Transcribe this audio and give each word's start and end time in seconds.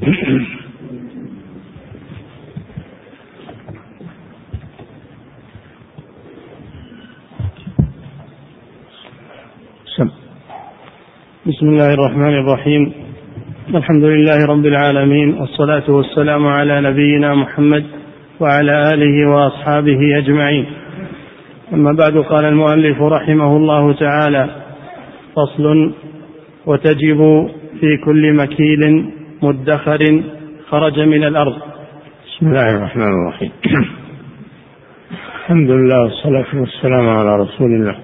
بسم 0.00 0.08
الله 11.68 11.94
الرحمن 11.94 12.34
الرحيم. 12.34 12.92
الحمد 13.74 14.04
لله 14.04 14.46
رب 14.46 14.66
العالمين 14.66 15.34
والصلاة 15.34 15.90
والسلام 15.90 16.46
على 16.46 16.80
نبينا 16.80 17.34
محمد 17.34 17.84
وعلى 18.40 18.94
آله 18.94 19.30
وأصحابه 19.30 20.18
أجمعين. 20.18 20.66
أما 21.72 21.92
بعد 21.92 22.16
قال 22.16 22.44
المؤلف 22.44 23.02
رحمه 23.02 23.56
الله 23.56 23.92
تعالى 23.92 24.48
فصل 25.36 25.92
وتجب 26.66 27.50
في 27.80 27.96
كل 28.04 28.32
مكيل 28.36 29.10
مدخر 29.42 30.24
خرج 30.68 31.00
من 31.00 31.24
الأرض. 31.24 31.56
بسم 32.26 32.46
الله 32.46 32.70
الرحمن 32.70 33.02
الرحيم. 33.02 33.52
الحمد 35.40 35.70
لله 35.70 36.02
والصلاة 36.02 36.60
والسلام 36.60 37.08
على 37.08 37.36
رسول 37.36 37.72
الله. 37.74 37.98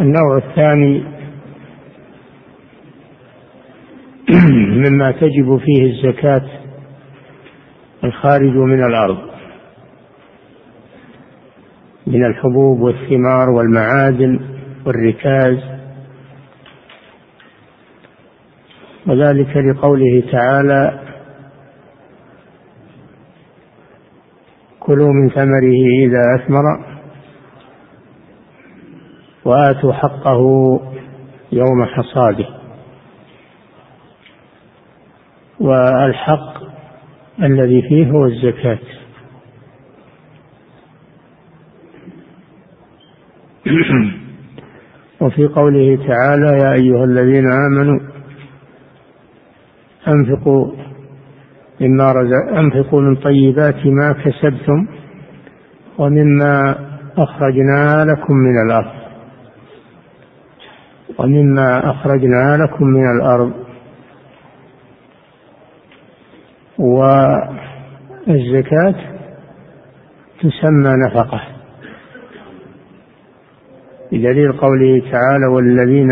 النوع 0.00 0.36
الثاني 0.36 1.02
مما 4.84 5.10
تجب 5.10 5.56
فيه 5.58 5.82
الزكاة 5.82 6.46
الخارج 8.04 8.56
من 8.56 8.84
الأرض 8.84 9.18
من 12.06 12.24
الحبوب 12.24 12.80
والثمار 12.80 13.50
والمعادن 13.50 14.40
والركاز 14.86 15.67
وذلك 19.08 19.56
لقوله 19.56 20.22
تعالى 20.32 21.00
كلوا 24.80 25.12
من 25.12 25.30
ثمره 25.30 25.86
إذا 26.04 26.22
أثمر 26.36 26.62
وآتوا 29.44 29.92
حقه 29.92 30.40
يوم 31.52 31.84
حصاده. 31.84 32.48
والحق 35.60 36.62
الذي 37.42 37.82
فيه 37.82 38.10
هو 38.10 38.26
الزكاة. 38.26 38.78
وفي 45.20 45.46
قوله 45.46 46.06
تعالى 46.06 46.58
يا 46.62 46.72
أيها 46.72 47.04
الذين 47.04 47.52
آمنوا 47.52 48.07
أنفقوا 50.08 50.72
مما 51.80 52.12
رزق 52.12 52.56
أنفقوا 52.58 53.00
من 53.00 53.16
طيبات 53.16 53.86
ما 53.86 54.12
كسبتم 54.12 54.86
ومما 55.98 56.76
أخرجنا 57.18 58.04
لكم 58.04 58.34
من 58.34 58.62
الأرض. 58.66 58.98
ومما 61.18 61.90
أخرجنا 61.90 62.56
لكم 62.56 62.86
من 62.86 63.10
الأرض. 63.16 63.52
والزكاة 68.28 68.94
تسمى 70.40 70.92
نفقة. 71.06 71.40
بدليل 74.12 74.52
قوله 74.52 75.02
تعالى 75.12 75.46
والذين 75.46 76.08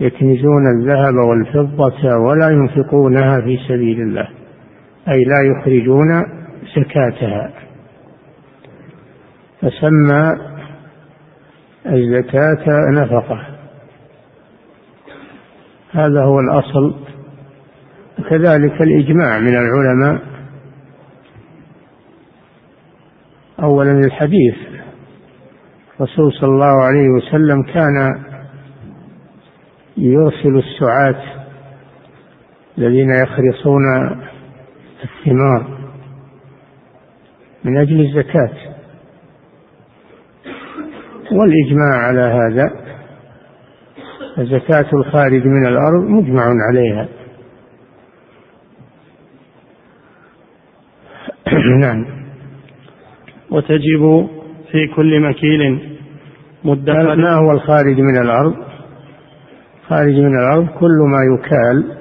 يكنزون 0.00 0.66
الذهب 0.76 1.14
والفضة 1.14 2.16
ولا 2.16 2.50
ينفقونها 2.50 3.40
في 3.40 3.58
سبيل 3.68 4.00
الله 4.00 4.28
أي 5.08 5.24
لا 5.24 5.42
يخرجون 5.42 6.24
زكاتها. 6.76 7.52
فسمى 9.60 10.36
الزكاة 11.86 12.64
نفقة. 12.90 13.46
هذا 15.92 16.22
هو 16.22 16.40
الأصل. 16.40 16.94
وكذلك 18.18 18.82
الإجماع 18.82 19.38
من 19.38 19.56
العلماء. 19.56 20.22
أولا 23.62 23.92
الحديث. 23.92 24.54
الرسول 26.00 26.32
صلى 26.32 26.50
الله 26.50 26.84
عليه 26.84 27.08
وسلم 27.08 27.62
كان 27.62 28.27
يرسل 29.98 30.58
السعاة 30.58 31.22
الذين 32.78 33.10
يخرصون 33.10 33.82
الثمار 35.04 35.78
من 37.64 37.78
أجل 37.78 38.00
الزكاة. 38.00 38.50
والإجماع 41.32 41.98
على 41.98 42.20
هذا 42.20 42.70
زكاة 44.38 44.86
الخارج 44.92 45.46
من 45.46 45.66
الأرض 45.66 46.04
مجمع 46.04 46.42
عليها. 46.68 47.08
نعم. 51.80 52.06
وتجب 53.50 54.28
في 54.72 54.86
كل 54.96 55.20
مكيل 55.20 55.80
مدخر 56.64 57.16
ما 57.16 57.32
هو 57.32 57.52
الخارج 57.52 58.00
من 58.00 58.22
الأرض؟ 58.22 58.67
خارج 59.88 60.14
من 60.14 60.38
الأرض 60.38 60.66
كل 60.66 60.98
ما 61.00 61.18
يكال 61.34 61.96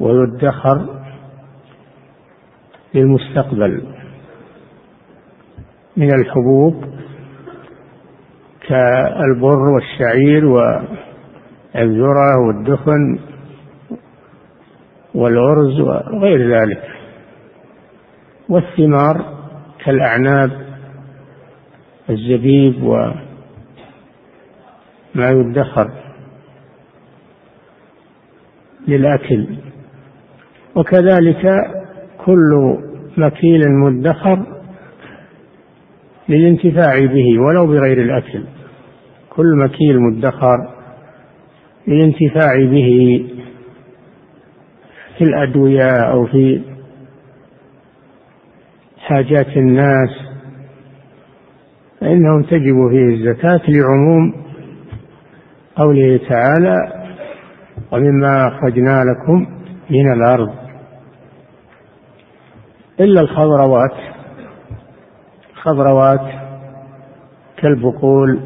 ويدخر 0.00 1.00
للمستقبل 2.94 3.82
من 5.96 6.14
الحبوب 6.14 6.84
كالبر 8.68 9.58
والشعير 9.58 10.44
والذرة 10.46 12.38
والدخن 12.46 13.18
والأرز 15.14 15.80
وغير 15.80 16.58
ذلك. 16.58 16.82
والثمار 18.48 19.38
كالأعناب 19.84 20.50
الزبيب 22.10 22.82
وما 22.82 23.14
يدخر. 25.30 26.09
للأكل. 28.90 29.46
وكذلك 30.76 31.46
كل 32.24 32.78
مكيل 33.16 33.60
مدخر 33.70 34.46
للانتفاع 36.28 36.94
به 37.06 37.38
ولو 37.40 37.66
بغير 37.66 38.02
الأكل. 38.02 38.44
كل 39.30 39.56
مكيل 39.56 40.00
مدخر 40.00 40.56
للانتفاع 41.88 42.64
به 42.64 43.26
في 45.18 45.24
الأدوية 45.24 45.90
أو 46.12 46.26
في 46.26 46.60
حاجات 48.98 49.56
الناس. 49.56 50.10
فإنهم 52.00 52.42
تجب 52.42 52.88
فيه 52.90 53.14
الزكاة 53.14 53.60
لعموم 53.68 54.34
قوله 55.76 56.20
تعالى 56.28 56.99
ومما 57.92 58.48
أخرجنا 58.48 59.04
لكم 59.04 59.46
من 59.90 60.12
الأرض. 60.12 60.54
إلا 63.00 63.20
الخضروات. 63.20 63.94
خضروات 65.62 66.32
كالبقول 67.56 68.40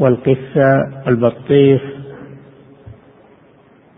والقثة 0.00 0.88
البطيخ 1.08 1.82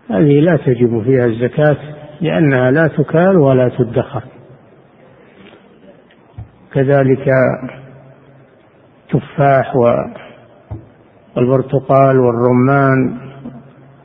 هذه 0.09 0.39
لا 0.39 0.57
تجب 0.57 1.03
فيها 1.03 1.25
الزكاة 1.25 1.77
لأنها 2.21 2.71
لا 2.71 2.87
تكال 2.87 3.37
ولا 3.37 3.69
تدخر. 3.69 4.23
كذلك 6.73 7.25
تفاح 9.09 9.75
والبرتقال 11.35 12.19
والرمان 12.19 13.26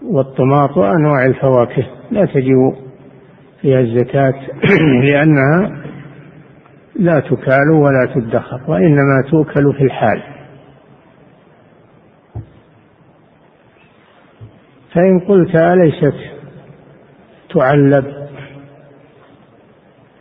والطماط 0.04 0.76
وأنواع 0.76 1.26
الفواكه 1.26 1.86
لا 2.10 2.24
تجب 2.24 2.74
فيها 3.60 3.80
الزكاة 3.80 4.34
لأنها 5.04 5.82
لا 6.96 7.20
تكال 7.20 7.70
ولا 7.70 8.14
تدخر 8.14 8.60
وإنما 8.68 9.22
توكل 9.30 9.72
في 9.72 9.84
الحال. 9.84 10.22
فإن 14.94 15.20
قلت 15.20 15.56
أليست 15.56 16.14
تعلب 17.54 18.04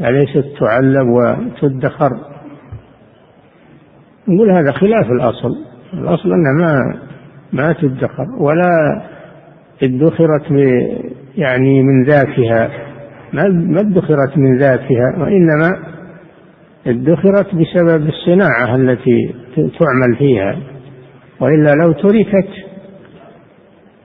أليست 0.02 0.46
تعلب 0.60 1.08
وتدخر؟ 1.08 2.10
نقول 4.28 4.52
هذا 4.52 4.72
خلاف 4.72 5.06
الأصل 5.12 5.66
الأصل 5.94 6.30
أنها 6.34 6.54
ما 6.54 7.00
ما 7.54 7.74
تدخر 7.74 8.26
ولا 8.40 9.02
ادخرت 9.84 10.52
يعني 11.38 11.84
من 11.84 12.04
ذاتها. 12.04 12.70
ما 13.34 13.82
ادخرت 13.82 14.38
من 14.38 14.58
ذاتها 14.58 15.16
وإنما 15.18 15.80
ادخرت 16.88 17.56
بسبب 17.56 18.10
الصناعة 18.10 18.76
التي 18.76 19.36
تعمل 19.56 20.16
فيها. 20.18 20.58
وإلا 21.40 21.72
لو 21.84 21.92
تركت 21.92 22.50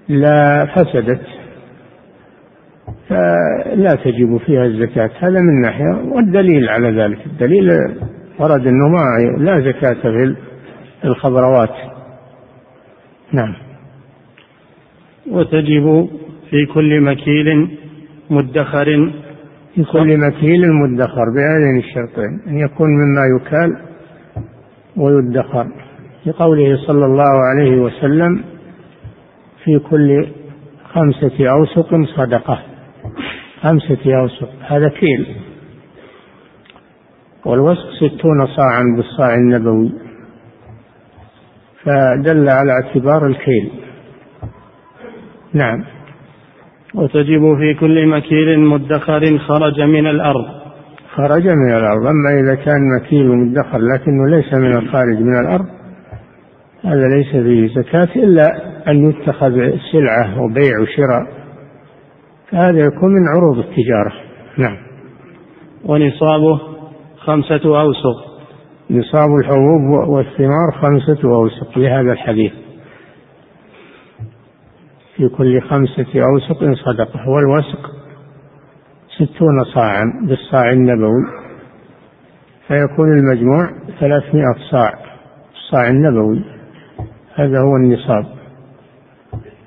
لا 0.09 0.67
فسدت 0.67 1.21
فلا 3.09 3.95
تجب 4.05 4.37
فيها 4.37 4.65
الزكاة. 4.65 5.11
هذا 5.19 5.41
من 5.41 5.61
ناحية 5.61 6.13
والدليل 6.13 6.69
على 6.69 7.03
ذلك 7.03 7.27
الدليل 7.27 7.71
ورد 8.39 8.67
أنه 8.67 8.89
ما 8.89 9.03
لا 9.39 9.61
زكاة 9.61 10.03
في 10.03 10.37
الخضروات. 11.05 11.75
نعم. 13.33 13.66
وتجب 15.31 16.09
في 16.51 16.67
كل 16.75 17.01
مكيل 17.01 17.79
مدخر. 18.31 19.13
في 19.75 19.85
كل 19.85 20.19
مكيل 20.19 20.73
مدخر 20.73 21.25
بهذين 21.35 21.79
الشرطين 21.79 22.41
أن 22.47 22.59
يكون 22.59 22.89
مما 22.89 23.23
يكال 23.37 23.77
ويدخر. 24.97 25.67
في 26.25 26.31
قوله 26.31 26.77
صلى 26.87 27.05
الله 27.07 27.33
عليه 27.45 27.81
وسلم 27.81 28.45
في 29.65 29.79
كل 29.79 30.27
خمسة 30.93 31.51
أوسق 31.51 32.05
صدقة. 32.17 32.63
خمسة 33.61 34.21
أوسق 34.21 34.51
هذا 34.69 34.89
كيل. 34.89 35.27
والوسق 37.45 37.91
ستون 38.01 38.47
صاعا 38.47 38.83
بالصاع 38.97 39.35
النبوي. 39.35 39.93
فدل 41.85 42.49
على 42.49 42.73
اعتبار 42.73 43.27
الكيل. 43.27 43.71
نعم. 45.57 45.85
وتجب 46.95 47.57
في 47.59 47.75
كل 47.81 48.07
مكيل 48.07 48.61
مدخر 48.61 49.39
خرج 49.39 49.81
من 49.81 50.07
الأرض. 50.07 50.47
خرج 51.15 51.49
من 51.49 51.77
الأرض. 51.77 52.07
أما 52.07 52.41
إذا 52.41 52.55
كان 52.55 52.81
مكيل 53.01 53.29
مدخر 53.29 53.79
لكنه 53.79 54.27
ليس 54.31 54.55
من 54.55 54.77
الخارج 54.77 55.19
من 55.21 55.41
الأرض 55.41 55.67
هذا 56.85 57.09
ليس 57.17 57.31
فيه 57.31 57.81
زكاة 57.81 58.09
إلا 58.17 58.47
أن 58.91 59.11
يتخذ 59.11 59.55
سلعة 59.93 60.43
وبيع 60.43 60.81
وشراء. 60.83 61.27
فهذا 62.51 62.79
يكون 62.79 63.13
من 63.13 63.29
عروض 63.29 63.59
التجارة. 63.59 64.13
نعم. 64.59 64.77
ونصابه 65.85 66.61
خمسة 67.19 67.81
أوسق. 67.81 68.27
نصاب 68.91 69.29
الحبوب 69.41 70.09
والثمار 70.09 70.73
خمسة 70.73 71.29
أوسق. 71.35 71.79
لهذا 71.79 72.13
الحديث. 72.13 72.53
في 75.17 75.29
كل 75.29 75.61
خمسة 75.61 76.07
أوسق 76.17 76.65
صدقة 76.85 77.29
والوسق 77.29 77.91
ستون 79.17 79.65
صاعا 79.75 80.05
بالصاع 80.29 80.73
النبوي 80.73 81.47
فيكون 82.69 83.19
المجموع 83.19 83.71
ثلاثمائة 84.01 84.55
صاع 84.71 84.93
الصاع 85.55 85.89
النبوي. 85.89 86.45
هذا 87.35 87.61
هو 87.61 87.77
النصاب. 87.77 88.27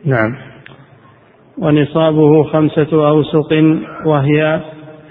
نعم. 0.06 0.36
ونصابه 1.58 2.44
خمسة 2.44 3.10
أوسق 3.10 3.54
وهي 4.06 4.62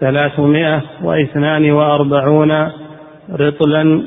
ثلاثمائة 0.01 0.83
واثنان 1.03 1.71
وأربعون 1.71 2.53
رطلا 3.31 4.03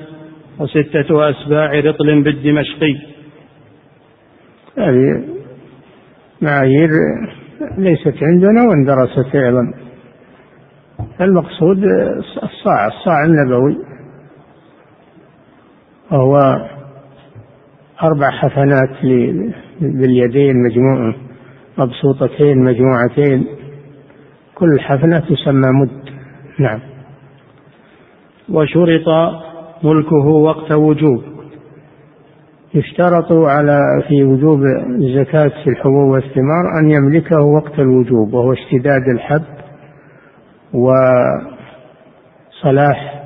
وستة 0.59 1.29
أسباع 1.29 1.79
رطل 1.79 2.23
بالدمشقي. 2.23 2.95
هذه 4.77 5.40
معايير 6.41 6.89
ليست 7.77 8.23
عندنا 8.23 8.63
واندرست 8.69 9.35
أيضا. 9.35 9.73
المقصود 11.21 11.83
الصاع 12.43 12.88
الصاع 12.88 13.25
النبوي. 13.25 13.77
وهو 16.11 16.38
أربع 18.03 18.29
حفنات 18.29 18.89
باليدين 19.81 20.63
مجموعة 20.63 21.15
مبسوطتين 21.77 22.63
مجموعتين. 22.63 23.45
كل 24.55 24.79
حفنة 24.79 25.19
تسمى 25.19 25.67
مد. 25.81 26.09
نعم. 26.59 26.79
وشرط 28.49 29.07
ملكه 29.83 30.27
وقت 30.27 30.71
وجوب. 30.71 31.30
يشترط 32.73 33.31
على 33.31 33.79
في 34.07 34.23
وجوب 34.23 34.59
الزكاة 35.00 35.51
في 35.63 35.69
الحبوب 35.69 36.12
والثمار 36.12 36.79
أن 36.79 36.89
يملكه 36.89 37.39
وقت 37.39 37.79
الوجوب 37.79 38.33
وهو 38.33 38.53
اشتداد 38.53 39.07
الحب 39.07 39.44
وصلاح 42.63 43.23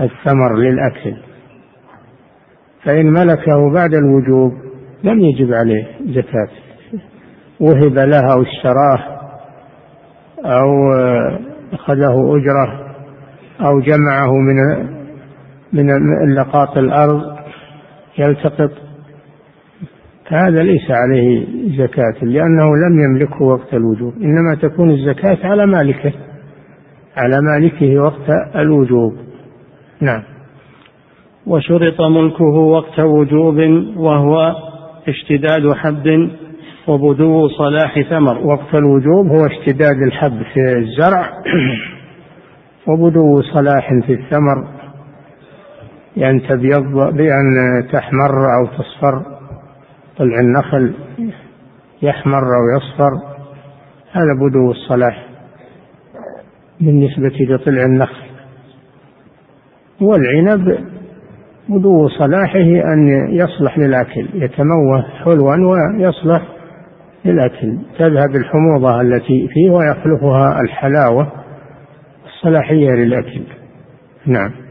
الثمر 0.00 0.56
للأكل. 0.56 1.16
فإن 2.84 3.12
ملكه 3.12 3.72
بعد 3.74 3.94
الوجوب 3.94 4.52
لم 5.04 5.20
يجب 5.20 5.52
عليه 5.52 5.86
زكاة. 6.06 6.48
وهب 7.60 7.98
له 7.98 8.32
أو 8.32 8.42
اشتراه 8.42 8.98
أو 10.44 10.92
أخذه 11.72 12.36
أجرة 12.36 12.94
أو 13.60 13.80
جمعه 13.80 14.32
من 14.32 14.56
من 15.72 16.34
لقاط 16.34 16.78
الأرض 16.78 17.31
يلتقط. 18.18 18.70
هذا 20.28 20.62
ليس 20.62 20.90
عليه 20.90 21.46
زكاة 21.76 22.24
لأنه 22.24 22.66
لم 22.86 23.00
يملكه 23.04 23.42
وقت 23.42 23.74
الوجوب. 23.74 24.14
إنما 24.22 24.54
تكون 24.62 24.90
الزكاة 24.90 25.38
على 25.44 25.66
مالكه 25.66 26.12
على 27.16 27.40
مالكه 27.42 28.02
وقت 28.02 28.56
الوجوب. 28.56 29.14
نعم. 30.00 30.22
وشرط 31.46 32.00
ملكه 32.00 32.44
وقت 32.44 33.00
وجوب 33.00 33.56
وهو 33.96 34.54
اشتداد 35.08 35.72
حب 35.74 36.30
وبدو 36.88 37.48
صلاح 37.48 38.00
ثمر. 38.10 38.46
وقت 38.46 38.74
الوجوب 38.74 39.26
هو 39.26 39.46
اشتداد 39.46 39.96
الحب 40.06 40.42
في 40.54 40.78
الزرع 40.78 41.30
وبدو 42.88 43.42
صلاح 43.42 43.88
في 44.06 44.12
الثمر. 44.12 44.81
بأن 46.16 46.42
تبيض 46.48 47.14
بأن 47.14 47.48
تحمر 47.92 48.30
أو 48.30 48.66
تصفر. 48.66 49.22
طلع 50.16 50.40
النخل 50.40 50.94
يحمر 52.02 52.42
أو 52.42 52.76
يصفر. 52.76 53.10
هذا 54.12 54.34
بدو 54.40 54.70
الصلاح 54.70 55.26
بالنسبة 56.80 57.36
لطلع 57.40 57.82
النخل. 57.82 58.26
والعنب 60.00 60.78
بدو 61.68 62.08
صلاحه 62.08 62.92
أن 62.92 63.28
يصلح 63.30 63.78
للأكل 63.78 64.28
يتموه 64.34 65.02
حلوا 65.24 65.56
ويصلح 65.56 66.42
للأكل. 67.24 67.78
تذهب 67.98 68.36
الحموضة 68.36 69.00
التي 69.00 69.48
فيه 69.48 69.70
ويخلفها 69.70 70.60
الحلاوة 70.60 71.32
الصلاحية 72.26 72.90
للأكل. 72.90 73.42
نعم. 74.26 74.61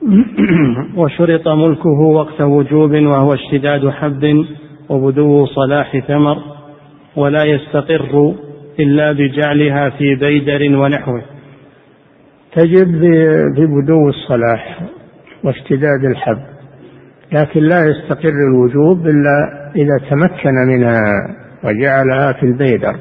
وشرط 0.96 1.48
ملكه 1.48 2.00
وقت 2.00 2.40
وجوب 2.40 2.90
وهو 2.90 3.34
اشتداد 3.34 3.88
حب 3.88 4.44
وبدو 4.88 5.46
صلاح 5.46 5.98
ثمر 5.98 6.38
ولا 7.16 7.44
يستقر 7.44 8.34
إلا 8.80 9.12
بجعلها 9.12 9.90
في 9.90 10.14
بيدر 10.14 10.76
ونحوه. 10.76 11.22
تجب 12.56 13.00
ببدو 13.56 14.08
الصلاح 14.08 14.80
واشتداد 15.44 16.04
الحب 16.04 16.42
لكن 17.32 17.60
لا 17.60 17.80
يستقر 17.86 18.34
الوجوب 18.48 19.06
إلا 19.06 19.70
إذا 19.76 20.08
تمكن 20.10 20.54
منها 20.68 21.00
وجعلها 21.64 22.32
في 22.32 22.42
البيدر. 22.42 22.96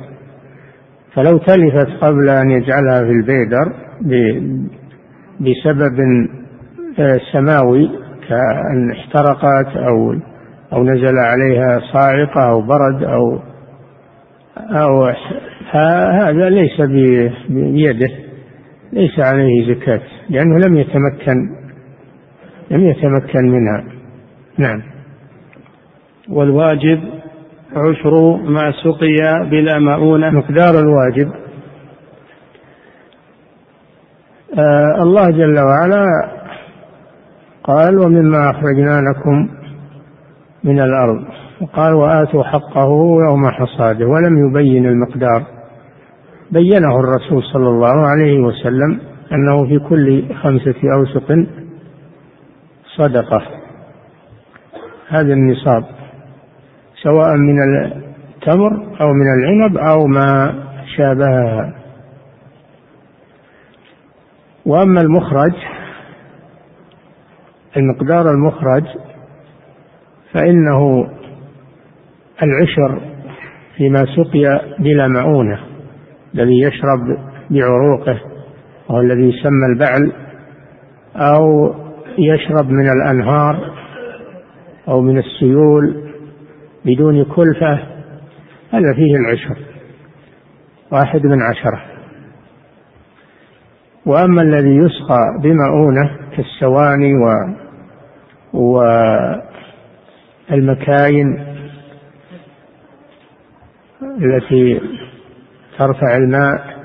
فلو 1.13 1.37
تلفت 1.37 1.89
قبل 2.01 2.29
أن 2.29 2.51
يجعلها 2.51 3.03
في 3.03 3.11
البيدر 3.11 3.73
بسبب 5.39 5.99
سماوي 7.33 7.89
كأن 8.29 8.91
احترقت 8.91 9.77
أو 9.77 10.15
أو 10.73 10.83
نزل 10.83 11.17
عليها 11.17 11.79
صاعقة 11.93 12.49
أو 12.49 12.61
برد 12.61 13.03
أو 13.03 13.39
أو 14.57 15.13
هذا 15.71 16.49
ليس 16.49 16.81
بيده 17.49 18.09
ليس 18.93 19.19
عليه 19.19 19.73
زكاة 19.73 20.01
لأنه 20.29 20.57
لم 20.67 20.77
يتمكن 20.77 21.59
لم 22.71 22.81
يتمكن 22.81 23.49
منها. 23.49 23.83
نعم. 24.57 24.81
والواجب 26.29 26.99
عشر 27.75 28.37
ما 28.37 28.71
سقي 28.71 29.49
بلا 29.49 29.79
مؤونة. 29.79 30.29
مقدار 30.29 30.79
الواجب. 30.79 31.31
آه 34.59 35.03
الله 35.03 35.29
جل 35.29 35.59
وعلا 35.59 36.05
قال 37.63 37.99
ومما 37.99 38.49
أخرجنا 38.51 39.01
لكم 39.01 39.49
من 40.63 40.79
الأرض. 40.79 41.23
وقال 41.61 41.93
وآتوا 41.93 42.43
حقه 42.43 42.89
يوم 43.27 43.49
حصاده 43.49 44.07
ولم 44.07 44.47
يبين 44.47 44.85
المقدار. 44.85 45.43
بينه 46.51 46.99
الرسول 46.99 47.43
صلى 47.43 47.67
الله 47.67 48.07
عليه 48.07 48.39
وسلم 48.39 48.99
أنه 49.31 49.65
في 49.65 49.79
كل 49.79 50.35
خمسة 50.35 50.75
أوسق 50.93 51.45
صدقة. 52.97 53.41
هذا 55.09 55.33
النصاب 55.33 55.83
سواء 57.03 57.35
من 57.35 57.59
التمر 57.63 58.71
أو 59.01 59.13
من 59.13 59.27
العنب 59.33 59.77
أو 59.77 60.07
ما 60.07 60.53
شابهها. 60.97 61.73
وأما 64.65 65.01
المخرج 65.01 65.53
المقدار 67.77 68.31
المخرج 68.31 68.83
فإنه 70.33 71.07
العشر 72.43 73.01
فيما 73.77 74.05
سقي 74.05 74.61
بلا 74.79 75.07
مؤونة 75.07 75.59
الذي 76.33 76.59
يشرب 76.61 77.17
بعروقه 77.49 78.19
وهو 78.89 78.99
الذي 78.99 79.29
يسمى 79.29 79.65
البعل 79.73 80.11
أو 81.15 81.73
يشرب 82.17 82.69
من 82.69 82.89
الأنهار 82.89 83.73
أو 84.87 85.01
من 85.01 85.17
السيول 85.17 86.11
بدون 86.85 87.23
كلفة 87.23 87.73
هذا 88.71 88.93
فيه 88.95 89.15
العشر 89.15 89.57
واحد 90.91 91.25
من 91.25 91.41
عشرة. 91.41 91.88
وأما 94.09 94.41
الذي 94.41 94.75
يسقى 94.75 95.39
بمؤونة 95.43 96.17
كالسواني 96.35 97.13
و 97.13 97.25
والمكاين 100.51 101.45
التي 104.01 104.81
ترفع 105.77 106.15
الماء 106.15 106.79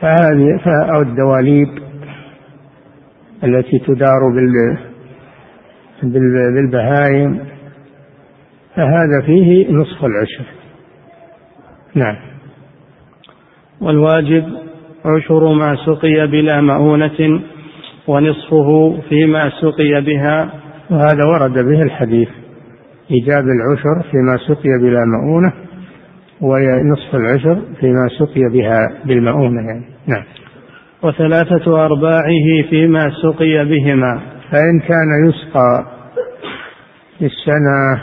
فهذه 0.00 0.60
أو 0.94 1.02
الدواليب 1.02 1.68
التي 3.44 3.78
تدار 3.78 4.20
بالبهائم 6.02 7.46
فهذا 8.76 9.20
فيه 9.26 9.72
نصف 9.72 10.04
العشر. 10.04 10.44
نعم. 11.94 12.16
والواجب 13.80 14.67
عشر 15.16 15.52
ما 15.52 15.76
سقي 15.86 16.26
بلا 16.26 16.60
مؤونة 16.60 17.40
ونصفه 18.06 18.98
فيما 19.08 19.50
سقي 19.60 20.00
بها. 20.00 20.50
وهذا 20.90 21.24
ورد 21.24 21.52
به 21.52 21.82
الحديث. 21.82 22.28
إيجاب 23.10 23.44
العشر 23.44 24.10
فيما 24.10 24.36
سقي 24.36 24.70
بلا 24.82 25.04
مؤونة 25.04 25.52
ونصف 26.40 27.14
العشر 27.14 27.62
فيما 27.80 28.08
سقي 28.18 28.42
بها 28.52 28.88
بالمؤونة 29.04 29.60
يعني. 29.60 29.84
نعم. 30.06 30.24
وثلاثة 31.02 31.84
أرباعه 31.84 32.62
فيما 32.70 33.10
سقي 33.22 33.64
بهما. 33.64 34.20
فإن 34.50 34.80
كان 34.80 35.28
يسقى 35.28 35.86
في 37.18 37.26
السنة 37.26 38.00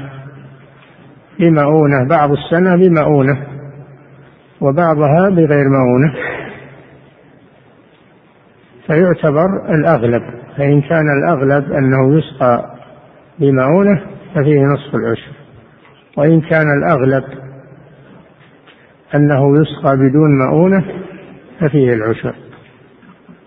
بمؤونة 1.39 2.07
بعض 2.09 2.31
السنة 2.31 2.75
بمؤونة 2.75 3.38
وبعضها 4.62 5.29
بغير 5.29 5.65
مؤونة. 5.69 6.13
فيعتبر 8.88 9.70
الأغلب 9.70 10.24
فإن 10.58 10.82
كان 10.82 11.06
الأغلب 11.18 11.72
أنه 11.72 12.18
يسقى 12.18 12.75
بمؤونة 13.39 14.01
ففيه 14.36 14.62
نصف 14.62 14.96
العشر. 14.96 15.32
وإن 16.18 16.42
كان 16.42 16.65
الأغلب 16.77 17.24
أنه 19.15 19.62
يسقى 19.62 19.98
بدون 19.98 20.38
مؤونة 20.38 20.86
ففيه 21.60 21.94
العشر. 21.94 22.36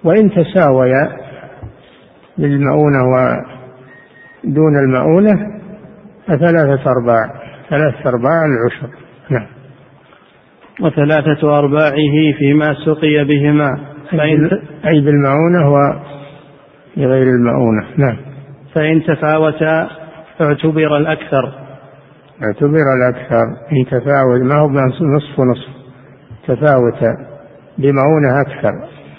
وإن 0.05 0.31
تساويا 0.31 1.17
بالمؤونة 2.39 3.05
ودون 3.05 4.79
المؤونة 4.79 5.61
فثلاثة 6.27 6.91
أرباع 6.91 7.33
ثلاثة 7.71 8.09
أرباع 8.09 8.45
العشر. 8.45 8.89
نعم. 9.31 9.47
وثلاثة 10.81 11.59
أرباعه 11.59 12.33
فيما 12.39 12.75
سقي 12.75 13.25
بهما. 13.25 13.88
أي 14.89 15.01
بالمؤونة 15.01 15.69
وبغير 15.69 17.27
المؤونة 17.27 17.87
نعم. 17.97 18.17
فإن 18.75 19.03
تفاوتا 19.03 19.89
اعتبر 20.41 20.97
الأكثر. 20.97 21.53
اعتبر 22.43 22.85
الأكثر. 22.97 23.45
إن 23.73 23.85
تفاوت 23.87 24.43
ما 24.43 24.55
هو 24.55 24.69
نصف 25.17 25.39
ونصف 25.39 25.69
تفاوت 26.47 27.17
بمؤونة 27.79 28.41
أكثر 28.41 28.73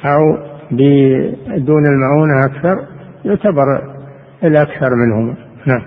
أو 0.05 0.37
بدون 0.71 1.85
المؤونة 1.85 2.45
أكثر 2.45 2.85
يعتبر 3.25 3.81
الأكثر 4.43 4.89
منهما 4.95 5.35
نعم. 5.65 5.81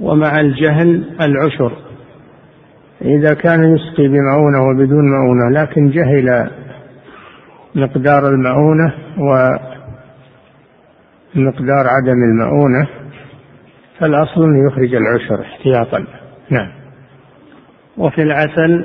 ومع 0.00 0.40
الجهل 0.40 1.04
العشر. 1.20 1.72
إذا 3.02 3.34
كان 3.34 3.74
يسقي 3.74 4.08
بمؤونة 4.08 4.68
وبدون 4.68 5.04
مؤونة 5.10 5.60
لكن 5.60 5.90
جهل 5.90 6.50
مقدار 7.76 8.28
المؤونة 8.28 8.94
ومقدار 11.34 11.86
عدم 11.86 12.22
المؤونة 12.22 12.88
فالأصل 13.98 14.44
أن 14.44 14.66
يخرج 14.66 14.94
العشر 14.94 15.40
احتياطا. 15.42 16.06
نعم. 16.50 16.72
وفي 17.98 18.22
العسل 18.22 18.84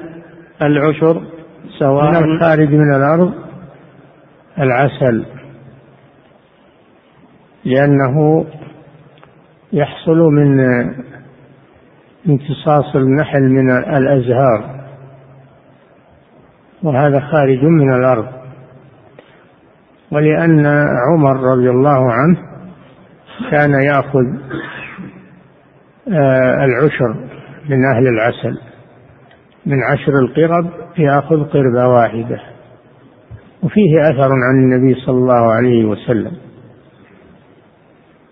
العشر 0.61 1.21
سواء 1.79 2.09
من 2.09 2.31
الخارج 2.31 2.69
من 2.69 2.95
الأرض 2.95 3.33
العسل 4.59 5.25
لأنه 7.65 8.45
يحصل 9.73 10.17
من 10.17 10.59
امتصاص 12.29 12.95
النحل 12.95 13.43
من 13.43 13.71
الأزهار 13.71 14.81
وهذا 16.83 17.19
خارج 17.19 17.63
من 17.63 17.93
الأرض. 17.93 18.40
ولأن 20.11 20.65
عمر 21.09 21.35
رضي 21.51 21.69
الله 21.69 22.11
عنه 22.11 22.37
كان 23.51 23.73
يأخذ 23.73 24.25
آه، 26.09 26.65
العشر 26.65 27.15
من 27.69 27.85
أهل 27.85 28.07
العسل. 28.07 28.57
من 29.65 29.83
عشر 29.83 30.19
القرب 30.19 30.69
يأخذ 30.97 31.43
قربة 31.43 31.87
واحدة. 31.87 32.39
وفيه 33.63 34.01
أثر 34.01 34.29
عن 34.31 34.63
النبي 34.63 34.95
صلى 34.95 35.17
الله 35.17 35.51
عليه 35.51 35.85
وسلم. 35.85 36.31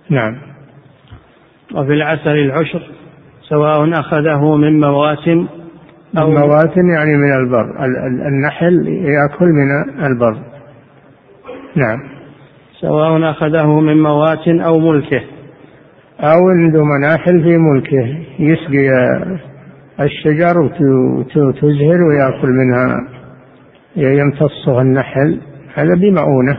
نعم. 0.09 0.37
وفي 1.75 1.93
العسل 1.93 2.37
العشر 2.37 2.91
سواء 3.49 3.99
أخذه 3.99 4.55
من 4.55 4.79
مواسم 4.79 5.47
أو 6.21 6.31
مواسم 6.31 6.89
يعني 6.95 7.17
من 7.17 7.33
البر. 7.33 7.85
النحل 8.27 8.87
يأكل 8.87 9.45
من 9.45 10.05
البر. 10.05 10.48
نعم. 11.75 12.19
سواء 12.81 13.31
أخذه 13.31 13.79
من 13.79 14.03
موات 14.03 14.47
أو 14.47 14.79
ملكه. 14.79 15.21
أو 16.19 16.49
عنده 16.49 16.83
مناحل 16.83 17.43
في 17.43 17.57
ملكه. 17.57 18.17
يسقي 18.39 18.89
الشجر 19.99 20.59
وتزهر 21.35 22.03
ويأكل 22.03 22.47
منها. 22.47 22.97
يمتصها 23.95 24.81
النحل. 24.81 25.41
هذا 25.75 25.95
بمؤونة 25.95 26.57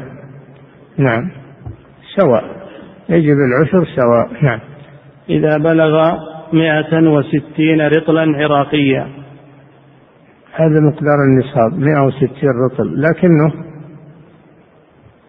نعم. 0.98 1.30
سواء. 2.16 2.44
يجب 3.08 3.36
العشر 3.36 3.84
سواء. 3.96 4.42
نعم. 4.42 4.60
إذا 5.30 5.56
بلغ 5.56 6.12
مائة 6.52 7.08
وستين 7.08 7.80
رطلا 7.80 8.36
عراقيا. 8.36 9.08
هذا 10.54 10.80
مقدار 10.80 11.18
النصاب. 11.28 11.78
مائة 11.78 12.06
وستين 12.06 12.50
رطل. 12.64 13.02
لكنه 13.02 13.69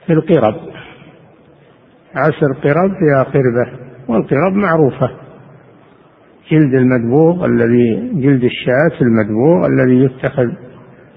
في 0.05 0.13
القرب. 0.13 0.55
عشر 2.15 2.53
قرب 2.63 2.91
فيها 2.99 3.23
قربة 3.23 3.79
والقرب 4.07 4.53
معروفة. 4.53 5.11
جلد 6.51 6.73
المدبوغ 6.73 7.45
الذي 7.45 8.11
جلد 8.13 8.43
الشاة 8.43 9.01
المدبوغ 9.01 9.65
الذي 9.65 10.03
يتخذ 10.03 10.47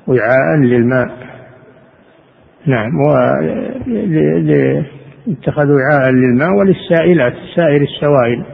وعاء 0.06 0.56
للماء. 0.60 1.08
نعم 2.66 2.90
و 3.00 3.14
يتخذ 5.26 5.66
وعاء 5.66 6.10
للماء 6.10 6.48
وللسائلات 6.58 7.34
سائر 7.56 7.82
السوائل. 7.82 8.44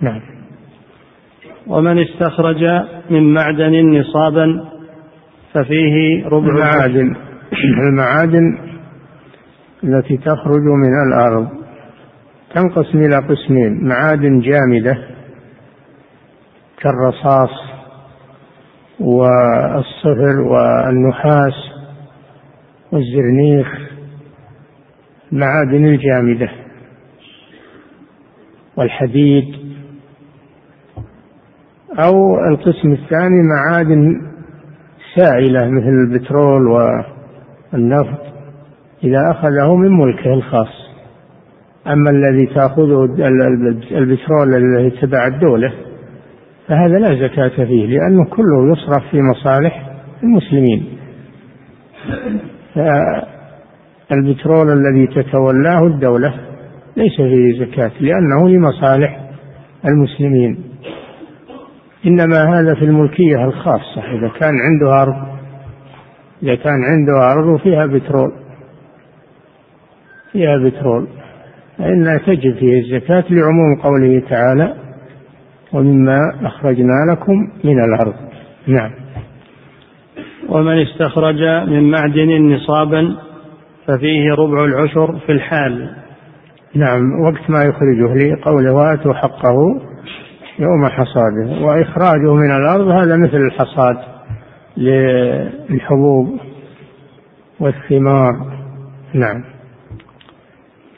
نعم. 0.00 0.20
ومن 1.66 1.98
استخرج 1.98 2.64
من 3.10 3.34
معدن 3.34 4.00
نصابا 4.00 4.64
ففيه 5.54 6.26
ربع 6.26 6.48
المعادن. 6.48 7.16
المعادن 7.88 8.69
التي 9.84 10.16
تخرج 10.16 10.62
من 10.62 11.02
الأرض 11.06 11.48
تنقسم 12.54 12.98
إلى 12.98 13.16
قسمين 13.16 13.88
معادن 13.88 14.40
جامدة 14.40 14.98
كالرصاص 16.82 17.50
والصفر 19.00 20.40
والنحاس 20.40 21.54
والزرنيخ 22.92 23.66
المعادن 25.32 25.84
الجامدة 25.84 26.50
والحديد. 28.76 29.44
أو 31.98 32.38
القسم 32.48 32.92
الثاني 32.92 33.42
معادن 33.42 34.22
سائلة 35.16 35.70
مثل 35.70 35.88
البترول 35.88 36.66
والنفط. 37.72 38.39
إذا 39.04 39.30
أخذه 39.30 39.76
من 39.76 39.90
ملكه 39.90 40.34
الخاص. 40.34 40.90
أما 41.86 42.10
الذي 42.10 42.46
تأخذه 42.46 43.04
البترول 43.92 44.54
الذي 44.54 44.90
تبع 44.90 45.26
الدولة 45.26 45.72
فهذا 46.68 46.98
لا 46.98 47.28
زكاة 47.28 47.64
فيه 47.64 47.86
لأنه 47.86 48.24
كله 48.24 48.72
يصرف 48.72 49.10
في 49.10 49.22
مصالح 49.22 49.90
المسلمين. 50.22 50.84
فالبترول 54.10 54.70
الذي 54.72 55.06
تتولاه 55.06 55.86
الدولة 55.86 56.34
ليس 56.96 57.16
فيه 57.16 57.64
زكاة 57.64 57.92
لأنه 58.00 58.48
لمصالح 58.48 59.20
المسلمين. 59.84 60.64
إنما 62.06 62.58
هذا 62.58 62.74
في 62.74 62.84
الملكية 62.84 63.44
الخاصة 63.44 64.02
إذا 64.18 64.28
كان 64.40 64.54
عنده 64.60 65.02
أرض 65.02 65.16
إذا 66.42 66.54
كان 66.54 66.84
عنده 66.84 67.32
أرض 67.32 67.46
وفيها 67.46 67.86
بترول. 67.86 68.32
فيها 70.32 70.58
بترول 70.58 71.06
فإنها 71.78 72.18
تجب 72.18 72.54
فيه 72.58 72.80
الزكاة 72.80 73.24
لعموم 73.30 73.80
قوله 73.82 74.22
تعالى 74.30 74.74
ومما 75.72 76.20
أخرجنا 76.42 77.12
لكم 77.12 77.50
من 77.64 77.84
الأرض 77.84 78.14
نعم. 78.66 78.90
ومن 80.48 80.82
استخرج 80.82 81.42
من 81.68 81.90
معدن 81.90 82.54
نصابا 82.54 83.16
ففيه 83.86 84.34
ربع 84.38 84.64
العشر 84.64 85.18
في 85.26 85.32
الحال 85.32 85.90
نعم. 86.74 87.20
وقت 87.20 87.50
ما 87.50 87.64
يخرجه 87.64 88.14
لقوله 88.14 88.72
وآتوا 88.72 89.14
حقه 89.14 89.80
يوم 90.58 90.86
حصاده 90.86 91.66
وإخراجه 91.66 92.34
من 92.34 92.50
الأرض 92.50 92.88
هذا 92.88 93.16
مثل 93.16 93.36
الحصاد 93.36 93.96
للحبوب 94.76 96.40
والثمار. 97.60 98.32
نعم. 99.14 99.44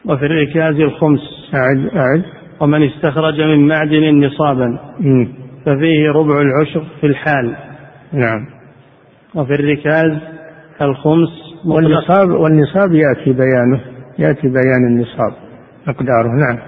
وفي 0.04 0.26
الركاز 0.26 0.80
الخمس. 0.80 1.20
أعد 1.54 1.96
أعد. 1.96 2.22
ومن 2.60 2.82
استخرج 2.82 3.40
من 3.40 3.68
معدن 3.68 4.24
نصابا. 4.26 4.78
ففيه 5.66 6.10
ربع 6.10 6.40
العشر 6.40 6.84
في 7.00 7.06
الحال. 7.06 7.56
نعم. 8.12 8.46
وفي 9.34 9.52
الركاز 9.54 10.18
الخمس 10.82 11.28
والنصاب 11.66 12.30
والنصاب 12.30 12.92
يأتي 12.92 13.32
بيانه 13.32 13.80
يأتي 14.18 14.48
بيان 14.48 14.86
النصاب 14.86 15.32
مقداره. 15.86 16.28
نعم. 16.28 16.58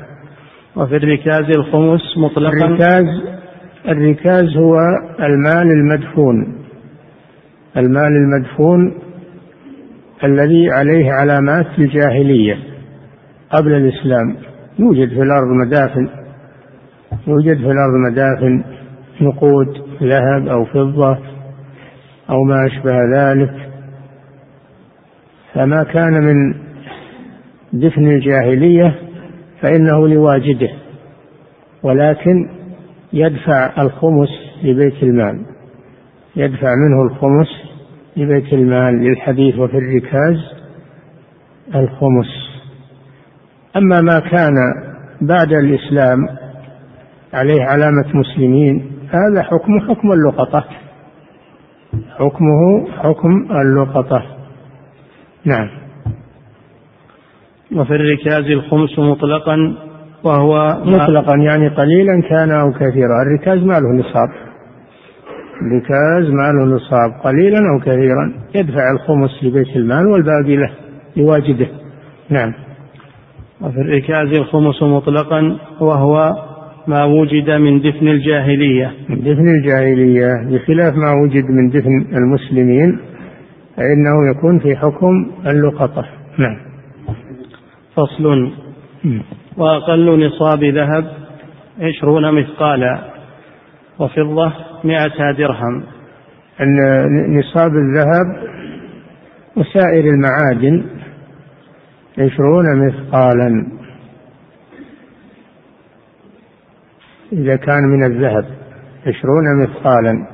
وفي 0.76 0.96
الركاز 0.96 1.56
الخمس 1.56 2.18
مطلقا. 2.18 2.66
الركاز 2.66 3.04
الركاز 3.88 4.56
هو 4.56 4.76
المال 5.20 5.66
المدفون. 5.70 6.54
المال 7.76 8.12
المدفون 8.12 8.98
الذي 10.24 10.70
عليه 10.70 11.12
علامات 11.12 11.66
الجاهلية. 11.78 12.73
قبل 13.56 13.72
الإسلام. 13.72 14.36
يوجد 14.78 15.08
في 15.08 15.22
الأرض 15.22 15.48
مدافن 15.66 16.08
يوجد 17.26 17.56
في 17.56 17.70
الأرض 17.70 17.94
مدافن 18.10 18.64
نقود 19.20 19.68
ذهب 20.02 20.48
أو 20.48 20.64
فضة 20.64 21.18
أو 22.30 22.42
ما 22.44 22.66
أشبه 22.66 22.96
ذلك. 23.16 23.70
فما 25.54 25.82
كان 25.82 26.12
من 26.12 26.54
دفن 27.72 28.06
الجاهلية 28.08 28.94
فإنه 29.60 30.08
لواجده 30.08 30.70
ولكن 31.82 32.48
يدفع 33.12 33.82
الخمس 33.82 34.28
لبيت 34.62 35.02
المال 35.02 35.42
يدفع 36.36 36.74
منه 36.74 37.02
الخمس 37.02 37.48
لبيت 38.16 38.52
المال 38.52 38.94
للحديث 38.94 39.58
وفي 39.58 39.76
الركاز 39.76 40.36
الخمس. 41.74 42.53
أما 43.76 44.00
ما 44.00 44.20
كان 44.20 44.54
بعد 45.20 45.52
الإسلام 45.52 46.18
عليه 47.34 47.62
علامة 47.62 48.06
مسلمين 48.14 48.92
هذا 49.08 49.42
حكم 49.42 49.80
حكم 49.80 50.12
اللقطة. 50.12 50.64
حكمه 52.18 52.88
حكم 52.98 53.48
اللقطة. 53.50 54.22
نعم. 55.44 55.68
وفي 57.76 57.94
الركاز 57.94 58.44
الخمس 58.50 58.98
مطلقا 58.98 59.56
وهو 60.24 60.82
مطلقا 60.84 61.36
يعني 61.36 61.68
قليلا 61.68 62.22
كان 62.28 62.50
أو 62.50 62.72
كثيرا. 62.72 63.22
الركاز 63.22 63.58
ما 63.58 63.80
له 63.80 63.92
نصاب. 63.92 64.28
الركاز 65.62 66.30
ما 66.30 66.52
له 66.52 66.76
نصاب. 66.76 67.12
قليلا 67.24 67.58
أو 67.58 67.80
كثيرا. 67.80 68.34
يدفع 68.54 68.90
الخمس 68.90 69.44
لبيت 69.44 69.76
المال 69.76 70.06
والباقي 70.06 70.56
له 70.56 70.70
لواجده. 71.16 71.68
نعم. 72.30 72.54
وفي 73.64 73.80
الركاز 73.80 74.38
الخمس 74.38 74.82
مطلقا 74.82 75.58
وهو 75.80 76.32
ما 76.86 77.04
وجد 77.04 77.50
من 77.50 77.80
دفن 77.80 78.08
الجاهلية. 78.08 78.92
من 79.08 79.20
دفن 79.20 79.48
الجاهلية 79.48 80.28
بخلاف 80.50 80.94
ما 80.94 81.12
وجد 81.24 81.44
من 81.44 81.70
دفن 81.70 82.16
المسلمين 82.16 82.98
فإنه 83.76 84.30
يكون 84.30 84.58
في 84.58 84.76
حكم 84.76 85.30
اللقطة. 85.46 86.04
نعم. 86.38 86.56
فصل. 87.96 88.52
وأقل 89.56 90.26
نصاب 90.26 90.64
ذهب 90.64 91.04
عشرون 91.80 92.34
مثقالا 92.34 92.98
وفضة 93.98 94.52
مائة 94.84 95.32
درهم. 95.38 95.82
نصاب 97.28 97.70
الذهب 97.70 98.54
وسائر 99.56 100.04
المعادن 100.04 100.84
عشرون 102.18 102.86
مثقالا. 102.86 103.66
إذا 107.32 107.56
كان 107.56 107.82
من 107.82 108.04
الذهب 108.04 108.44
عشرون 109.06 109.62
مثقالا. 109.62 110.26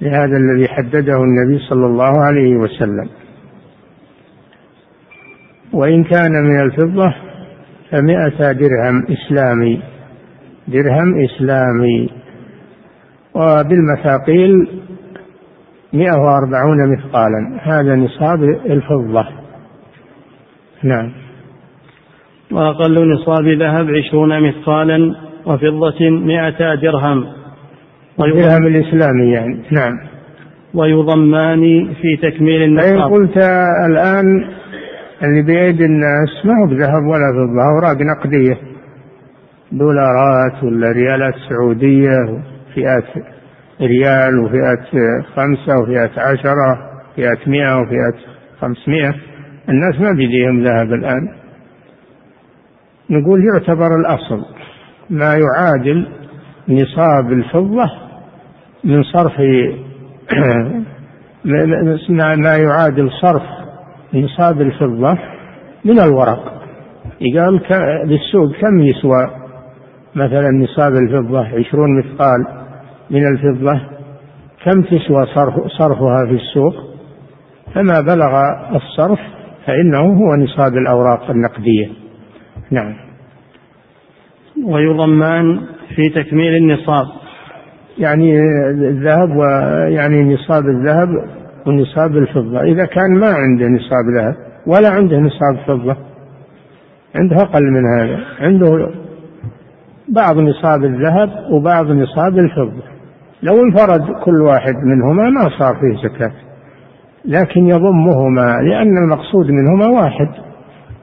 لهذا 0.00 0.36
الذي 0.36 0.68
حدده 0.68 1.16
النبي 1.16 1.58
صلى 1.58 1.86
الله 1.86 2.24
عليه 2.24 2.56
وسلم. 2.56 3.08
وإن 5.72 6.04
كان 6.04 6.32
من 6.32 6.60
الفضة 6.60 7.14
فمائة 7.90 8.52
درهم 8.52 9.06
إسلامي. 9.06 9.82
درهم 10.68 11.24
إسلامي. 11.24 12.10
وبالمثاقيل 13.34 14.68
مئة 15.92 16.16
وأربعون 16.16 16.92
مثقالا. 16.92 17.60
هذا 17.62 17.94
نصاب 17.94 18.42
الفضة. 18.42 19.39
نعم. 20.82 21.12
وأقل 22.52 23.12
نصاب 23.12 23.48
ذهب 23.48 23.90
عشرون 23.90 24.48
مثقالا 24.48 25.14
وفضة 25.46 26.10
مائة 26.10 26.74
درهم. 26.74 27.26
الدرهم 28.20 28.66
الإسلامي 28.66 29.32
يعني. 29.32 29.62
نعم. 29.70 29.98
ويضمان 30.74 31.94
في 31.94 32.16
تكميل 32.22 32.62
النصاب 32.62 32.98
فإن 32.98 33.12
قلت 33.12 33.36
الآن 33.90 34.44
اللي 35.22 35.42
بيد 35.42 35.80
الناس 35.80 36.44
ما 36.44 36.52
هو 36.52 36.66
بذهب 36.66 37.02
ولا 37.02 37.32
فضة 37.32 37.62
أوراق 37.74 37.96
نقدية. 38.00 38.70
دولارات 39.72 40.64
ولا 40.64 40.92
ريالات 40.92 41.34
سعودية 41.48 42.42
فئات 42.74 43.04
ريال 43.80 44.38
وفئة 44.38 44.86
خمسة 45.36 45.82
وفئة 45.82 46.10
عشرة 46.20 46.78
فئة 47.16 47.38
مئة 47.46 47.76
وفئة 47.80 48.14
خمسمائة 48.60 49.14
الناس 49.68 50.00
ما 50.00 50.12
بيديهم 50.12 50.64
ذهب 50.64 50.92
الآن. 50.92 51.28
نقول 53.10 53.44
يعتبر 53.44 53.96
الأصل 54.00 54.44
ما 55.10 55.34
يعادل 55.34 56.08
نصاب 56.68 57.32
الفضة 57.32 57.90
من 58.84 59.02
صرف 59.02 59.32
ما 62.36 62.56
يعادل 62.56 63.10
صرف 63.22 63.42
نصاب 64.14 64.60
الفضة 64.60 65.18
من 65.84 66.00
الورق. 66.00 66.62
يقال 67.20 67.58
بالسوق 68.06 68.52
كم 68.60 68.78
يسوى؟ 68.78 69.30
مثلا 70.14 70.50
نصاب 70.50 70.92
الفضة 70.92 71.46
عشرون 71.46 71.98
مثقال 71.98 72.46
من 73.10 73.26
الفضة. 73.26 73.80
كم 74.64 74.82
تسوى 74.82 75.26
صرف 75.34 75.54
صرفها 75.78 76.26
في 76.26 76.34
السوق؟ 76.34 76.74
فما 77.74 78.00
بلغ 78.00 78.42
الصرف 78.76 79.20
فإنه 79.66 79.98
هو 79.98 80.36
نصاب 80.36 80.76
الأوراق 80.76 81.30
النقدية. 81.30 81.88
نعم. 82.70 82.94
ويضمان 84.64 85.60
في 85.96 86.08
تكميل 86.08 86.56
النصاب. 86.56 87.06
يعني 87.98 88.40
الذهب 88.70 89.36
ويعني 89.36 90.34
نصاب 90.34 90.64
الذهب 90.66 91.08
ونصاب 91.66 92.16
الفضة. 92.16 92.62
إذا 92.62 92.84
كان 92.84 93.18
ما 93.18 93.26
عنده 93.26 93.66
نصاب 93.66 94.04
ذهب 94.16 94.34
ولا 94.66 94.88
عنده 94.88 95.18
نصاب 95.18 95.56
فضة 95.66 95.96
عنده 97.14 97.36
أقل 97.36 97.62
من 97.62 97.98
هذا. 97.98 98.18
عنده 98.40 98.90
بعض 100.08 100.38
نصاب 100.38 100.84
الذهب 100.84 101.30
وبعض 101.52 101.86
نصاب 101.86 102.38
الفضة. 102.38 102.82
لو 103.42 103.64
انفرد 103.64 104.00
كل 104.24 104.42
واحد 104.42 104.74
منهما 104.84 105.30
ما 105.30 105.48
صار 105.58 105.74
فيه 105.74 106.08
زكاة. 106.08 106.32
لكن 107.24 107.66
يضمهما 107.66 108.56
لأن 108.62 108.98
المقصود 108.98 109.50
منهما 109.50 110.00
واحد 110.00 110.28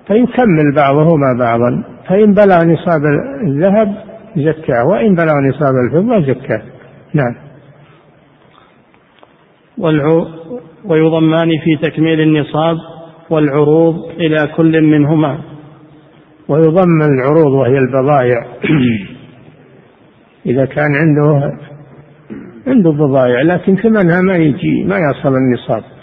فيكمل 0.07 0.75
بعضهما 0.75 1.37
بعضا. 1.39 1.83
فإن 2.09 2.33
بلغ 2.33 2.63
نصاب 2.63 3.01
الذهب 3.47 3.95
زكاه 4.35 4.85
وإن 4.85 5.15
بلغ 5.15 5.33
نصاب 5.49 5.73
الفضة 5.75 6.33
زكاه. 6.33 6.61
نعم. 7.13 7.35
والعو 9.77 10.27
ويضمان 10.85 11.49
في 11.63 11.89
تكميل 11.89 12.21
النصاب 12.21 12.77
والعروض 13.29 13.95
إلى 14.09 14.47
كل 14.55 14.81
منهما. 14.81 15.39
ويضمن 16.49 17.19
العروض 17.19 17.51
وهي 17.51 17.77
البضائع. 17.77 18.45
إذا 20.45 20.65
كان 20.65 20.95
عنده 20.95 21.57
عنده 22.67 22.91
بضائع 22.91 23.41
لكن 23.41 23.75
ثمنها 23.75 24.21
ما 24.21 24.35
يجي 24.35 24.83
ما 24.83 24.95
يصل 24.97 25.35
النصاب. 25.35 25.96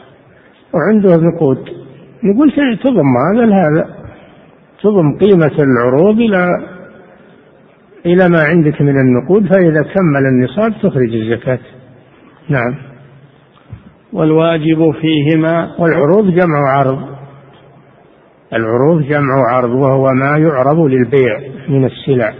وعنده 0.74 1.16
نقود 1.16 1.58
نقول 2.24 2.52
تضم 2.82 3.16
هذا؟ 3.16 3.46
لهذا 3.46 3.88
تضم 4.82 5.18
قيمة 5.18 5.56
العروض 5.58 6.18
إلى 6.18 6.48
إلى 8.06 8.28
ما 8.28 8.42
عندك 8.42 8.82
من 8.82 9.00
النقود 9.00 9.46
فإذا 9.46 9.82
كمل 9.82 10.26
النصاب 10.26 10.72
تخرج 10.82 11.14
الزكاة. 11.14 11.58
نعم. 12.48 12.74
والواجب 14.12 14.94
فيهما 15.00 15.74
والعروض 15.78 16.24
جمع 16.24 16.78
عرض. 16.78 16.98
العروض 18.52 19.02
جمع 19.02 19.34
عرض 19.48 19.70
وهو 19.70 20.12
ما 20.12 20.38
يعرض 20.38 20.78
للبيع 20.78 21.40
من 21.68 21.84
السلع. 21.84 22.34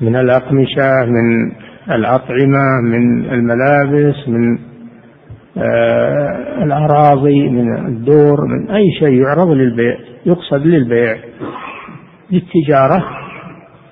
من 0.00 0.16
الأقمشة 0.16 1.04
من 1.06 1.52
الأطعمة 1.90 2.80
من 2.82 3.24
الملابس 3.24 4.28
من 4.28 4.69
الأراضي 6.62 7.48
من 7.48 7.86
الدور 7.86 8.46
من 8.46 8.70
أي 8.70 8.92
شيء 8.98 9.22
يعرض 9.22 9.50
للبيع 9.50 9.96
يقصد 10.26 10.66
للبيع. 10.66 11.16
للتجارة 12.30 13.04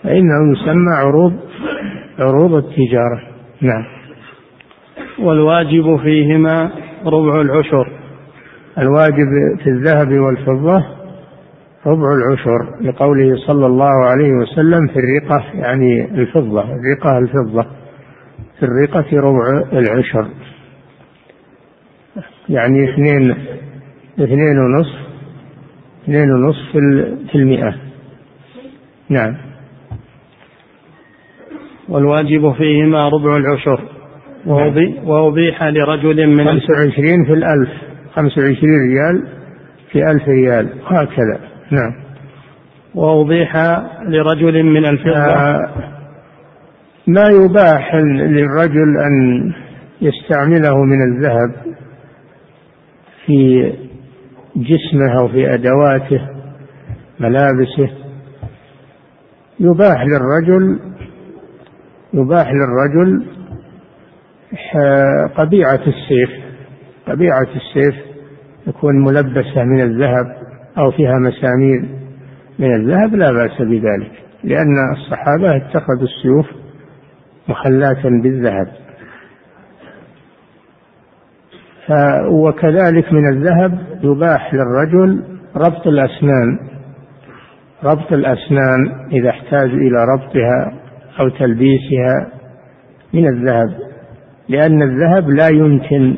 فإنه 0.03 0.53
يسمى 0.53 0.95
عروض 0.97 1.33
عروض 2.19 2.55
التجارة. 2.55 3.21
نعم. 3.61 3.85
والواجب 5.19 5.97
فيهما 5.97 6.71
ربع 7.07 7.41
العشر. 7.41 7.93
الواجب 8.79 9.29
في 9.65 9.71
الذهب 9.71 10.13
والفضة 10.13 10.85
ربع 11.87 12.15
العشر 12.15 12.59
لقوله 12.81 13.37
صلى 13.47 13.67
الله 13.67 14.07
عليه 14.07 14.33
وسلم 14.33 14.87
في 14.87 14.97
الرقة 14.99 15.45
يعني 15.55 16.05
الفضة 16.05 16.63
الرقة 16.63 17.19
الفضة. 17.19 17.67
في 18.59 18.67
الرقة 18.67 19.21
ربع 19.21 19.63
العشر. 19.73 20.29
يعني 22.49 22.93
اثنين 22.93 23.31
اثنين 24.21 24.59
ونصف 24.59 24.99
اثنين 26.05 26.31
ونصف 26.31 26.73
في 27.31 27.35
المئة. 27.35 27.75
نعم. 29.09 29.37
والواجب 31.89 32.53
فيهما 32.53 33.09
ربع 33.09 33.37
العشر. 33.37 33.81
وأبيح 35.05 35.63
لرجل 35.63 36.27
من 36.27 36.49
خمس 36.49 36.71
وعشرين 36.71 37.25
في 37.25 37.33
الألف. 37.33 37.71
خمس 38.13 38.39
وعشرين 38.39 38.81
ريال 38.89 39.29
في 39.93 40.11
ألف 40.11 40.29
ريال. 40.29 40.69
هكذا. 40.87 41.41
نعم. 41.71 41.93
وأبيح 42.95 43.57
لرجل 44.09 44.63
من 44.63 44.85
الفضة 44.87 45.17
آه 45.17 45.71
ما 47.07 47.29
يباح 47.29 47.95
للرجل 48.05 48.99
أن 49.07 49.53
يستعمله 50.03 50.85
من 50.85 51.03
الذهب. 51.03 51.68
في 53.29 53.73
جسمه 54.57 55.21
أو 55.21 55.29
في 55.29 55.55
أدواته 55.55 56.29
ملابسه. 57.21 57.91
يباح 59.61 60.05
للرجل 60.05 60.81
يباح 62.15 62.53
للرجل 62.53 63.27
قبيعة 65.37 65.81
السيف. 65.87 66.31
قبيعة 67.09 67.49
السيف 67.57 67.95
تكون 68.67 69.05
ملبسة 69.05 69.65
من 69.65 69.81
الذهب 69.81 70.37
أو 70.79 70.91
فيها 70.91 71.19
مسامير 71.19 71.89
من 72.59 72.75
الذهب 72.75 73.15
لا 73.15 73.33
بأس 73.33 73.63
بذلك 73.63 74.13
لأن 74.45 74.93
الصحابة 74.93 75.57
اتخذوا 75.57 76.03
السيوف 76.03 76.47
مخلاة 77.49 78.03
بالذهب. 78.23 78.88
وكذلك 82.31 83.13
من 83.13 83.29
الذهب 83.33 83.79
يباح 84.03 84.55
للرجل 84.55 85.23
ربط 85.57 85.87
الأسنان. 85.87 86.59
ربط 87.85 88.13
الأسنان 88.13 89.09
إذا 89.13 89.31
احتاج 89.31 89.71
إلى 89.71 90.05
ربطها 90.05 90.73
أو 91.21 91.29
تلبيسها 91.29 92.29
من 93.15 93.29
الذهب 93.29 93.89
لأن 94.49 94.83
الذهب 94.83 95.31
لا 95.31 95.49
ينتن 95.49 96.17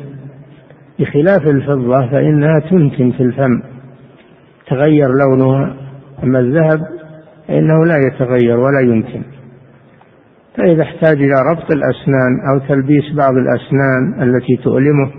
بخلاف 0.99 1.47
الفضة 1.47 2.11
فإنها 2.11 2.59
تنتن 2.59 3.11
في 3.11 3.23
الفم 3.23 3.61
تغير 4.67 5.09
لونها 5.09 5.75
أما 6.23 6.39
الذهب 6.39 6.79
فإنه 7.47 7.85
لا 7.85 7.97
يتغير 7.97 8.59
ولا 8.59 8.79
ينتن 8.81 9.23
فإذا 10.57 10.83
احتاج 10.83 11.17
إلى 11.17 11.35
ربط 11.51 11.71
الأسنان 11.71 12.49
أو 12.53 12.59
تلبيس 12.67 13.03
بعض 13.15 13.33
الأسنان 13.33 14.23
التي 14.23 14.55
تؤلمه 14.63 15.11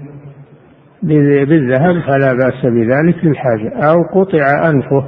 بالذهب 1.03 2.03
فلا 2.07 2.33
بأس 2.33 2.65
بذلك 2.65 3.25
للحاجة. 3.25 3.73
أو 3.91 4.03
قطع 4.15 4.69
أنفه. 4.69 5.05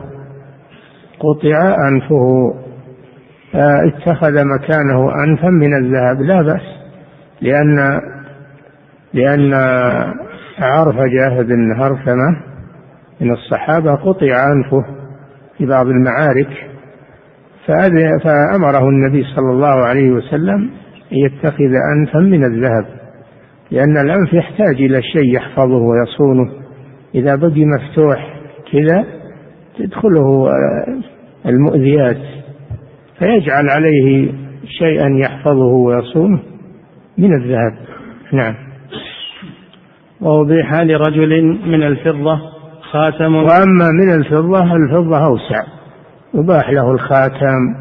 قطع 1.20 1.76
أنفه. 1.88 2.54
اتخذ 3.54 4.44
مكانه 4.44 5.24
أنفا 5.24 5.48
من 5.48 5.74
الذهب. 5.76 6.20
لا 6.20 6.42
بأس. 6.42 6.62
لأن 7.40 8.00
لأن 9.12 9.54
عرفجة 10.58 11.42
بن 11.42 11.72
هرثمة 11.76 12.36
من 13.20 13.32
الصحابة 13.32 13.94
قطع 13.94 14.52
أنفه 14.52 14.84
في 15.58 15.66
بعض 15.66 15.86
المعارك. 15.86 16.70
فأمره 18.24 18.88
النبي 18.88 19.24
صلى 19.36 19.50
الله 19.50 19.86
عليه 19.86 20.10
وسلم 20.10 20.70
أن 21.12 21.18
يتخذ 21.18 21.72
أنفا 21.96 22.18
من 22.18 22.44
الذهب. 22.44 23.03
لأن 23.74 23.96
الأنف 23.98 24.32
يحتاج 24.32 24.74
إلى 24.74 25.02
شيء 25.02 25.34
يحفظه 25.36 25.76
ويصونه. 25.76 26.50
إذا 27.14 27.36
بقي 27.36 27.64
مفتوح 27.64 28.40
كذا 28.72 29.04
تدخله 29.78 30.48
المؤذيات. 31.46 32.18
فيجعل 33.18 33.68
عليه 33.70 34.32
شيئا 34.66 35.08
يحفظه 35.24 35.72
ويصونه 35.72 36.38
من 37.18 37.34
الذهب. 37.34 37.74
نعم. 38.32 38.54
وأبيح 40.20 40.74
لرجل 40.74 41.42
من 41.66 41.82
الفضة 41.82 42.40
خاتم. 42.80 43.34
وأما 43.34 43.90
من 43.92 44.14
الفضة 44.14 44.76
الفضة 44.76 45.26
أوسع. 45.26 45.62
يباح 46.34 46.70
له 46.70 46.90
الخاتم 46.90 47.74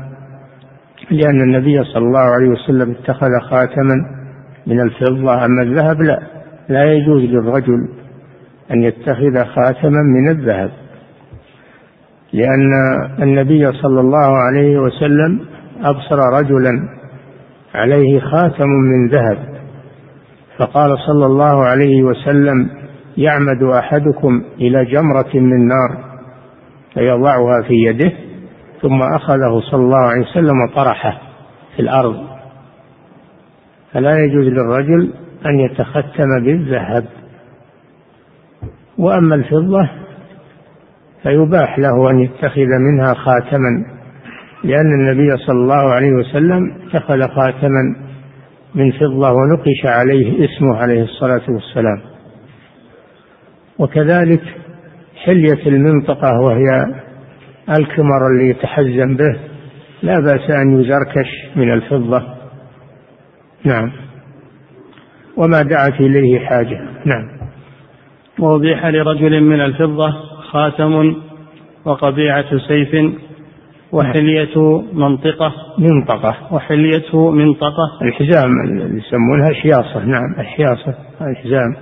لأن 1.11 1.41
النبي 1.41 1.83
صلى 1.83 2.05
الله 2.05 2.19
عليه 2.19 2.49
وسلم 2.49 2.91
اتخذ 2.91 3.29
خاتما. 3.49 4.12
من 4.67 4.79
الفضة 4.79 5.45
أما 5.45 5.61
الذهب 5.61 6.01
لا 6.01 6.19
لا 6.69 6.93
يجوز 6.93 7.21
للرجل 7.21 7.89
أن 8.71 8.83
يتخذ 8.83 9.45
خاتما 9.45 10.01
من 10.01 10.29
الذهب 10.29 10.71
لأن 12.33 12.71
النبي 13.21 13.71
صلى 13.71 13.99
الله 13.99 14.37
عليه 14.37 14.77
وسلم 14.77 15.39
أبصر 15.83 16.19
رجلا 16.33 16.89
عليه 17.75 18.19
خاتم 18.19 18.67
من 18.67 19.07
ذهب 19.07 19.37
فقال 20.57 20.97
صلى 21.07 21.25
الله 21.25 21.65
عليه 21.65 22.03
وسلم 22.03 22.69
يعمد 23.17 23.63
أحدكم 23.63 24.43
إلى 24.57 24.85
جمرة 24.85 25.29
من 25.33 25.67
نار 25.67 25.97
فيضعها 26.93 27.61
في 27.67 27.73
يده 27.73 28.11
ثم 28.81 29.01
أخذه 29.01 29.61
صلى 29.71 29.81
الله 29.81 29.97
عليه 29.97 30.21
وسلم 30.21 30.61
وطرحه 30.61 31.21
في 31.75 31.81
الأرض. 31.81 32.32
فلا 33.93 34.19
يجوز 34.19 34.47
للرجل 34.47 35.13
أن 35.45 35.59
يتختم 35.59 36.43
بالذهب. 36.45 37.05
وأما 38.97 39.35
الفضة 39.35 39.89
فيباح 41.23 41.79
له 41.79 42.09
أن 42.09 42.19
يتخذ 42.19 42.67
منها 42.79 43.13
خاتما 43.13 43.85
لأن 44.63 44.93
النبي 44.93 45.37
صلى 45.37 45.59
الله 45.59 45.93
عليه 45.93 46.11
وسلم 46.11 46.77
اتخذ 46.87 47.27
خاتما 47.27 47.95
من 48.75 48.91
فضة 48.91 49.31
ونقش 49.31 49.85
عليه 49.85 50.45
اسمه 50.45 50.77
عليه 50.77 51.03
الصلاة 51.03 51.41
والسلام. 51.49 52.01
وكذلك 53.79 54.41
حلية 55.25 55.67
المنطقة 55.67 56.39
وهي 56.41 56.85
الكمر 57.69 58.27
اللي 58.27 58.49
يتحزم 58.49 59.15
به 59.15 59.39
لا 60.03 60.19
بأس 60.19 60.49
أن 60.49 60.81
يزركش 60.81 61.29
من 61.55 61.73
الفضة. 61.73 62.42
نعم. 63.65 63.91
وما 65.37 65.61
دعت 65.61 66.01
إليه 66.01 66.39
حاجة. 66.39 66.81
نعم. 67.05 67.27
وأبيح 68.39 68.85
لرجل 68.85 69.41
من 69.41 69.61
الفضة 69.61 70.11
خاتم 70.51 71.15
وقبيعة 71.85 72.57
سيف 72.67 73.13
وحلية 73.91 74.81
منطقة. 74.93 75.53
منطقة. 75.79 76.53
وحليته 76.53 77.31
منطقة. 77.31 77.99
الحزام 78.01 78.51
اللي 78.65 78.97
يسمونها 78.97 79.53
شياصة 79.53 80.05
نعم 80.05 80.33
الحياصة 80.39 80.95
الحزام. 81.21 81.75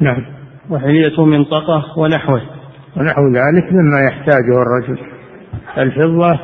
نعم. 0.00 0.24
وحلية 0.70 1.24
منطقة 1.24 1.84
ونحوه. 1.98 2.42
ونحو 2.96 3.22
ذلك 3.28 3.72
مما 3.72 4.00
يحتاجه 4.08 4.62
الرجل. 4.62 4.98
الفضة 5.78 6.38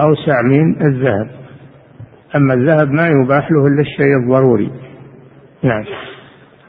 أوسع 0.00 0.42
من 0.42 0.86
الذهب. 0.86 1.43
أما 2.36 2.54
الذهب 2.54 2.90
ما 2.90 3.08
يباح 3.08 3.50
له 3.50 3.66
إلا 3.66 3.80
الشيء 3.80 4.16
الضروري. 4.22 4.70
نعم. 5.62 5.84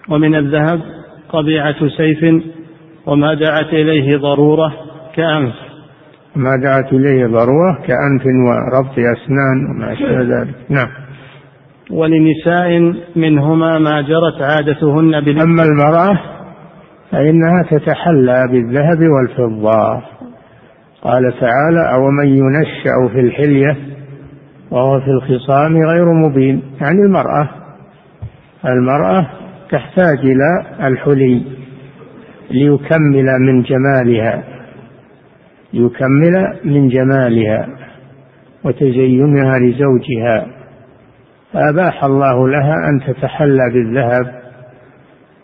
ومن 0.10 0.36
الذهب 0.36 0.82
قبيعة 1.30 1.88
سيف 1.98 2.44
وما 3.06 3.34
دعت 3.34 3.74
إليه 3.74 4.18
ضرورة 4.18 4.74
كأنف. 5.16 5.54
ما 6.36 6.52
دعت 6.64 6.94
إليه 6.94 7.26
ضرورة 7.26 7.74
كأنف 7.88 8.26
وربط 8.26 8.92
أسنان 8.92 9.66
وما 9.70 9.94
أشبه 9.94 10.22
ذلك. 10.22 10.56
نعم. 10.70 10.88
ولنساء 11.92 12.94
منهما 13.16 13.80
ما 13.80 14.02
جرت 14.02 14.42
عادتهن 14.42 15.22
بال 15.22 15.42
أما 15.42 15.64
المرأة 15.64 16.20
فإنها 17.12 17.64
تتحلى 17.72 18.48
بالذهب 18.52 19.00
والفضة. 19.00 20.02
قال 21.02 21.34
تعالى 21.40 21.94
أو 21.94 22.10
من 22.10 22.28
ينشأ 22.28 23.14
في 23.14 23.20
الحلية 23.20 23.95
وهو 24.72 25.00
في 25.00 25.08
الخصام 25.08 25.78
غير 25.78 26.14
مبين. 26.14 26.62
يعني 26.82 27.02
المرأة 27.02 27.50
المرأة 28.66 29.28
تحتاج 29.72 30.20
إلى 30.20 30.66
الحلي 30.88 31.42
ليكمل 32.52 33.40
من 33.40 33.62
جمالها 33.62 34.44
ليكمل 35.74 36.60
من 36.66 36.88
جمالها 36.88 37.68
وتزينها 38.64 39.60
لزوجها. 39.60 40.48
فأباح 41.54 42.04
الله 42.04 42.48
لها 42.48 42.90
أن 42.90 43.00
تتحلى 43.08 43.64
بالذهب 43.74 44.42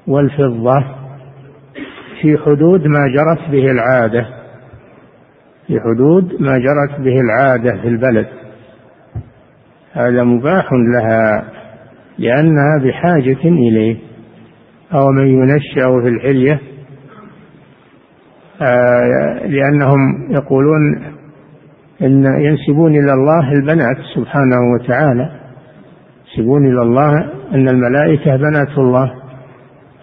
والفضة 0.07 0.83
في 2.21 2.37
حدود 2.37 2.87
ما 2.87 3.07
جرت 3.07 3.51
به 3.51 3.71
العادة 3.71 4.25
في 5.67 5.79
حدود 5.79 6.41
ما 6.41 6.57
جرت 6.57 6.99
به 6.99 7.19
العادة 7.21 7.81
في 7.81 7.87
البلد. 7.87 8.27
هذا 9.93 10.23
مباح 10.23 10.69
لها 10.73 11.43
لأنها 12.17 12.77
بحاجة 12.83 13.43
إليه. 13.45 13.97
أو 14.93 15.11
من 15.11 15.27
ينشأ 15.27 16.01
في 16.01 16.07
الحلية 16.07 16.59
آه، 18.61 19.47
لأنهم 19.47 20.31
يقولون 20.31 21.03
إن 22.01 22.25
ينسبون 22.25 22.91
إلى 22.95 23.13
الله 23.13 23.51
البنات 23.51 23.97
سبحانه 24.15 24.59
وتعالى. 24.73 25.31
ينسبون 26.27 26.65
إلى 26.65 26.81
الله 26.81 27.11
أن 27.53 27.69
الملائكة 27.69 28.35
بنات 28.35 28.77
الله. 28.77 29.13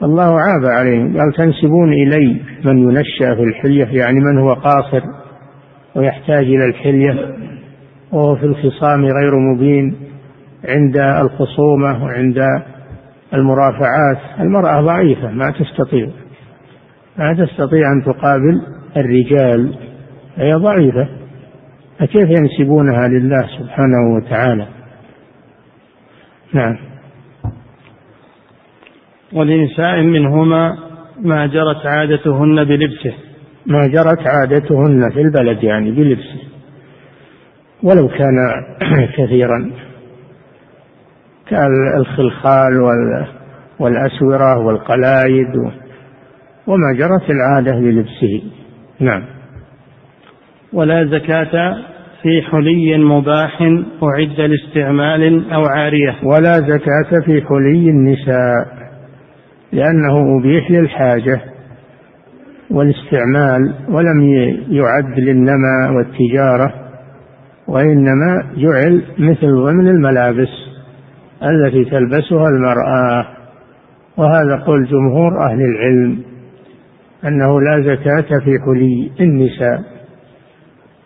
الله 0.02 0.40
عاب 0.40 0.64
عليهم 0.64 1.18
قال 1.18 1.32
تنسبون 1.32 1.92
إلي 1.92 2.40
من 2.64 2.78
ينشأ 2.78 3.34
في 3.34 3.42
الحلية. 3.42 4.00
يعني 4.00 4.20
من 4.20 4.38
هو 4.38 4.52
قاصر 4.52 5.02
ويحتاج 5.96 6.44
إلى 6.44 6.64
الحلية. 6.64 7.36
وهو 8.12 8.36
في 8.36 8.44
الخصام 8.46 9.04
غير 9.04 9.38
مبين 9.38 9.96
عند 10.64 10.96
الخصومة 10.96 12.04
وعند 12.04 12.38
المرافعات. 13.34 14.18
المرأة 14.40 14.80
ضعيفة 14.80 15.30
ما 15.30 15.50
تستطيع 15.50 16.08
ما 17.18 17.32
تستطيع 17.32 17.92
أن 17.92 18.04
تقابل 18.04 18.62
الرجال 18.96 19.74
هي 20.36 20.52
ضعيفة. 20.54 21.08
فكيف 21.98 22.28
ينسبونها 22.28 23.08
لله 23.08 23.46
سبحانه 23.58 24.16
وتعالى؟ 24.16 24.66
نعم. 26.52 26.78
ولنساء 29.32 30.02
منهما 30.02 30.78
ما 31.20 31.46
جرت 31.46 31.86
عادتهن 31.86 32.64
بلبسه. 32.64 33.14
ما 33.66 33.86
جرت 33.86 34.26
عادتهن 34.26 35.10
في 35.10 35.20
البلد 35.20 35.62
يعني 35.62 35.90
بلبسه. 35.90 36.47
ولو 37.82 38.08
كان 38.08 38.36
كثيرا. 39.18 39.70
كالخلخال 41.50 42.72
والأسورة 43.80 44.58
والقلايد 44.58 45.56
وما 46.66 46.92
جرت 46.98 47.30
العادة 47.30 47.80
للبسه. 47.80 48.42
نعم. 49.00 49.24
ولا 50.72 51.04
زكاة 51.04 51.76
في 52.22 52.42
حلي 52.42 52.98
مباح 52.98 53.62
أعد 54.02 54.40
لاستعمال 54.40 55.52
أو 55.52 55.62
عارية. 55.62 56.16
ولا 56.22 56.52
زكاة 56.52 57.20
في 57.24 57.42
حلي 57.48 57.90
النساء 57.90 58.78
لأنه 59.72 60.38
أبيح 60.40 60.70
للحاجة 60.70 61.40
والاستعمال 62.70 63.74
ولم 63.88 64.22
يعد 64.70 65.18
للنمى 65.20 65.96
والتجارة. 65.96 66.87
وإنما 67.68 68.42
جعل 68.56 69.02
مثل 69.18 69.46
ضمن 69.46 69.88
الملابس 69.88 70.48
التي 71.42 71.84
تلبسها 71.84 72.48
المرأة. 72.48 73.26
وهذا 74.16 74.56
قول 74.66 74.84
جمهور 74.84 75.44
أهل 75.44 75.60
العلم 75.60 76.22
أنه 77.24 77.60
لا 77.60 77.80
زكاة 77.80 78.38
في 78.38 78.58
حلي 78.64 79.10
النساء. 79.20 79.82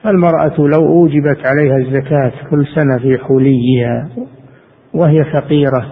فالمرأة 0.03 0.55
لو 0.59 0.87
أوجبت 0.87 1.47
عليها 1.47 1.77
الزكاة 1.77 2.33
كل 2.51 2.67
سنة 2.67 2.99
في 2.99 3.19
حليها 3.19 4.09
وهي 4.95 5.25
فقيرة 5.25 5.87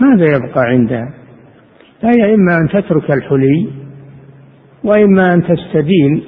ماذا 0.00 0.36
يبقى 0.36 0.64
عندها؟ 0.64 1.14
فهي 2.02 2.34
إما 2.34 2.56
أن 2.56 2.68
تترك 2.68 3.10
الحلي 3.10 3.68
وإما 4.84 5.34
أن 5.34 5.42
تستدين. 5.42 6.22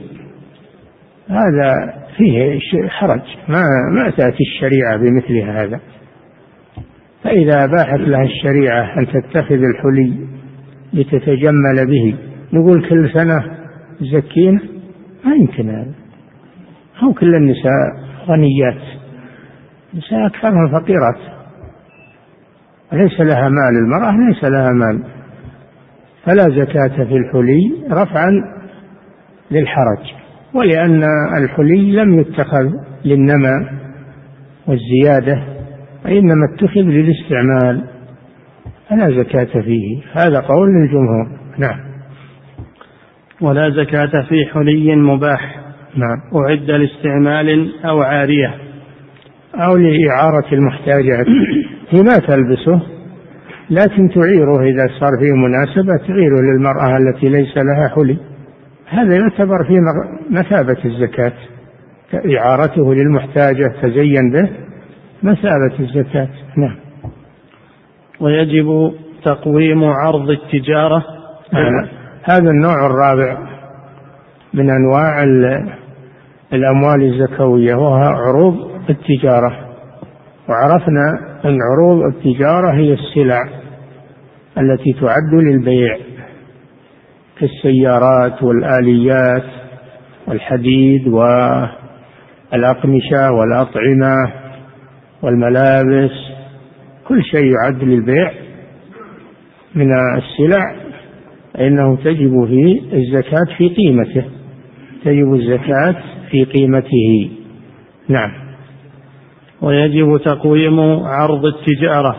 هذا 1.28 1.94
فيه 2.16 2.58
حرج 2.88 3.22
ما 3.48 3.62
ما 3.92 4.10
تأتي 4.10 4.44
الشريعة 4.44 4.96
بمثل 4.96 5.36
هذا. 5.36 5.80
فإذا 7.24 7.64
أباحت 7.64 8.00
لها 8.00 8.22
الشريعة 8.22 8.98
أن 8.98 9.06
تتخذ 9.06 9.54
الحلي 9.62 10.26
لتتجمل 10.92 11.86
به 11.86 12.16
نقول 12.52 12.88
كل 12.88 13.10
سنة 13.12 13.56
زكين 14.00 14.60
ما 15.24 15.34
يمكن 15.34 15.70
هذا. 15.70 15.94
هو 16.98 17.12
كل 17.12 17.34
النساء 17.34 18.04
غنيات. 18.26 18.82
النساء 19.94 20.26
أكثرها 20.26 20.80
فقيرات. 20.80 21.34
ليس 22.92 23.20
لها 23.20 23.48
مال 23.48 23.76
المرأة 23.84 24.28
ليس 24.28 24.44
لها 24.44 24.70
مال. 24.70 25.04
فلا 26.24 26.42
زكاة 26.42 27.04
في 27.04 27.16
الحلي 27.16 27.72
رفعا 27.90 28.30
للحرج. 29.50 30.23
ولأن 30.54 31.02
الحلي 31.38 31.92
لم 31.92 32.20
يتخذ 32.20 32.70
للنمى 33.04 33.68
والزيادة 34.66 35.44
وإنما 36.04 36.54
اتخذ 36.54 36.80
للاستعمال. 36.80 37.84
فلا 38.90 39.22
زكاة 39.22 39.62
فيه. 39.62 40.02
هذا 40.12 40.40
قول 40.40 40.68
للجمهور. 40.68 41.28
نعم. 41.58 41.80
ولا 43.40 43.70
زكاة 43.70 44.22
في 44.28 44.46
حلي 44.54 44.96
مباح. 44.96 45.60
نعم. 45.96 46.42
أعد 46.44 46.70
لاستعمال 46.70 47.72
أو 47.84 48.02
عارية. 48.02 48.54
أو 49.54 49.76
لإعارة 49.76 50.54
المحتاجات. 50.54 51.26
هي 51.90 52.02
ما 52.02 52.18
تلبسه 52.18 52.82
لكن 53.70 54.08
تعيره 54.08 54.62
إذا 54.62 54.86
صار 55.00 55.10
فيه 55.20 55.32
مناسبة 55.32 56.06
تعيره 56.06 56.40
للمرأة 56.40 56.96
التي 56.96 57.28
ليس 57.28 57.56
لها 57.56 57.88
حلي. 57.96 58.33
هذا 58.88 59.16
يعتبر 59.16 59.64
في 59.64 59.74
مثابة 60.30 60.84
الزكاة 60.84 61.32
إعارته 62.38 62.94
للمحتاجة 62.94 63.72
تزين 63.82 64.30
به 64.32 64.48
مثابة 65.22 65.80
الزكاة. 65.80 66.28
نعم. 66.56 66.76
ويجب 68.20 68.92
تقويم 69.24 69.84
عرض 69.84 70.30
التجارة. 70.30 71.04
نعم. 71.52 71.88
هذا 72.22 72.50
النوع 72.50 72.86
الرابع 72.86 73.38
من 74.54 74.70
أنواع 74.70 75.22
الأموال 76.52 77.02
الزكوية 77.02 77.74
وهو 77.74 77.94
عروض 77.94 78.70
التجارة. 78.90 79.58
وعرفنا 80.48 81.18
أن 81.44 81.58
عروض 81.72 82.02
التجارة 82.14 82.74
هي 82.74 82.92
السلع 82.92 83.48
التي 84.58 84.92
تعد 84.92 85.34
للبيع. 85.34 85.98
كالسيارات 87.38 88.42
والآليات 88.42 89.44
والحديد 90.26 91.08
والأقمشة 92.52 93.32
والأطعمة 93.32 94.32
والملابس 95.22 96.12
كل 97.08 97.24
شيء 97.24 97.44
يعد 97.44 97.84
للبيع 97.84 98.30
من 99.74 99.88
السلع 100.16 100.76
فإنه 101.54 101.96
تجب 101.96 102.46
فيه 102.46 102.80
الزكاة 102.92 103.56
في 103.58 103.68
قيمته 103.68 104.24
تجب 105.04 105.34
الزكاة 105.34 105.96
في 106.30 106.44
قيمته. 106.44 107.30
نعم. 108.08 108.30
ويجب 109.62 110.20
تقويم 110.24 110.80
عرض 111.04 111.44
التجارة 111.44 112.16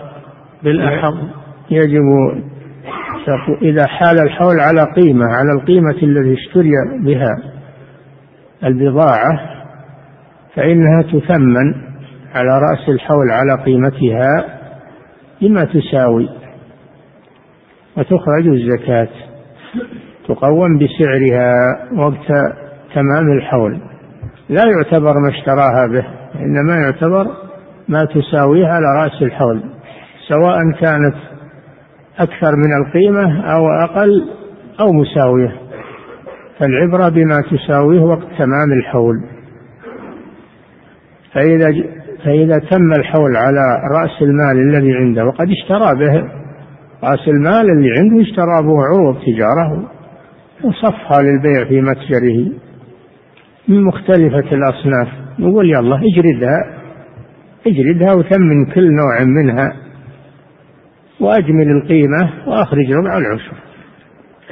بالأحظ 0.63 1.17
يجب 1.71 2.03
إذا 3.61 3.87
حال 3.87 4.19
الحول 4.19 4.59
على 4.59 4.83
قيمة 4.83 5.25
على 5.25 5.51
القيمة 5.51 5.95
التي 6.03 6.33
اشتري 6.33 6.71
بها 6.99 7.35
البضاعة 8.63 9.39
فإنها 10.55 11.01
تثمن 11.01 11.73
على 12.35 12.59
رأس 12.59 12.89
الحول 12.89 13.31
على 13.31 13.63
قيمتها 13.63 14.59
بما 15.41 15.65
تساوي. 15.65 16.29
وتخرج 17.97 18.47
الزكاة. 18.47 19.07
تقوم 20.27 20.77
بسعرها 20.77 21.51
وقت 21.93 22.27
تمام 22.95 23.31
الحول. 23.37 23.79
لا 24.49 24.63
يعتبر 24.65 25.13
ما 25.19 25.29
اشتراها 25.29 25.87
به 25.87 26.05
إنما 26.39 26.75
يعتبر 26.75 27.27
ما 27.87 28.05
تساويه 28.05 28.67
على 28.67 28.85
رأس 29.03 29.21
الحول 29.21 29.61
سواء 30.27 30.57
كانت 30.81 31.34
أكثر 32.19 32.55
من 32.55 32.85
القيمة 32.85 33.41
أو 33.41 33.67
أقل 33.83 34.29
أو 34.79 34.91
مساوية. 34.91 35.55
فالعبرة 36.59 37.09
بما 37.09 37.41
تساويه 37.51 38.01
وقت 38.01 38.27
تمام 38.37 38.71
الحول. 38.79 39.23
فإذا 41.33 41.83
فإذا 42.25 42.59
تم 42.59 42.91
الحول 42.97 43.35
على 43.35 43.81
رأس 43.91 44.21
المال 44.21 44.57
الذي 44.57 44.93
عنده 44.93 45.25
وقد 45.25 45.49
اشترى 45.49 45.95
به 45.99 46.29
رأس 47.03 47.27
المال 47.27 47.69
اللي 47.69 47.89
عنده 47.99 48.21
اشترى 48.21 48.63
به 48.63 48.83
عروض 48.83 49.17
تجارة 49.25 49.89
وصفها 50.63 51.21
للبيع 51.21 51.65
في 51.67 51.81
متجره. 51.81 52.51
من 53.67 53.83
مختلفة 53.83 54.55
الأصناف 54.55 55.07
نقول 55.39 55.69
يلا 55.69 55.95
اجردها 55.95 56.75
اجردها 57.67 58.13
وثمن 58.13 58.65
كل 58.65 58.91
نوع 58.91 59.23
منها. 59.23 59.84
وأجمل 61.19 61.71
القيمة 61.71 62.29
وأخرج 62.47 62.91
ربع 62.91 63.17
العشر. 63.17 63.53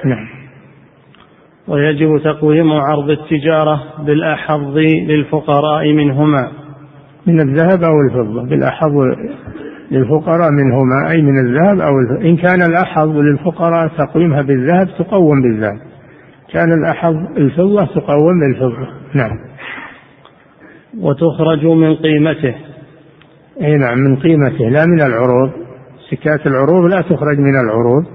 نعم. 0.05 0.27
ويجب 1.67 2.17
تقويم 2.23 2.71
عرض 2.71 3.09
التجارة 3.09 3.83
بالأحظ 4.05 4.77
للفقراء 5.07 5.93
منهما. 5.93 6.51
من 7.27 7.39
الذهب 7.39 7.83
أو 7.83 8.01
الفضة؟ 8.01 8.49
بالأحظ 8.49 8.91
للفقراء 9.91 10.51
منهما 10.51 11.11
أي 11.11 11.21
من 11.21 11.39
الذهب 11.39 11.79
أو 11.79 11.99
الفضة. 11.99 12.29
إن 12.29 12.37
كان 12.37 12.61
الأحظ 12.61 13.17
للفقراء 13.17 13.87
تقويمها 13.87 14.41
بالذهب 14.41 14.87
تقوم 14.99 15.41
بالذهب. 15.41 15.79
كان 16.53 16.71
الأحظ 16.73 17.15
الفضة 17.37 17.85
تقوم 17.85 18.39
بالفضة. 18.39 18.87
نعم. 19.13 19.37
وتخرج 20.99 21.65
من 21.65 21.95
قيمته. 21.95 22.55
أي 23.61 23.77
نعم 23.77 23.97
من 23.97 24.15
قيمته 24.15 24.69
لا 24.69 24.85
من 24.85 25.01
العروض. 25.01 25.62
سكات 26.15 26.47
العروض 26.47 26.93
لا 26.93 27.01
تخرج 27.01 27.39
من 27.39 27.59
العروض 27.59 28.05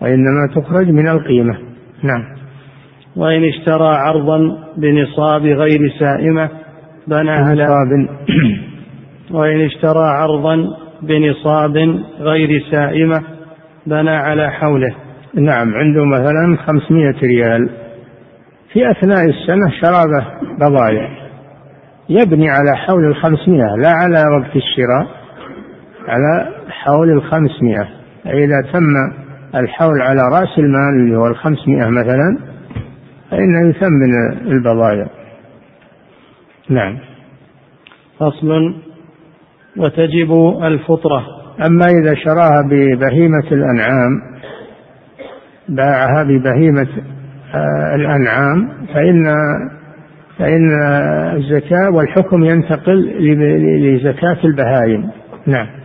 وإنما 0.00 0.46
تخرج 0.54 0.88
من 0.88 1.08
القيمة. 1.08 1.58
نعم. 2.02 2.24
وإن 3.16 3.44
اشترى 3.44 3.96
عرضا 3.96 4.38
بنصاب 4.76 5.42
غير 5.42 5.80
سائمة 5.98 6.48
بنى 7.06 7.30
على 7.30 7.66
وإن 9.36 9.60
اشترى 9.60 10.04
عرضا 10.04 10.56
بنصاب 11.02 11.76
غير 12.20 12.64
سائمة 12.70 13.22
بنى 13.86 14.10
على 14.10 14.50
حوله. 14.50 14.94
نعم 15.34 15.74
عنده 15.74 16.04
مثلا 16.04 16.56
خمسمائة 16.66 17.20
ريال. 17.22 17.70
في 18.72 18.90
أثناء 18.90 19.24
السنة 19.24 19.70
شرى 19.80 20.24
بضائع 20.60 21.08
يبني 22.08 22.50
على 22.50 22.76
حول 22.76 23.04
الخمسمائة 23.04 23.76
لا 23.76 23.90
على 23.90 24.22
وقت 24.36 24.56
الشراء 24.56 25.06
على 26.08 26.61
حول 26.84 27.10
الخمسمائة. 27.10 27.88
إذا 28.26 28.72
تم 28.72 28.94
الحول 29.54 30.02
على 30.02 30.22
رأس 30.32 30.58
المال 30.58 30.94
اللي 31.00 31.16
هو 31.16 31.26
الخمسمائة 31.26 31.88
مثلا 31.88 32.38
فإنه 33.30 33.70
يثمن 33.70 34.32
البضائع. 34.52 35.06
نعم. 36.70 36.98
فصل. 38.18 38.74
وتجب 39.76 40.58
الفطرة. 40.62 41.26
أما 41.66 41.86
إذا 41.86 42.14
شراها 42.14 42.62
ببهيمة 42.70 43.44
الأنعام 43.52 44.20
باعها 45.68 46.22
ببهيمة 46.22 46.88
آه، 47.54 47.94
الأنعام 47.94 48.68
فإن 48.94 49.26
فإن 50.38 50.70
الزكاة 51.36 51.90
والحكم 51.90 52.44
ينتقل 52.44 52.96
لزكاة 53.82 54.36
البهائم. 54.44 55.10
نعم. 55.46 55.81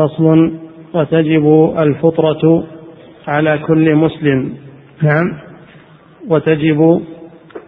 فصل 0.00 0.52
وتجب 0.94 1.74
الفطرة 1.78 2.64
على 3.28 3.58
كل 3.58 3.94
مسلم. 3.94 4.54
نعم. 5.02 5.32
وتجب 6.28 7.00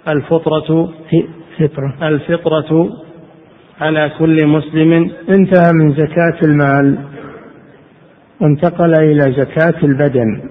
الفطرة 0.09 0.89
فطرة. 1.59 2.09
الفطرة 2.09 2.89
على 3.81 4.11
كل 4.19 4.47
مسلم. 4.47 4.93
انتهى 5.29 5.73
من 5.73 5.93
زكاة 5.93 6.39
المال. 6.45 6.99
وانتقل 8.41 8.95
إلى 8.95 9.33
زكاة 9.33 9.85
البدن 9.85 10.43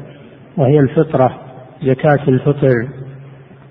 وهي 0.58 0.80
الفطرة 0.80 1.40
زكاة 1.84 2.28
الفطر. 2.28 2.76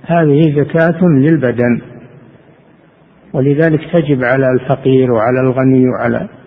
هذه 0.03 0.61
زكاة 0.61 1.05
للبدن. 1.05 1.81
ولذلك 3.33 3.81
تجب 3.93 4.25
على 4.25 4.47
الفقير 4.51 5.13
وعلى 5.13 5.41
الغني 5.41 5.85
وعلى 5.89 6.40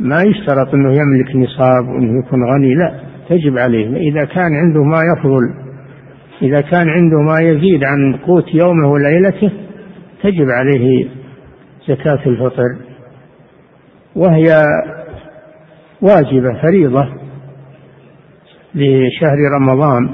ما 0.00 0.22
يشترط 0.22 0.74
أنه 0.74 0.92
يملك 0.92 1.36
نصاب 1.36 1.88
وأنه 1.88 2.18
يكون 2.26 2.44
غني 2.44 2.74
لا 2.74 3.00
تجب 3.28 3.58
عليه. 3.58 3.96
إذا 3.96 4.24
كان 4.24 4.54
عنده 4.54 4.82
ما 4.82 5.00
يفضل 5.16 5.54
إذا 6.42 6.60
كان 6.60 6.88
عنده 6.88 7.20
ما 7.20 7.40
يزيد 7.40 7.84
عن 7.84 8.16
قوت 8.26 8.54
يومه 8.54 8.88
وليلته 8.88 9.50
تجب 10.22 10.46
عليه 10.50 11.08
زكاة 11.88 12.26
الفطر. 12.26 12.76
وهي 14.16 14.64
واجبة 16.02 16.62
فريضة 16.62 17.08
لشهر 18.74 19.38
رمضان. 19.60 20.08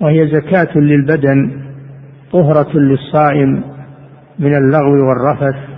وهي 0.00 0.26
زكاة 0.26 0.78
للبدن 0.78 1.62
طهرة 2.32 2.78
للصائم 2.78 3.62
من 4.38 4.56
اللغو 4.56 5.08
والرفث. 5.08 5.69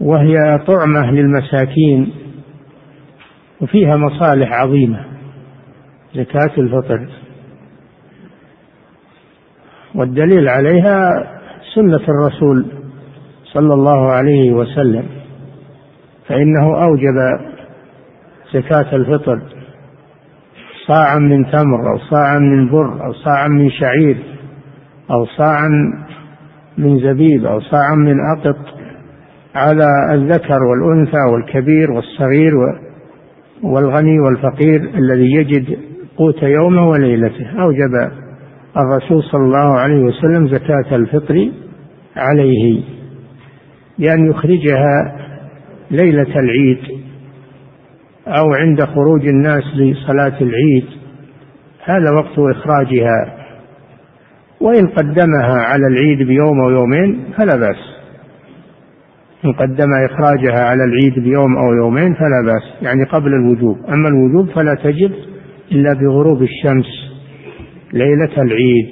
وهي 0.00 0.58
طعمة 0.66 1.10
للمساكين 1.10 2.12
وفيها 3.60 3.96
مصالح 3.96 4.52
عظيمة 4.52 5.04
زكاة 6.14 6.52
الفطر. 6.58 7.08
والدليل 9.94 10.48
عليها 10.48 11.26
سنة 11.74 12.00
الرسول 12.08 12.66
صلى 13.44 13.74
الله 13.74 14.10
عليه 14.10 14.52
وسلم 14.52 15.04
فإنه 16.28 16.82
أوجب 16.84 17.48
زكاة 18.54 18.96
الفطر 18.96 19.42
صاعا 20.86 21.18
من 21.18 21.50
تمر 21.50 21.92
أو 21.92 21.98
صاعا 22.10 22.38
من 22.38 22.70
بر 22.70 23.06
أو 23.06 23.12
صاعا 23.12 23.48
من 23.48 23.70
شعير 23.70 24.16
أو 25.10 25.26
صاعا 25.26 25.68
من 26.78 26.98
زبيب 26.98 27.46
أو 27.46 27.60
صاعا 27.60 27.94
من 27.94 28.16
أقط. 28.36 28.77
على 29.54 29.86
الذكر 30.12 30.58
والأنثى 30.62 31.20
والكبير 31.32 31.90
والصغير 31.90 32.52
والغني 33.62 34.20
والفقير 34.20 34.80
الذي 34.94 35.32
يجد 35.32 35.78
قوت 36.16 36.42
يومه 36.42 36.88
وليلته. 36.88 37.46
أوجب 37.62 38.10
الرسول 38.76 39.22
صلى 39.22 39.44
الله 39.44 39.78
عليه 39.78 40.04
وسلم 40.04 40.48
زكاة 40.48 40.96
الفطر 40.96 41.50
عليه 42.16 42.82
بأن 43.98 44.30
يخرجها 44.30 45.16
ليلة 45.90 46.40
العيد 46.40 46.78
أو 48.26 48.54
عند 48.54 48.84
خروج 48.84 49.26
الناس 49.28 49.62
لصلاة 49.76 50.40
العيد. 50.40 50.84
هذا 51.84 52.10
وقت 52.16 52.56
إخراجها. 52.56 53.34
وإن 54.60 54.86
قدمها 54.86 55.62
على 55.62 55.86
العيد 55.86 56.26
بيوم 56.26 56.60
أو 56.60 56.70
يومين 56.70 57.24
فلا 57.36 57.56
بأس. 57.56 57.97
إن 59.44 59.52
قدم 59.52 59.88
إخراجها 60.04 60.64
على 60.64 60.84
العيد 60.84 61.18
بيوم 61.18 61.56
أو 61.56 61.74
يومين 61.74 62.14
فلا 62.14 62.42
بأس 62.46 62.82
يعني 62.82 63.04
قبل 63.04 63.34
الوجوب. 63.34 63.78
أما 63.92 64.08
الوجوب 64.08 64.50
فلا 64.50 64.74
تجب 64.74 65.12
إلا 65.72 65.92
بغروب 65.92 66.42
الشمس 66.42 66.86
ليلة 67.92 68.42
العيد 68.42 68.88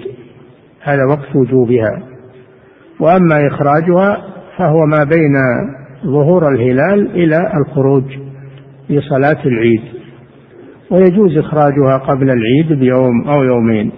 هذا 0.83 1.05
وقت 1.09 1.37
وجوبها. 1.37 2.03
وأما 3.01 3.47
إخراجها 3.47 4.25
فهو 4.59 4.87
ما 4.87 5.05
بين 5.05 5.35
ظهور 6.05 6.49
الهلال 6.49 7.11
إلى 7.11 7.53
الخروج 7.61 8.05
لصلاة 8.91 9.47
العيد. 9.47 9.83
ويجوز 10.91 11.39
إخراجها 11.39 11.99
قبل 11.99 12.31
العيد 12.31 12.73
بيوم 12.73 13.29
أو 13.29 13.43
يومين 13.43 13.93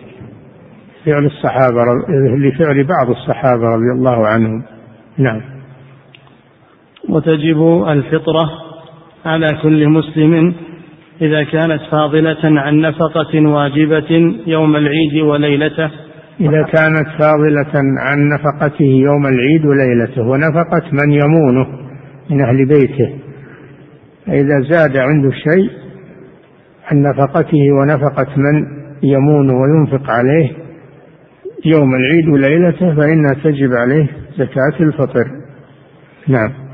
فعل 1.06 1.26
الصحابة 1.26 1.84
لفعل 2.38 2.86
بعض 2.86 3.10
الصحابة 3.10 3.62
رضي 3.62 3.92
الله 3.92 4.26
عنهم. 4.26 4.62
نعم. 5.18 5.57
وتجب 7.08 7.84
الفطرة 7.88 8.50
على 9.26 9.58
كل 9.62 9.88
مسلم 9.88 10.54
إذا 11.22 11.42
كانت 11.42 11.80
فاضلة 11.90 12.60
عن 12.60 12.80
نفقة 12.80 13.48
واجبة 13.48 14.34
يوم 14.46 14.76
العيد 14.76 15.22
وليلته. 15.22 15.90
إذا 16.40 16.62
كانت 16.62 17.08
فاضلة 17.20 17.72
عن 18.00 18.28
نفقته 18.28 18.84
يوم 18.84 19.26
العيد 19.26 19.66
وليلته 19.66 20.22
ونفقة 20.22 20.90
من 20.92 21.12
يمونه 21.12 21.66
من 22.30 22.40
أهل 22.40 22.68
بيته. 22.68 23.14
فإذا 24.26 24.60
زاد 24.70 24.96
عنده 24.96 25.30
شيء 25.30 25.70
عن 26.90 27.02
نفقته 27.02 27.58
ونفقة 27.80 28.36
من 28.36 28.66
يمون 29.02 29.50
وينفق 29.50 30.10
عليه 30.10 30.50
يوم 31.64 31.94
العيد 31.94 32.28
وليلته 32.28 32.94
فإنها 32.94 33.34
تجب 33.44 33.72
عليه 33.72 34.06
زكاة 34.36 34.80
الفطر. 34.80 35.24
نعم. 36.28 36.67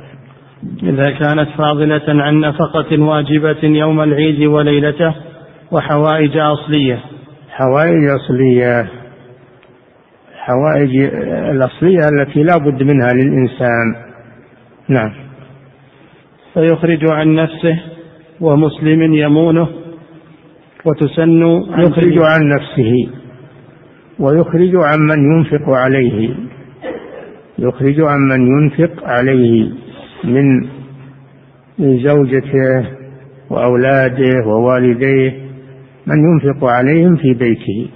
إذا 0.83 1.11
كانت 1.11 1.49
فاضلة 1.59 2.23
عن 2.23 2.41
نفقة 2.41 3.03
واجبة 3.03 3.63
يوم 3.63 4.01
العيد 4.01 4.47
وليلته 4.47 5.15
وحوائج 5.73 6.37
أصلية. 6.37 7.01
حوائج 7.51 8.05
أصلية. 8.21 8.89
الحوائج 10.35 11.13
الأصلية 11.51 12.09
التي 12.09 12.43
لا 12.43 12.57
بد 12.57 12.83
منها 12.83 13.13
للإنسان. 13.13 13.95
نعم. 14.89 15.13
فيخرج 16.55 17.13
عن 17.13 17.35
نفسه 17.35 17.81
ومسلم 18.41 19.15
يمونه 19.15 19.69
وتسن 20.85 21.43
يخرج 21.79 22.19
عن 22.19 22.49
نفسه 22.49 23.09
ويخرج 24.19 24.73
عن 24.75 24.99
من 24.99 25.37
ينفق 25.37 25.69
عليه. 25.69 26.35
يخرج 27.59 28.01
عن 28.01 28.21
من 28.21 28.41
ينفق 28.47 29.05
عليه. 29.05 29.84
من 30.25 30.69
زوجته 31.79 32.89
وأولاده 33.51 34.47
ووالديه 34.47 35.45
من 36.07 36.17
ينفق 36.19 36.65
عليهم 36.65 37.17
في 37.17 37.35
بيته 37.35 37.89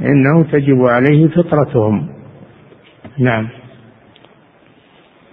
إنه 0.00 0.42
تجب 0.42 0.86
عليه 0.86 1.28
فطرتهم. 1.28 2.08
نعم. 3.18 3.48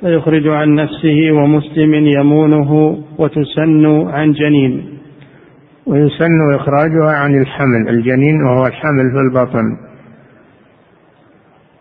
فيخرج 0.01 0.47
عن 0.47 0.75
نفسه 0.75 1.31
ومسلم 1.31 1.93
يمونه 1.93 3.03
وتسن 3.17 4.07
عن 4.07 4.31
جنين. 4.31 4.99
ويسن 5.85 6.55
إخراجها 6.55 7.11
عن 7.11 7.41
الحمل 7.41 7.89
الجنين 7.89 8.43
وهو 8.43 8.67
الحمل 8.67 9.11
في 9.11 9.19
البطن. 9.19 9.77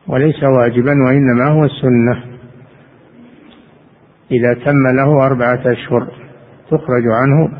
وليس 0.08 0.44
واجبا 0.44 0.92
وإنما 1.06 1.46
هو 1.48 1.64
السنة. 1.64 2.31
إذا 4.32 4.54
تم 4.54 4.86
له 4.96 5.26
أربعة 5.26 5.72
أشهر 5.72 6.08
تخرج 6.70 7.04
عنه 7.20 7.58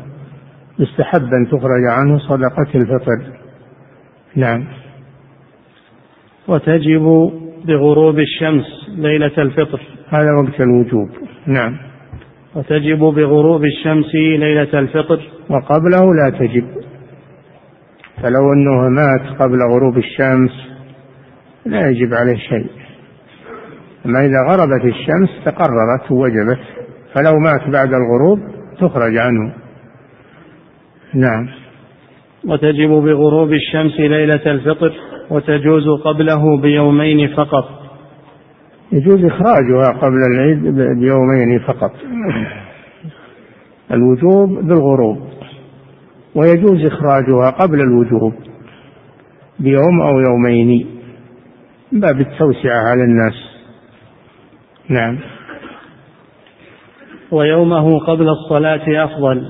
يستحب 0.79 1.33
أن 1.33 1.47
تخرج 1.47 1.83
عنه 1.89 2.17
صدقة 2.17 2.75
الفطر. 2.75 3.21
نعم. 4.35 4.63
وتجب 6.47 7.31
بغروب 7.65 8.19
الشمس 8.19 8.65
ليلة 8.89 9.31
الفطر. 9.37 9.81
هذا 10.09 10.31
وقت 10.41 10.61
الوجوب. 10.61 11.09
نعم. 11.47 11.77
وتجب 12.55 12.99
بغروب 12.99 13.63
الشمس 13.63 14.15
ليلة 14.15 14.79
الفطر. 14.79 15.21
وقبله 15.49 16.13
لا 16.13 16.29
تجب. 16.39 16.67
فلو 18.21 18.53
أنه 18.53 18.89
مات 18.89 19.41
قبل 19.41 19.57
غروب 19.73 19.97
الشمس 19.97 20.51
لا 21.65 21.89
يجب 21.89 22.13
عليه 22.13 22.37
شيء. 22.37 22.71
أما 24.05 24.19
إذا 24.19 24.43
غربت 24.49 24.85
الشمس 24.85 25.29
تقررت 25.45 26.11
ووجبت 26.11 26.59
فلو 27.13 27.39
مات 27.39 27.69
بعد 27.69 27.93
الغروب 27.93 28.39
تخرج 28.79 29.17
عنه. 29.17 29.53
نعم. 31.13 31.47
وتجب 32.47 32.89
بغروب 32.89 33.53
الشمس 33.53 33.99
ليلة 33.99 34.51
الفطر 34.51 34.93
وتجوز 35.29 35.83
قبله 36.05 36.61
بيومين 36.61 37.35
فقط. 37.35 37.65
يجوز 38.91 39.25
إخراجها 39.25 39.99
قبل 40.01 40.17
العيد 40.31 40.63
بيومين 40.99 41.59
فقط. 41.67 41.91
الوجوب 43.91 44.49
بالغروب. 44.67 45.17
ويجوز 46.35 46.85
إخراجها 46.85 47.49
قبل 47.49 47.81
الوجوب 47.81 48.33
بيوم 49.59 50.01
أو 50.01 50.19
يومين. 50.19 50.87
باب 51.91 52.19
التوسعة 52.19 52.89
على 52.89 53.03
الناس. 53.03 53.52
نعم. 54.89 55.19
ويومه 57.31 57.99
قبل 57.99 58.29
الصلاة 58.29 59.05
أفضل. 59.05 59.49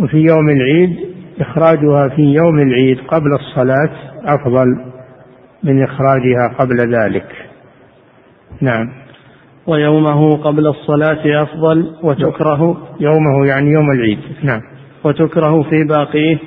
وفي 0.00 0.16
يوم 0.16 0.48
العيد 0.48 0.96
إخراجها 1.40 2.08
في 2.08 2.22
يوم 2.22 2.58
العيد 2.58 2.98
قبل 3.08 3.34
الصلاة 3.40 3.90
أفضل 4.24 4.66
من 5.62 5.84
إخراجها 5.84 6.54
قبل 6.58 6.94
ذلك. 6.94 7.26
نعم. 8.60 8.92
ويومه 9.66 10.36
قبل 10.36 10.66
الصلاة 10.66 11.42
أفضل 11.42 11.94
وتكره. 12.02 12.76
يومه 13.00 13.46
يعني 13.46 13.70
يوم 13.70 13.90
العيد. 13.90 14.18
نعم. 14.42 14.60
وتكره 15.04 15.62
في 15.62 15.84
باقيه. 15.84 16.38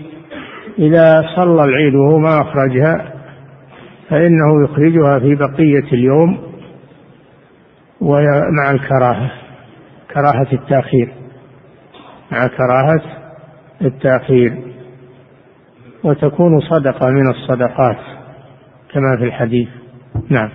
إذا 0.79 1.25
صلى 1.35 1.63
العيد 1.63 1.95
وهو 1.95 2.19
ما 2.19 2.41
أخرجها 2.41 3.13
فإنه 4.09 4.63
يخرجها 4.63 5.19
في 5.19 5.35
بقية 5.35 5.93
اليوم 5.93 6.52
ومع 8.03 8.71
الكراهة. 8.71 9.31
كراهة 10.13 10.53
التأخير. 10.53 11.13
مع 12.31 12.47
كراهة 12.47 13.01
التأخير. 13.81 14.57
وتكون 16.03 16.59
صدقة 16.59 17.09
من 17.09 17.29
الصدقات 17.29 17.97
كما 18.93 19.17
في 19.17 19.23
الحديث. 19.23 19.67
نعم. 20.29 20.49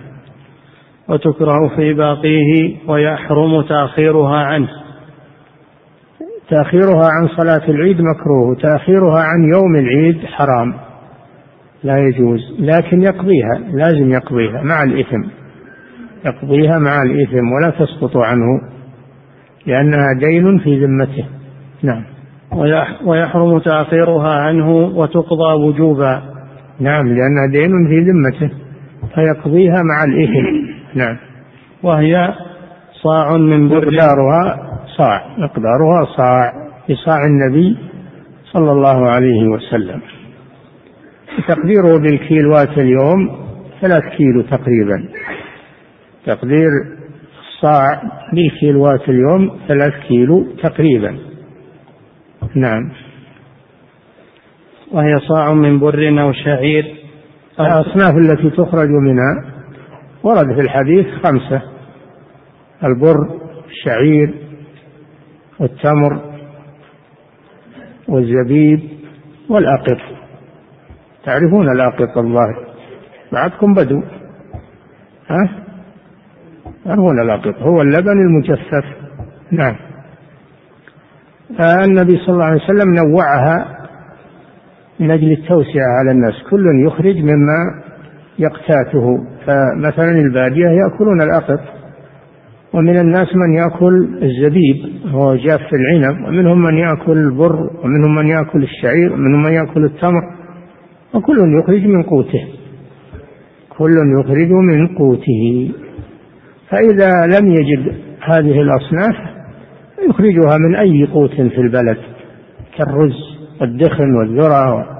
وتكره 1.07 1.75
في 1.75 1.93
باقيه 1.93 2.77
ويحرم 2.87 3.61
تأخيرها 3.61 4.37
عنه. 4.37 4.69
تأخيرها 6.49 7.09
عن 7.11 7.27
صلاة 7.27 7.69
العيد 7.69 8.01
مكروه 8.01 8.55
تأخيرها 8.55 9.19
عن 9.19 9.53
يوم 9.53 9.75
العيد 9.75 10.25
حرام. 10.25 10.73
لا 11.83 11.97
يجوز 11.97 12.39
لكن 12.59 13.01
يقضيها 13.01 13.57
لازم 13.73 14.11
يقضيها 14.11 14.61
مع 14.63 14.83
الإثم. 14.83 15.38
يقضيها 16.25 16.79
مع 16.79 17.01
الإثم 17.01 17.51
ولا 17.51 17.69
تسقط 17.69 18.17
عنه 18.17 18.61
لأنها 19.65 20.13
دين 20.19 20.59
في 20.59 20.85
ذمته. 20.85 21.25
نعم. 21.83 22.03
ويحرم 23.05 23.59
تأخيرها 23.59 24.39
عنه 24.39 24.75
وتقضى 24.75 25.53
وجوبا. 25.53 26.21
نعم 26.79 27.07
لأنها 27.07 27.47
دين 27.51 27.71
في 27.87 27.99
ذمته 27.99 28.53
فيقضيها 29.15 29.81
مع 29.83 30.03
الإثم. 30.03 30.45
نعم. 30.95 31.17
وهي 31.83 32.33
صاع 33.03 33.37
من 33.37 33.69
بر. 33.69 33.75
مقدارها 33.75 34.69
صاع 34.97 35.21
مقدارها 35.37 36.05
صاع 36.17 36.51
بصاع 36.89 37.25
النبي 37.25 37.77
صلى 38.53 38.71
الله 38.71 39.09
عليه 39.09 39.47
وسلم. 39.47 40.01
تقديره 41.47 41.97
بالكيلوات 41.97 42.77
اليوم 42.77 43.29
ثلاث 43.81 44.03
كيلو 44.17 44.41
تقريبا. 44.41 45.09
تقدير 46.25 46.69
الصاع 47.39 48.01
بالكيلوات 48.33 49.09
اليوم 49.09 49.59
ثلاث 49.67 49.93
كيلو 50.07 50.47
تقريبا. 50.63 51.17
نعم. 52.55 52.91
وهي 54.91 55.19
صاع 55.27 55.53
من 55.53 55.79
بر 55.79 56.21
أو 56.21 56.33
شعير. 56.33 56.95
الأصناف 57.59 58.15
التي 58.17 58.49
تخرج 58.49 58.89
منها 58.89 59.45
ورد 60.23 60.55
في 60.55 60.61
الحديث 60.61 61.05
خمسة. 61.23 61.61
البر 62.83 63.39
الشعير 63.69 64.33
والتمر 65.59 66.19
والزبيب 68.07 68.89
والأقط. 69.49 69.97
تعرفون 71.25 71.69
الأقط 71.71 72.17
الظاهر 72.17 72.67
بعدكم 73.31 73.73
بدو. 73.73 74.03
ها؟ 75.29 75.68
تعرفون 76.89 77.19
الأقط 77.19 77.55
هو 77.61 77.81
اللبن 77.81 78.21
المجفف. 78.21 78.85
نعم. 79.51 79.75
فالنبي 81.57 82.17
صلى 82.17 82.33
الله 82.33 82.45
عليه 82.45 82.63
وسلم 82.63 82.93
نوعها 82.93 83.77
من 84.99 85.11
أجل 85.11 85.31
التوسعة 85.31 85.99
على 85.99 86.11
الناس. 86.11 86.33
كل 86.51 86.65
يخرج 86.85 87.17
مما 87.17 87.83
يقتاته. 88.39 89.25
فمثلا 89.45 90.11
البادية 90.11 90.67
يأكلون 90.67 91.21
الأقط 91.21 91.59
ومن 92.73 92.99
الناس 92.99 93.27
من 93.35 93.53
يأكل 93.53 94.09
الزبيب 94.23 95.05
وهو 95.05 95.35
جاف 95.35 95.61
العنب 95.73 96.27
ومنهم 96.27 96.61
من 96.61 96.77
يأكل 96.77 97.17
البر 97.17 97.69
ومنهم 97.83 98.15
من 98.15 98.27
يأكل 98.27 98.63
الشعير 98.63 99.13
ومنهم 99.13 99.43
من 99.43 99.53
يأكل 99.53 99.85
التمر 99.85 100.21
وكل 101.13 101.59
يخرج 101.59 101.85
من 101.85 102.03
قوته. 102.03 102.47
كل 103.77 103.95
يخرج 104.19 104.51
من 104.51 104.87
قوته. 104.87 105.71
فإذا 106.69 107.39
لم 107.39 107.51
يجد 107.51 107.95
هذه 108.21 108.61
الأصناف 108.61 109.15
يخرجها 110.09 110.57
من 110.57 110.75
أي 110.75 111.05
قوت 111.05 111.31
في 111.31 111.61
البلد 111.61 111.97
كالرز 112.77 113.15
والدخن 113.61 114.15
والذرة 114.15 114.99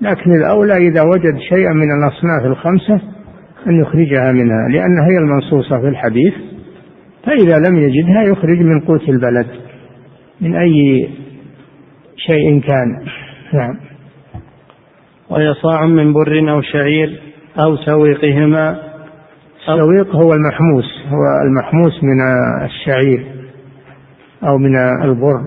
لكن 0.00 0.32
الأولى 0.32 0.76
إذا 0.88 1.02
وجد 1.02 1.38
شيئا 1.38 1.72
من 1.72 1.88
الأصناف 1.98 2.44
الخمسة 2.46 3.00
أن 3.66 3.80
يخرجها 3.80 4.32
منها 4.32 4.68
لأنها 4.68 5.06
هي 5.10 5.18
المنصوصة 5.18 5.80
في 5.80 5.88
الحديث 5.88 6.34
فإذا 7.24 7.58
لم 7.68 7.76
يجدها 7.76 8.22
يخرج 8.22 8.58
من 8.58 8.80
قوت 8.80 9.08
البلد 9.08 9.46
من 10.40 10.56
أي 10.56 11.08
شيء 12.16 12.60
كان. 12.60 13.06
نعم. 13.54 13.78
وهي 15.30 15.54
صاع 15.54 15.86
من 15.86 16.12
بر 16.12 16.50
أو 16.50 16.62
شعير 16.62 17.20
أو 17.58 17.76
سويقهما 17.76 18.93
السويق 19.68 20.16
هو 20.16 20.32
المحموس 20.32 20.84
هو 21.08 21.46
المحموس 21.46 22.04
من 22.04 22.20
الشعير 22.64 23.26
أو 24.48 24.58
من 24.58 24.76
البر. 25.02 25.40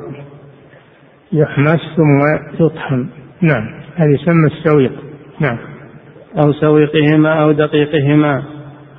يحمس 1.31 1.79
ثم 1.95 2.19
يطحن. 2.59 3.09
نعم 3.41 3.63
هذا 3.95 4.09
يسمى 4.09 4.47
السويق 4.47 4.91
نعم. 5.39 5.57
أو 6.37 6.53
سويقهما 6.53 7.41
أو 7.41 7.51
دقيقهما. 7.51 8.43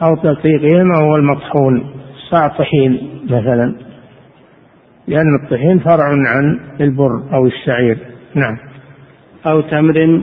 أو 0.02 0.14
دقيقهما 0.14 0.98
هو 0.98 1.16
المطحون. 1.16 1.90
صاع 2.30 2.48
طحين 2.48 3.20
مثلا. 3.24 3.74
لأن 5.08 5.34
الطحين 5.42 5.78
فرع 5.78 6.04
عن 6.04 6.60
البر 6.80 7.22
أو 7.32 7.46
الشعير. 7.46 7.98
نعم. 8.34 8.58
أو 9.46 9.60
تمر 9.60 10.22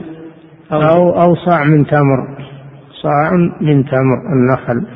أو 0.72 0.80
أو, 0.80 1.22
أو 1.22 1.34
صاع 1.34 1.64
من 1.64 1.86
تمر. 1.86 2.45
صاع 3.06 3.30
من 3.60 3.84
تمر 3.84 4.18
النخل. 4.32 4.86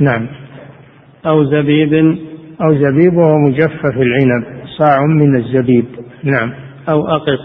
نعم. 0.00 0.26
أو 1.26 1.44
زبيب 1.44 2.18
أو 2.62 2.74
زبيب 2.74 3.16
وهو 3.16 3.38
مجفف 3.38 3.96
العنب 3.96 4.44
صاع 4.78 5.06
من 5.06 5.36
الزبيب. 5.36 5.84
نعم. 6.24 6.52
أو 6.88 7.06
أقط. 7.06 7.40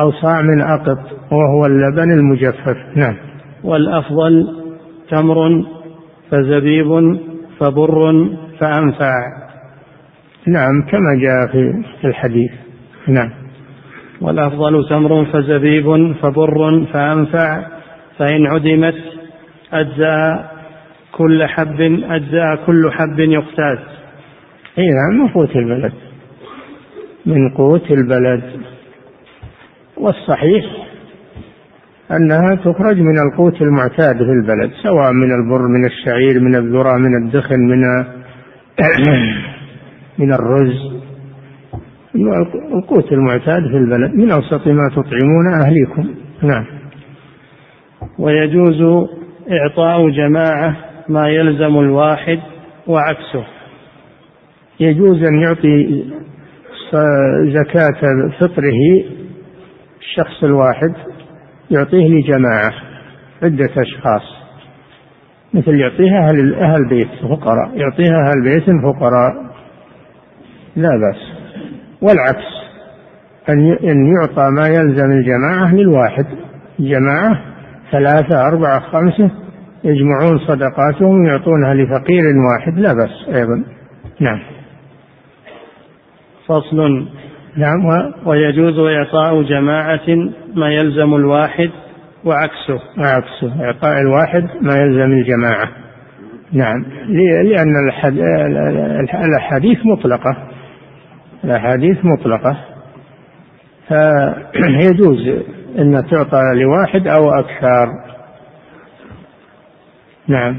أو 0.00 0.12
صاع 0.12 0.42
من 0.42 0.60
أقط 0.60 0.98
وهو 1.32 1.66
اللبن 1.66 2.12
المجفف. 2.12 2.76
نعم. 2.96 3.16
والأفضل 3.64 4.46
تمر 5.10 5.64
فزبيب 6.30 7.18
فبر 7.58 8.28
فأنفع. 8.58 9.14
نعم 10.48 10.82
كما 10.90 11.20
جاء 11.20 11.46
في 12.00 12.06
الحديث. 12.06 12.50
نعم. 13.08 13.30
والأفضل 14.20 14.88
تمر 14.88 15.24
فزبيب 15.24 16.14
فبر 16.22 16.86
فأنفع. 16.92 17.80
فإن 18.18 18.46
عدمت 18.46 19.09
أجزى 19.72 20.44
كل 21.12 21.46
حب 21.46 21.80
أجزى 22.04 22.56
كل 22.66 22.90
حب 22.92 23.18
يقتات 23.18 23.78
اي 24.78 24.88
نعم 24.88 25.20
من 25.20 25.28
قوت 25.28 25.56
البلد. 25.56 25.92
من 27.26 27.50
قوت 27.50 27.90
البلد. 27.90 28.42
والصحيح 29.96 30.64
أنها 32.10 32.54
تخرج 32.54 33.00
من 33.00 33.18
القوت 33.18 33.62
المعتاد 33.62 34.16
في 34.16 34.30
البلد 34.30 34.70
سواء 34.82 35.12
من 35.12 35.32
البر 35.32 35.68
من 35.68 35.86
الشعير 35.86 36.40
من 36.40 36.54
الذرة 36.54 36.96
من 36.98 37.24
الدخن 37.24 37.58
من 37.58 37.82
من 40.18 40.32
الرز. 40.32 41.00
القوت 42.74 43.12
المعتاد 43.12 43.62
في 43.62 43.76
البلد. 43.76 44.14
من 44.14 44.30
أوسط 44.30 44.66
ما 44.66 44.88
تطعمون 44.88 45.54
أهليكم. 45.62 46.14
نعم. 46.42 46.64
ويجوز 48.18 49.08
إعطاء 49.50 50.10
جماعة 50.10 50.76
ما 51.08 51.28
يلزم 51.28 51.78
الواحد 51.78 52.38
وعكسه. 52.86 53.44
يجوز 54.80 55.22
أن 55.22 55.40
يعطي 55.40 56.04
زكاة 57.44 58.00
فطره 58.40 59.04
الشخص 60.00 60.44
الواحد 60.44 60.94
يعطيه 61.70 62.08
لجماعة 62.08 62.72
عدة 63.42 63.70
أشخاص. 63.78 64.40
مثل 65.54 65.80
يعطيها 65.80 66.28
أهل 66.28 66.54
أهل 66.54 66.88
بيت 66.88 67.08
فقراء 67.22 67.70
يعطيها 67.74 68.30
أهل 68.30 68.42
بيت 68.44 68.64
فقراء. 68.64 69.32
لا 70.76 70.88
بأس. 70.88 71.40
والعكس 72.02 72.50
أن 73.84 74.06
يعطى 74.16 74.50
ما 74.50 74.66
يلزم 74.68 75.10
الجماعة 75.10 75.74
للواحد. 75.74 76.26
جماعة 76.80 77.40
ثلاثة 77.92 78.48
أربعة 78.48 78.80
خمسة 78.80 79.30
يجمعون 79.84 80.38
صدقاتهم 80.38 81.24
ويعطونها 81.24 81.74
لفقير 81.74 82.22
واحد 82.50 82.78
لا 82.78 82.92
بأس 82.92 83.36
أيضا. 83.36 83.64
نعم. 84.20 84.40
فصل. 86.46 87.06
نعم 87.56 88.12
ويجوز 88.26 88.78
إعطاء 88.78 89.42
جماعة 89.42 90.06
ما 90.54 90.68
يلزم 90.68 91.14
الواحد 91.14 91.70
وعكسه. 92.24 92.80
وعكسه. 92.98 93.64
إعطاء 93.64 94.00
الواحد 94.00 94.42
ما 94.42 94.74
يلزم 94.76 95.12
الجماعة. 95.12 95.68
نعم. 96.52 96.84
لأن 97.44 97.90
الأحاديث 99.24 99.78
مطلقة. 99.86 100.36
الأحاديث 101.44 101.96
مطلقة. 102.04 102.56
فيجوز 103.88 105.42
أن 105.78 106.06
تعطى 106.10 106.42
لواحد 106.54 107.06
أو 107.06 107.30
أكثر. 107.30 107.88
نعم. 110.28 110.58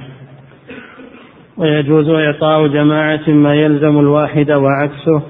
ويجوز 1.57 2.09
إعطاء 2.09 2.67
جماعة 2.67 3.29
ما 3.29 3.53
يلزم 3.53 3.99
الواحد 3.99 4.51
وعكسه. 4.51 5.21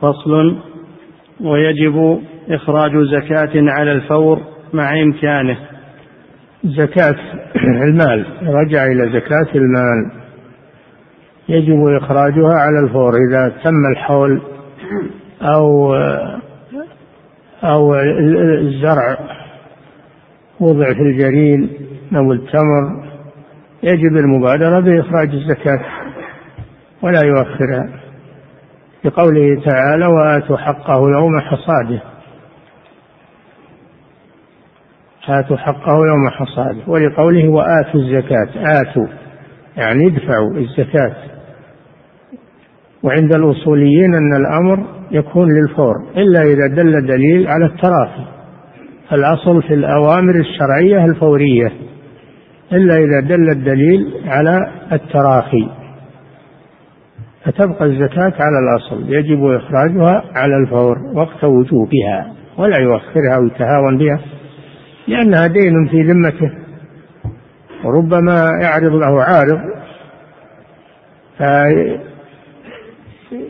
فصل. 0.00 0.56
ويجب 1.40 2.20
إخراج 2.50 2.92
زكاة 2.96 3.50
على 3.54 3.92
الفور 3.92 4.40
مع 4.72 4.92
إمكانه. 5.02 5.56
زكاة 6.64 7.16
المال 7.56 8.26
رجع 8.42 8.86
إلى 8.86 9.12
زكاة 9.12 9.54
المال. 9.54 10.10
يجب 11.48 11.86
إخراجها 12.02 12.54
على 12.54 12.78
الفور. 12.84 13.12
إذا 13.28 13.48
تم 13.64 13.86
الحول 13.92 14.42
أو 15.42 15.94
أو 17.64 17.94
الزرع 18.58 19.18
وضع 20.60 20.92
في 20.94 21.00
الجرين 21.00 21.70
أو 22.16 22.32
التمر 22.32 23.12
يجب 23.82 24.16
المبادرة 24.16 24.80
بإخراج 24.80 25.28
الزكاة 25.34 25.80
ولا 27.02 27.20
يؤخرها 27.24 27.88
لقوله 29.04 29.62
تعالى 29.64 30.06
وآتوا 30.06 30.56
حقه 30.56 31.00
يوم 31.10 31.40
حصاده 31.40 32.02
آتوا 35.28 35.56
حقه 35.56 35.92
يوم 35.92 36.28
حصاده 36.30 36.82
ولقوله 36.86 37.48
وآتوا 37.48 38.00
الزكاة 38.00 38.80
آتوا 38.80 39.06
يعني 39.76 40.06
ادفعوا 40.06 40.56
الزكاة. 40.56 41.16
وعند 43.02 43.34
الأصوليين 43.34 44.14
أن 44.14 44.36
الأمر 44.36 44.86
يكون 45.10 45.48
للفور 45.52 45.94
إلا 46.16 46.42
إذا 46.42 46.66
دل 46.66 47.06
دليل 47.06 47.46
على 47.48 47.64
التراخي 47.64 48.26
الأصل 49.12 49.62
في 49.62 49.74
الأوامر 49.74 50.34
الشرعية 50.34 51.04
الفورية 51.04 51.72
إلا 52.72 52.94
إذا 52.94 53.20
دل 53.20 53.50
الدليل 53.50 54.14
على 54.26 54.70
التراخي 54.92 55.68
فتبقى 57.44 57.84
الزكاة 57.84 58.32
على 58.40 58.58
الأصل 58.58 59.12
يجب 59.12 59.44
إخراجها 59.44 60.24
على 60.34 60.56
الفور 60.56 60.98
وقت 61.14 61.44
وجوبها 61.44 62.32
ولا 62.58 62.78
يؤخرها 62.78 63.38
ويتهاون 63.38 63.98
بها 63.98 64.20
لأنها 65.08 65.46
دين 65.46 65.88
في 65.90 66.02
ذمته. 66.02 66.52
وربما 67.84 68.50
يعرض 68.62 68.92
له 68.92 69.22
عارض 69.22 69.60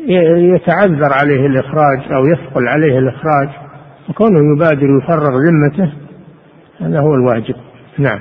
فيتعذر 0.07 1.13
عليه 1.13 1.47
الإخراج 1.47 2.13
أو 2.13 2.27
يثقل 2.27 2.69
عليه 2.69 2.99
الإخراج 2.99 3.49
وكونه 4.09 4.57
يبادر 4.57 4.91
ويفرغ 4.91 5.33
ذمته 5.49 5.93
هذا 6.81 7.01
هو 7.01 7.15
الواجب. 7.15 7.55
نعم. 7.99 8.21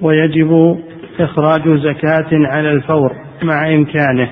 ويجب 0.00 0.78
إخراج 1.20 1.62
زكاة 1.68 2.28
على 2.32 2.72
الفور 2.72 3.12
مع 3.42 3.68
إمكانه. 3.68 4.30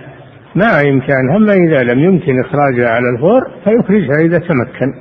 مع 0.55 0.81
إمكانه 0.81 1.37
أما 1.37 1.53
إذا 1.53 1.83
لم 1.83 1.99
يمكن 1.99 2.41
إخراجها 2.41 2.89
على 2.89 3.09
الفور 3.17 3.41
فيخرجها 3.65 4.17
إذا 4.25 4.39
تمكن. 4.39 4.95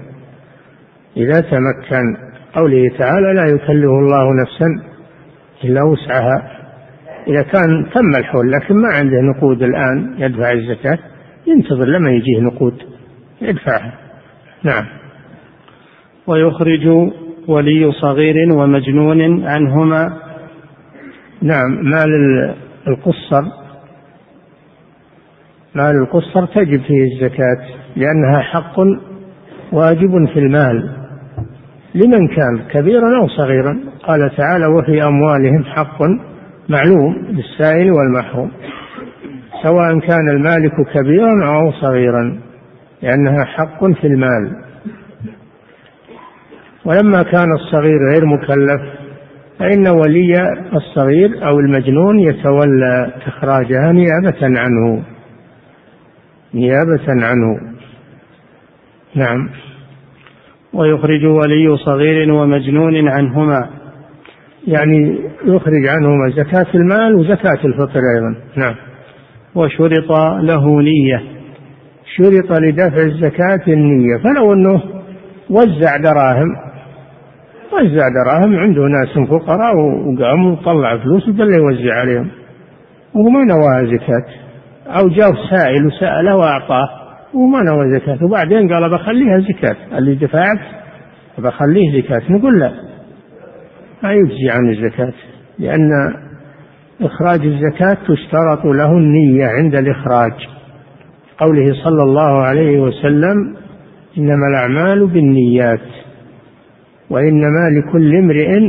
إذا 1.17 1.41
تمكن 1.41 2.17
قوله 2.53 2.91
تعالى 2.97 3.33
لا 3.33 3.45
يكلف 3.45 3.89
الله 3.89 4.41
نفسا 4.41 4.67
إلا 5.63 5.83
وسعها. 5.83 6.56
إذا 7.27 7.41
كان 7.41 7.89
تم 7.93 8.15
الحول 8.19 8.51
لكن 8.51 8.75
ما 8.75 8.87
عنده 8.93 9.21
نقود 9.21 9.63
الآن 9.63 10.15
يدفع 10.17 10.51
الزكاة 10.51 10.99
ينتظر 11.47 11.85
لما 11.85 12.11
يجيه 12.11 12.39
نقود 12.41 12.73
يدفعها. 13.41 13.93
نعم. 14.63 14.85
ويخرج 16.27 16.87
ولي 17.47 17.91
صغير 17.91 18.53
ومجنون 18.53 19.47
عنهما. 19.47 20.17
نعم. 21.41 21.83
مال 21.83 22.09
القصر 22.87 23.41
مال 25.75 25.95
القصر 25.95 26.45
تجب 26.45 26.81
فيه 26.81 27.13
الزكاة 27.13 27.67
لأنها 27.95 28.39
حق 28.39 28.79
واجب 29.71 30.25
في 30.33 30.39
المال. 30.39 30.89
لمن 31.95 32.27
كان 32.27 32.59
كبيرا 32.71 33.21
أو 33.21 33.27
صغيرا؟ 33.27 33.79
قال 34.03 34.31
تعالى 34.37 34.65
وفي 34.65 35.03
أموالهم 35.03 35.63
حق 35.63 36.01
معلوم 36.69 37.15
للسائل 37.29 37.91
والمحروم 37.91 38.51
سواء 39.63 39.99
كان 39.99 40.29
المالك 40.29 40.73
كبيرا 40.93 41.45
أو 41.45 41.71
صغيرا 41.71 42.39
لأنها 43.01 43.45
حق 43.45 43.85
في 43.85 44.07
المال. 44.07 44.63
ولما 46.85 47.23
كان 47.23 47.53
الصغير 47.53 47.97
غير 48.13 48.25
مكلف 48.25 48.81
فإن 49.59 49.87
ولي 49.87 50.33
الصغير 50.73 51.47
أو 51.47 51.59
المجنون 51.59 52.19
يتولى 52.19 53.13
إخراجها 53.27 53.91
نيابة 53.91 54.59
عنه. 54.59 55.03
نيابة 56.53 57.05
عنه. 57.07 57.59
نعم. 59.15 59.49
ويخرج 60.73 61.25
ولي 61.25 61.77
صغير 61.77 62.31
ومجنون 62.31 63.07
عنهما. 63.07 63.69
يعني 64.67 65.19
يخرج 65.45 65.87
عنهما 65.87 66.29
زكاة 66.29 66.67
المال 66.75 67.15
وزكاة 67.15 67.65
الفطر 67.65 67.99
أيضا. 68.15 68.35
نعم. 68.55 68.75
وشرط 69.55 70.11
له 70.41 70.81
نية. 70.81 71.23
شرط 72.17 72.51
لدفع 72.51 73.01
الزكاة 73.01 73.73
النية. 73.73 74.17
فلو 74.17 74.53
أنه 74.53 74.81
وزع 75.49 75.97
دراهم 75.97 76.47
وزع 77.73 78.07
دراهم 78.23 78.55
عنده 78.55 78.81
ناس 78.81 79.27
فقراء 79.29 79.75
وقام 79.75 80.45
وطلع 80.45 80.97
فلوس 80.97 81.29
وقال 81.29 81.53
يوزع 81.53 81.93
عليهم. 81.93 82.27
وهو 83.13 83.29
ما 83.29 83.43
نواها 83.43 83.97
زكاة. 83.97 84.25
أو 84.87 85.07
جاء 85.09 85.33
سائل 85.49 85.85
وسأله 85.85 86.35
وأعطاه 86.35 86.89
وما 87.33 87.59
نوى 87.61 87.99
زكاة. 87.99 88.25
وبعدين 88.25 88.73
قال 88.73 88.89
بخليها 88.89 89.39
زكاة. 89.39 89.97
اللي 89.97 90.15
دفعت 90.15 90.59
بخليه 91.37 92.01
زكاة. 92.01 92.21
نقول 92.31 92.59
لا. 92.59 92.86
ما 94.03 94.13
يجزي 94.13 94.49
عن 94.49 94.69
الزكاة 94.69 95.13
لأن 95.59 95.89
إخراج 97.01 97.41
الزكاة 97.45 97.97
تشترط 98.07 98.65
له 98.65 98.91
النية 98.91 99.45
عند 99.45 99.75
الإخراج. 99.75 100.33
قوله 101.37 101.65
صلى 101.83 102.03
الله 102.03 102.41
عليه 102.41 102.79
وسلم 102.79 103.55
إنما 104.17 104.47
الأعمال 104.47 105.07
بالنيات 105.07 105.87
وإنما 107.09 107.69
لكل 107.69 108.15
امرئ 108.15 108.59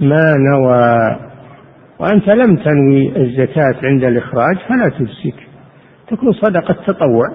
ما 0.00 0.34
نوى. 0.52 1.16
وأنت 1.98 2.28
لم 2.28 2.56
تنوي 2.56 3.16
الزكاة 3.16 3.74
عند 3.82 4.04
الإخراج 4.04 4.56
فلا 4.68 4.88
تجزيك 4.88 5.48
تكون 6.10 6.32
صدقة 6.32 6.76
تطوع. 6.86 7.26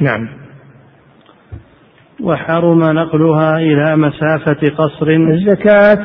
نعم. 0.00 0.39
وحرم 2.22 2.78
نقلها 2.78 3.58
إلى 3.58 3.96
مسافة 3.96 4.68
قصر. 4.78 5.10
الزكاة 5.10 5.98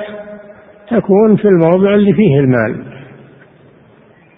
تكون 0.91 1.36
في 1.36 1.45
الموضع 1.47 1.95
اللي 1.95 2.13
فيه 2.13 2.39
المال 2.39 2.95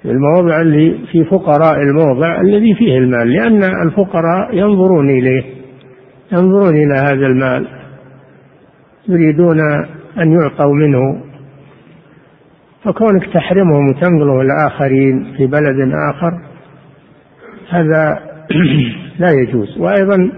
في 0.02 0.12
الموضع 0.12 0.62
اللي 0.62 1.00
في 1.12 1.24
فقراء 1.24 1.82
الموضع 1.82 2.42
الذي 2.42 2.74
فيه 2.74 2.98
المال 2.98 3.34
لأن 3.34 3.64
الفقراء 3.64 4.56
ينظرون 4.56 5.10
إليه 5.10 5.44
ينظرون 6.32 6.76
إلى 6.76 6.94
هذا 6.94 7.26
المال 7.26 7.68
يريدون 9.08 9.60
أن 10.22 10.32
يعطوا 10.32 10.74
منه. 10.74 11.22
فكونك 12.84 13.34
تحرمهم 13.34 13.90
وتنقله 13.90 14.42
الآخرين 14.42 15.34
في 15.38 15.48
بلد 15.48 15.92
آخر 16.14 16.42
هذا 17.70 18.20
لا 19.20 19.32
يجوز. 19.32 19.78
وأيضا 19.80 20.32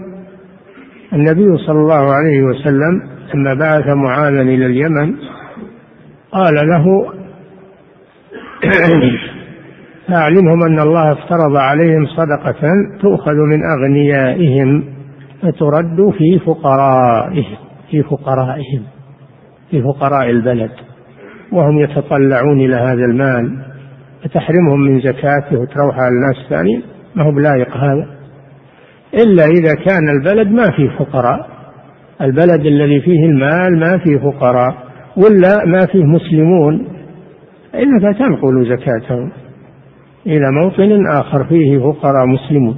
النبي 1.13 1.57
صلى 1.57 1.79
الله 1.79 2.13
عليه 2.13 2.43
وسلم 2.43 3.01
لما 3.33 3.53
بعث 3.53 3.87
معاذا 3.87 4.41
إلى 4.41 4.65
اليمن 4.65 5.15
قال 6.31 6.53
له 6.53 6.85
فأعلمهم 10.07 10.63
أن 10.63 10.79
الله 10.79 11.11
افترض 11.11 11.55
عليهم 11.55 12.05
صدقة 12.05 12.71
تؤخذ 13.01 13.35
من 13.35 13.59
أغنيائهم 13.77 14.83
فترد 15.41 16.13
في 16.17 16.39
فقرائهم 16.39 17.57
في 17.91 18.03
فقرائهم 18.03 18.83
في 19.71 19.81
فقراء 19.81 20.29
البلد 20.29 20.71
وهم 21.51 21.79
يتطلعون 21.79 22.59
إلى 22.59 22.75
هذا 22.75 23.05
المال. 23.05 23.69
فتحرمهم 24.23 24.79
من 24.79 24.99
زكاته 24.99 25.59
وتروح 25.59 25.99
على 25.99 26.09
الناس 26.09 26.35
الثانيين؟ 26.45 26.83
ما 27.15 27.23
هو 27.23 27.31
بلايق 27.31 27.77
هذا؟ 27.77 28.18
إلا 29.13 29.43
إذا 29.45 29.73
كان 29.85 30.09
البلد 30.09 30.47
ما 30.47 30.71
فيه 30.71 30.89
فقراء. 30.99 31.49
البلد 32.21 32.65
الذي 32.65 33.01
فيه 33.01 33.25
المال 33.25 33.79
ما 33.79 33.97
فيه 33.97 34.17
فقراء 34.17 34.75
ولا 35.17 35.65
ما 35.65 35.85
فيه 35.85 36.03
مسلمون. 36.03 36.87
إنك 37.75 38.17
تنقل 38.17 38.77
زكاتهم. 38.77 39.31
إلى 40.25 40.51
موطن 40.51 41.07
آخر 41.07 41.45
فيه 41.49 41.77
فقراء 41.79 42.25
مسلمون. 42.25 42.77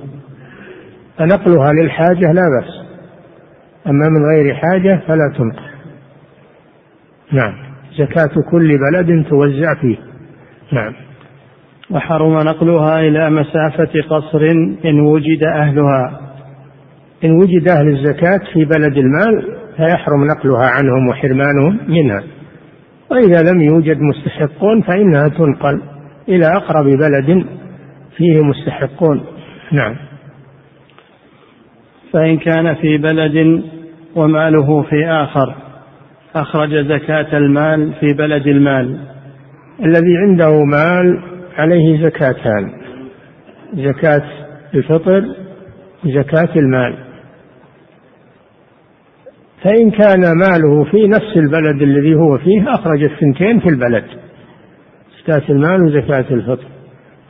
فنقلها 1.18 1.74
للحاجة 1.74 2.32
لا 2.34 2.50
بأس. 2.60 2.82
أما 3.88 4.10
من 4.10 4.26
غير 4.36 4.56
حاجة 4.56 5.02
فلا 5.08 5.34
تنقل 5.38 5.72
نعم. 7.32 7.54
زكاة 7.98 8.52
كل 8.52 8.78
بلد 8.78 9.26
توزع 9.30 9.74
فيه. 9.82 9.98
نعم. 10.74 10.94
وحرم 11.92 12.34
نقلها 12.34 13.00
إلى 13.00 13.30
مسافة 13.30 14.02
قصر 14.10 14.42
إن 14.86 15.00
وجد 15.00 15.44
أهلها. 15.44 16.22
إن 17.24 17.32
وجد 17.32 17.70
أهل 17.70 17.88
الزكاة 17.88 18.40
في 18.54 18.66
بلد 18.66 18.98
المال 18.98 19.58
فيحرم 19.78 20.26
نقلها 20.26 20.70
عنهم 20.70 21.08
وحرمانهم 21.10 21.80
منها. 21.88 22.24
وإذا 23.12 23.52
لم 23.52 23.62
يوجد 23.62 23.98
مستحقون 24.02 24.82
فإنها 24.82 25.28
تنقل 25.28 25.82
إلى 26.30 26.46
أقرب 26.46 26.86
بلد 26.86 27.46
فيه 28.18 28.42
مستحقون. 28.42 29.26
نعم. 29.72 29.96
فإن 32.14 32.38
كان 32.38 32.76
في 32.76 32.98
بلد 32.98 33.64
وماله 34.16 34.82
في 34.82 35.08
آخر 35.08 35.56
أخرج 36.36 36.76
زكاة 36.76 37.38
المال 37.38 37.94
في 38.00 38.14
بلد 38.14 38.48
المال. 38.48 39.00
الذي 39.86 40.18
عنده 40.18 40.64
مال 40.64 41.31
عليه 41.58 42.04
زكاتان. 42.04 42.72
زكاة 43.74 44.24
الفطر 44.76 45.26
وزكاة 46.06 46.56
المال. 46.56 46.98
فإن 49.64 49.92
كان 49.92 50.22
ماله 50.38 50.84
في 50.92 51.08
نفس 51.08 51.38
البلد 51.38 51.82
الذي 51.82 52.16
هو 52.16 52.38
فيه 52.38 52.74
أخرج 52.74 53.04
الثنتين 53.04 53.60
في 53.60 53.70
البلد. 53.70 54.04
زكاة 55.24 55.52
المال 55.52 55.84
وزكاة 55.84 56.26
الفطر. 56.32 56.68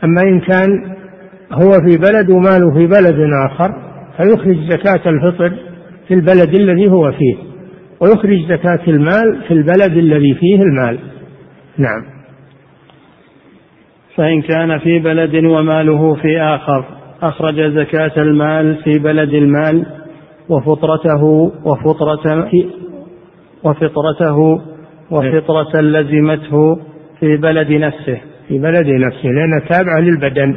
أما 0.04 0.22
إن 0.22 0.40
كان 0.40 0.96
هو 1.52 1.72
في 1.72 1.98
بلد 1.98 2.30
وماله 2.30 2.74
في 2.74 2.88
بلد 2.88 3.20
آخر 3.50 3.92
فيخرج 4.18 4.58
زكاة 4.70 5.10
الفطر 5.10 5.54
في 6.08 6.14
البلد 6.14 6.56
الذي 6.56 6.90
هو 6.90 7.12
فيه 7.12 7.36
ويخرج 8.02 8.52
زكاة 8.52 8.80
المال 8.88 9.44
في 9.48 9.54
البلد 9.54 9.98
الذي 9.98 10.36
فيه 10.36 10.64
المال. 10.64 11.00
نعم. 11.78 12.11
فإن 14.16 14.42
كان 14.42 14.80
في 14.80 15.00
بلد 15.00 15.36
وماله 15.46 16.16
في 16.16 16.42
آخر 16.42 16.86
أخرج 17.22 17.62
زكاة 17.62 18.12
المال 18.18 18.76
في 18.84 19.00
بلد 19.00 19.34
المال 19.34 19.86
وفطرته 20.50 21.24
وفطرة 21.66 22.50
وفطرته 23.64 24.62
وفطرة 25.12 25.82
لزمته 25.82 26.76
في 27.20 27.38
بلد 27.38 27.72
نفسه. 27.72 28.22
في 28.48 28.60
بلد 28.60 28.88
نفسه 28.88 29.30
لأنها 29.30 29.60
تابعة 29.70 30.00
للبدن. 30.00 30.56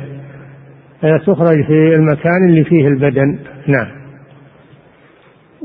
فهي 1.03 1.19
تخرج 1.19 1.67
في 1.67 1.95
المكان 1.95 2.49
اللي 2.49 2.65
فيه 2.65 2.89
البدن. 2.89 3.39
نعم. 3.67 3.87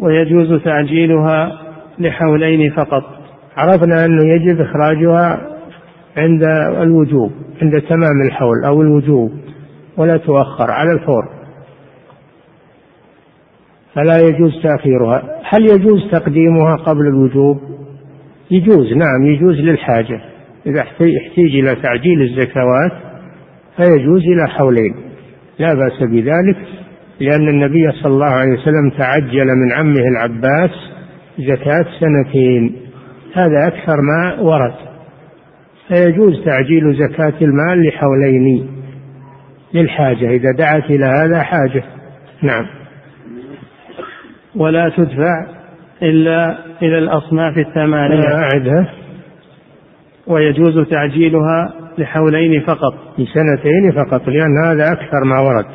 ويجوز 0.02 0.62
تعجيلها 0.64 1.52
لحولين 2.00 2.72
فقط. 2.72 3.04
عرفنا 3.58 4.06
أنه 4.06 4.24
يجب 4.34 4.62
إخراجها 4.62 5.59
عند 6.20 6.44
الوجوب 6.82 7.32
عند 7.62 7.82
تمام 7.82 8.22
الحول 8.26 8.66
أو 8.66 8.82
الوجوب 8.82 9.32
ولا 9.98 10.18
تؤخر 10.18 10.72
على 10.72 10.92
الفور 10.92 11.40
فلا 13.96 14.18
يجوز 14.20 14.64
تأخيرها. 14.64 15.24
هل 15.44 15.64
يجوز 15.64 16.12
تقديمها 16.12 16.76
قبل 16.76 17.08
الوجوب؟ 17.08 17.60
يجوز 18.52 18.94
نعم 18.94 19.26
يجوز 19.26 19.56
للحاجة. 19.56 20.22
إذا 20.66 20.82
احتيج 20.82 21.56
إلى 21.56 21.76
تعجيل 21.76 22.22
الزكوات 22.22 22.92
فيجوز 23.78 24.22
إلى 24.22 24.50
حولين. 24.50 24.96
لا 25.60 25.74
بأس 25.74 26.10
بذلك 26.10 26.58
لأن 27.20 27.48
النبي 27.50 27.92
صلى 27.92 28.14
الله 28.14 28.26
عليه 28.26 28.52
وسلم 28.52 28.90
تعجل 28.98 29.48
من 29.48 29.72
عمه 29.74 30.04
العباس 30.12 30.72
زكاة 31.40 31.86
سنتين. 32.00 32.76
هذا 33.34 33.68
أكثر 33.68 34.02
ما 34.02 34.42
ورد. 34.42 34.89
فيجوز 35.90 36.46
تعجيل 36.46 36.94
زكاة 36.94 37.34
المال 37.42 37.88
لحولين 37.88 38.70
للحاجة. 39.74 40.30
إذا 40.30 40.52
دعت 40.58 40.84
إلى 40.84 41.06
هذا 41.06 41.44
حاجة. 41.44 41.84
نعم. 42.42 42.66
ولا 44.56 44.90
تدفع 44.90 45.46
إلا 46.02 46.58
إلى 46.82 46.98
الأصناف 46.98 47.58
الثمانية. 47.58 48.24
أعدها. 48.28 48.94
ويجوز 50.28 50.88
تعجيلها 50.88 51.74
لحولين 51.98 52.62
فقط. 52.62 52.94
لسنتين 53.18 53.92
فقط 53.92 54.28
لأن 54.28 54.66
هذا 54.66 54.92
أكثر 54.92 55.24
ما 55.26 55.40
ورد. 55.40 55.66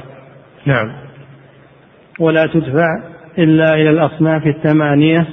نعم. 0.66 0.92
ولا 2.20 2.46
تدفع 2.46 2.88
إلا 3.38 3.74
إلى 3.74 3.90
الأصناف 3.90 4.46
الثمانية. 4.46 5.26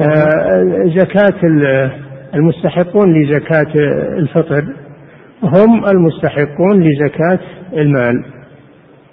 آه 0.00 0.64
زكاة 0.96 1.40
المستحقون 2.34 3.22
لزكاة 3.22 3.72
الفطر 4.18 4.64
هم 5.42 5.86
المستحقون 5.86 6.82
لزكاة 6.82 7.38
المال. 7.72 8.24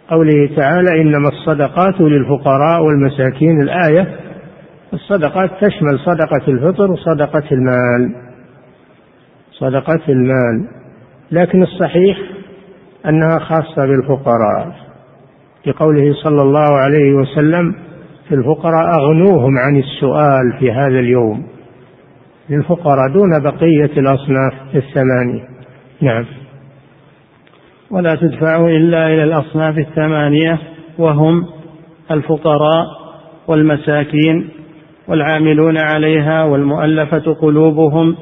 قوله 0.09 0.49
تعالى 0.55 1.01
إنما 1.01 1.29
الصدقات 1.29 2.01
للفقراء 2.01 2.81
والمساكين. 2.83 3.61
الآية 3.61 4.15
الصدقات 4.93 5.49
تشمل 5.61 5.99
صدقة 6.05 6.47
الفطر 6.47 6.91
وصدقة 6.91 7.43
المال. 7.51 8.15
صدقة 9.51 10.01
المال. 10.09 10.67
لكن 11.31 11.63
الصحيح 11.63 12.17
أنها 13.05 13.39
خاصة 13.39 13.85
بالفقراء. 13.85 14.75
لقوله 15.65 16.13
صلى 16.23 16.41
الله 16.41 16.77
عليه 16.77 17.13
وسلم 17.13 17.75
في 18.29 18.35
الفقراء 18.35 18.99
أغنوهم 18.99 19.57
عن 19.57 19.77
السؤال 19.77 20.59
في 20.59 20.71
هذا 20.71 20.99
اليوم. 20.99 21.58
للفقراء 22.49 23.13
دون 23.13 23.43
بقية 23.43 23.99
الأصناف 23.99 24.53
الثمانية. 24.75 25.43
نعم. 26.01 26.25
ولا 27.91 28.15
تدفع 28.15 28.67
إلا 28.67 29.07
إلى 29.07 29.23
الأصناف 29.23 29.77
الثمانية 29.77 30.59
وهم 30.97 31.45
الفقراء 32.11 32.85
والمساكين 33.47 34.49
والعاملون 35.07 35.77
عليها 35.77 36.43
والمؤلفة 36.43 37.33
قلوبهم 37.33 38.15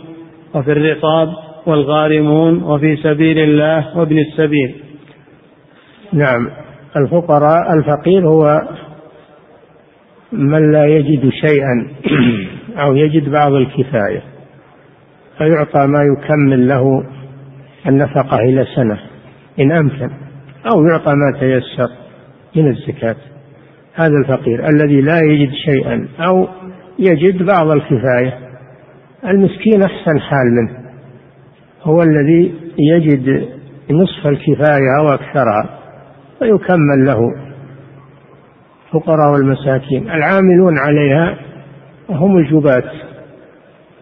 وفي 0.56 0.72
الرقاب 0.72 1.28
والغارمون 1.66 2.64
وفي 2.64 2.96
سبيل 2.96 3.40
الله 3.40 3.98
وابن 3.98 4.18
السبيل. 4.20 4.76
نعم. 6.14 6.50
الفقراء 6.98 7.74
الفقير 7.74 8.28
هو 8.28 8.62
من 10.32 10.72
لا 10.72 10.86
يجد 10.86 11.30
شيئا. 11.30 11.88
أو 12.78 12.96
يجد 12.96 13.30
بعض 13.30 13.54
الكفاية 13.54 14.22
فيعطى 15.38 15.88
ما 15.88 16.04
يكمل 16.04 16.68
له 16.68 17.04
النفقة 17.88 18.40
إلى 18.40 18.66
سنة 18.76 19.00
إن 19.60 19.72
أمكن 19.72 20.10
أو 20.74 20.84
يعطى 20.86 21.14
ما 21.14 21.40
تيسر 21.40 21.90
من 22.56 22.68
الزكاة. 22.68 23.16
هذا 23.94 24.14
الفقير 24.24 24.70
الذي 24.70 25.02
لا 25.02 25.20
يجد 25.20 25.52
شيئا 25.66 26.08
أو 26.20 26.48
يجد 27.00 27.44
بعض 27.44 27.72
الكفاية 27.72 28.40
المسكين 29.26 29.84
أحسن 29.84 30.20
حال 30.20 30.46
منه. 30.52 30.88
هو 31.84 32.02
الذي 32.02 32.54
يجد 32.80 33.50
نصف 33.92 34.28
الكفاية 34.28 34.98
أو 35.00 35.14
أكثرها 35.14 35.80
فيكمل 36.40 37.06
له 37.06 37.20
الفقراء 38.88 39.32
والمساكين 39.32 40.12
العاملون 40.12 40.78
عليها 40.78 41.47
هم 42.10 42.38
الجباة 42.38 42.92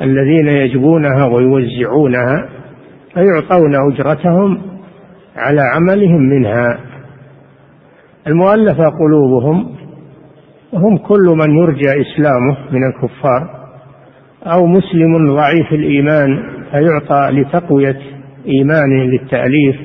الذين 0.02 0.48
يجبونها 0.48 1.26
ويوزعونها 1.26 2.50
فيعطون 3.14 3.76
أجرتهم 3.92 4.62
على 5.36 5.62
عملهم 5.62 6.22
منها. 6.22 6.80
المؤلفة 8.28 8.90
قلوبهم 8.90 9.76
هم 10.74 10.98
كل 10.98 11.36
من 11.38 11.58
يرجى 11.58 11.90
إسلامه 12.02 12.58
من 12.72 12.82
الكفار 12.88 13.66
أو 14.44 14.66
مسلم 14.66 15.36
ضعيف 15.36 15.72
الإيمان 15.74 16.44
فيعطى 16.72 17.30
لتقوية 17.32 18.00
إيمانه 18.48 19.04
للتأليف 19.04 19.76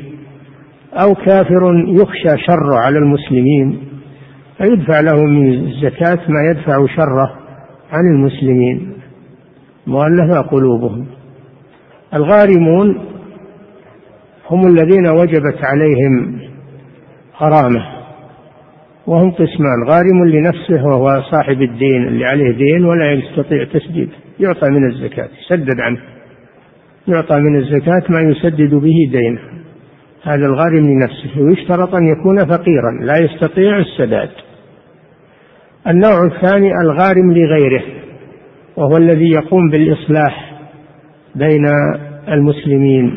أو 0.95 1.15
كافر 1.15 1.85
يخشى 1.89 2.43
شره 2.47 2.77
على 2.79 2.99
المسلمين 2.99 3.89
فيدفع 4.59 5.01
له 5.01 5.25
من 5.25 5.53
الزكاة 5.53 6.19
ما 6.29 6.51
يدفع 6.51 6.87
شره 6.97 7.40
عن 7.93 8.05
المسلمين 8.15 8.93
مؤلفة 9.87 10.41
قلوبهم. 10.41 11.07
الغارمون 12.15 12.99
هم 14.51 14.67
الذين 14.67 15.09
وجبت 15.09 15.65
عليهم 15.65 16.41
غرامة 17.41 18.01
وهم 19.07 19.31
قسمان 19.31 19.85
غارم 19.89 20.25
لنفسه 20.25 20.87
وهو 20.87 21.23
صاحب 21.31 21.63
الدين 21.63 22.09
اللي 22.09 22.25
عليه 22.25 22.51
دين 22.57 22.85
ولا 22.85 23.13
يستطيع 23.13 23.65
تسديد 23.65 24.09
يعطى 24.41 24.71
من 24.71 24.91
الزكاة 24.91 25.29
يسدد 25.45 25.81
عنه. 25.81 26.01
يعطى 27.09 27.41
من 27.41 27.57
الزكاة 27.57 28.03
ما 28.09 28.21
يسدد 28.21 28.75
به 28.75 28.97
دينه. 29.13 29.41
هذا 30.23 30.47
الغارم 30.47 30.87
لنفسه 30.87 31.41
ويشترط 31.41 31.95
أن 31.95 32.07
يكون 32.07 32.39
فقيرا 32.39 32.91
لا 33.01 33.15
يستطيع 33.17 33.79
السداد. 33.79 34.31
النوع 35.87 36.25
الثاني 36.25 36.73
الغارم 36.83 37.33
لغيره 37.33 37.83
وهو 38.77 38.97
الذي 38.97 39.31
يقوم 39.31 39.71
بالإصلاح 39.71 40.53
بين 41.35 41.67
المسلمين 42.29 43.13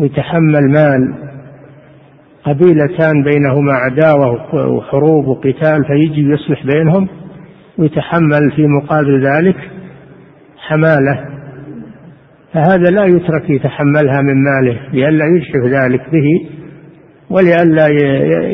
ويتحمل 0.00 0.70
مال 0.70 1.14
قبيلتان 2.44 3.22
بينهما 3.22 3.72
عداوة 3.72 4.54
وحروب 4.54 5.26
وقتال 5.26 5.84
فيجي 5.84 6.20
يصلح 6.20 6.66
بينهم 6.66 7.08
ويتحمل 7.78 8.52
في 8.56 8.66
مقابل 8.66 9.26
ذلك 9.26 9.56
حمالة. 10.58 11.24
فهذا 12.52 12.90
لا 12.90 13.04
يترك 13.04 13.50
يتحملها 13.50 14.22
من 14.22 14.44
ماله 14.44 14.80
لئلا 14.92 15.24
يجحف 15.26 15.64
ذلك 15.66 16.10
به. 16.12 16.48
ولئلا 17.30 17.86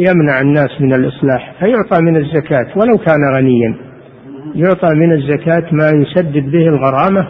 يمنع 0.09 0.41
الناس 0.41 0.81
من 0.81 0.95
الإصلاح 0.95 1.55
فيعطى 1.59 2.03
من 2.03 2.17
الزكاة 2.17 2.67
ولو 2.77 2.99
كان 2.99 3.35
غنيا. 3.35 3.75
يعطى 4.55 4.95
من 4.95 5.13
الزكاة 5.13 5.65
ما 5.73 5.91
يسدد 5.95 6.51
به 6.51 6.69
الغرامة 6.69 7.29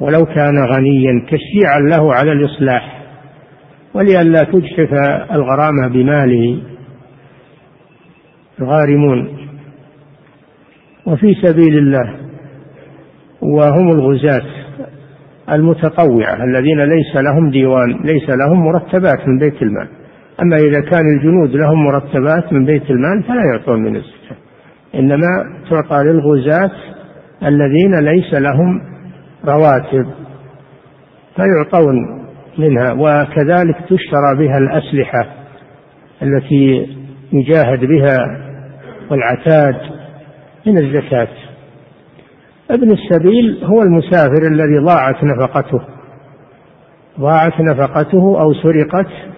ولو 0.00 0.24
كان 0.24 0.58
غنيا 0.74 1.26
تشجيعا 1.30 1.80
له 1.80 2.14
على 2.14 2.32
الإصلاح. 2.32 3.02
ولئلا 3.94 4.42
تجحف 4.42 4.92
الغرامة 5.32 5.88
بماله. 5.88 6.62
الغارمون. 8.60 9.28
وفي 11.06 11.34
سبيل 11.42 11.78
الله 11.78 12.14
وهم 13.42 13.90
الغزاة 13.90 14.46
المتطوعة 15.52 16.44
الذين 16.44 16.80
ليس 16.84 17.16
لهم 17.16 17.50
ديوان 17.50 18.00
ليس 18.04 18.30
لهم 18.30 18.64
مرتبات 18.64 19.28
من 19.28 19.38
بيت 19.38 19.62
المال. 19.62 19.88
أما 20.42 20.56
إذا 20.56 20.80
كان 20.80 21.06
الجنود 21.16 21.50
لهم 21.50 21.84
مرتبات 21.84 22.52
من 22.52 22.64
بيت 22.64 22.90
المال 22.90 23.22
فلا 23.22 23.44
يعطون 23.52 23.82
من 23.82 23.96
الزكاة 23.96 24.36
إنما 24.94 25.26
تعطى 25.70 26.04
للغزاة 26.04 26.70
الذين 27.42 28.00
ليس 28.00 28.34
لهم 28.34 28.80
رواتب 29.44 30.06
فيعطون 31.36 31.94
منها 32.58 32.92
وكذلك 32.92 33.76
تشترى 33.76 34.36
بها 34.38 34.58
الأسلحة 34.58 35.26
التي 36.22 36.96
يجاهد 37.32 37.84
بها 37.84 38.18
والعتاد 39.10 39.76
من 40.66 40.78
الزكاة. 40.78 41.28
ابن 42.70 42.90
السبيل 42.90 43.64
هو 43.64 43.82
المسافر 43.82 44.46
الذي 44.46 44.78
ضاعت 44.78 45.24
نفقته 45.24 45.80
ضاعت 47.20 47.60
نفقته 47.60 48.40
أو 48.40 48.54
سرقت 48.54 49.33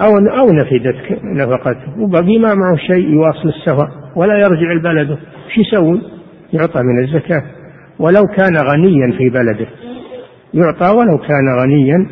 أو 0.00 0.18
أو 0.38 0.52
نفدت 0.52 0.96
نفقته 1.22 2.00
وبقي 2.00 2.38
ما 2.38 2.54
معه 2.54 2.76
شيء 2.76 3.12
يواصل 3.12 3.48
السفر 3.48 3.88
ولا 4.16 4.38
يرجع 4.38 4.72
لبلده. 4.72 5.18
شو 5.54 5.60
يسوي؟ 5.60 6.02
يعطى 6.52 6.82
من 6.82 7.04
الزكاة. 7.04 7.42
ولو 7.98 8.22
كان 8.36 8.56
غنيا 8.56 9.18
في 9.18 9.30
بلده. 9.30 9.66
يعطى 10.54 10.96
ولو 10.96 11.18
كان 11.18 11.60
غنيا 11.62 12.06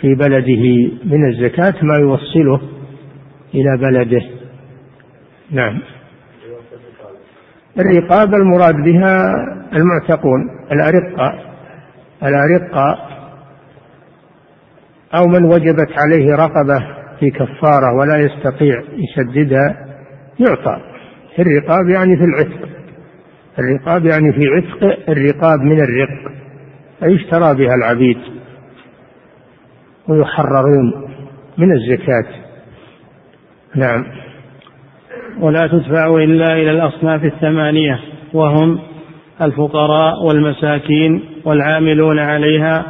في 0.00 0.14
بلده 0.14 0.90
من 1.04 1.28
الزكاة 1.28 1.74
ما 1.82 1.96
يوصله 1.96 2.60
إلى 3.54 3.76
بلده. 3.76 4.22
نعم. 5.50 5.80
الرقاب 7.78 8.34
المراد 8.34 8.74
بها 8.74 9.30
المعتقون 9.72 10.40
الأرقة 10.72 11.38
الأرقة 12.22 13.13
أو 15.18 15.26
من 15.26 15.44
وجبت 15.44 15.92
عليه 15.98 16.34
رقبة 16.34 16.86
في 17.20 17.30
كفارة 17.30 17.94
ولا 17.98 18.16
يستطيع 18.18 18.82
يسددها 18.96 19.76
يعطى. 20.40 20.80
في 21.36 21.42
الرقاب 21.42 21.88
يعني 21.88 22.16
في 22.16 22.24
العتق. 22.24 22.68
الرقاب 23.58 24.06
يعني 24.06 24.32
في 24.32 24.46
عتق 24.46 25.08
الرقاب 25.08 25.60
من 25.60 25.80
الرق. 25.80 26.32
فيشترى 27.00 27.54
بها 27.54 27.74
العبيد. 27.74 28.18
ويحررون 30.08 30.92
من 31.58 31.72
الزكاة. 31.72 32.26
نعم. 33.74 34.04
ولا 35.40 35.66
تدفع 35.66 36.06
إلا 36.06 36.52
إلى 36.52 36.70
الأصناف 36.70 37.24
الثمانية 37.24 38.00
وهم 38.32 38.78
الفقراء 39.42 40.24
والمساكين 40.26 41.24
والعاملون 41.44 42.18
عليها 42.18 42.86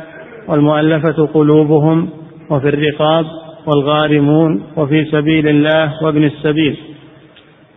والمؤلفة 0.49 1.27
قلوبهم 1.27 2.09
وفي 2.51 2.69
الرقاب 2.69 3.25
والغارمون 3.67 4.63
وفي 4.77 5.05
سبيل 5.05 5.49
الله 5.49 6.05
وابن 6.05 6.25
السبيل. 6.25 6.79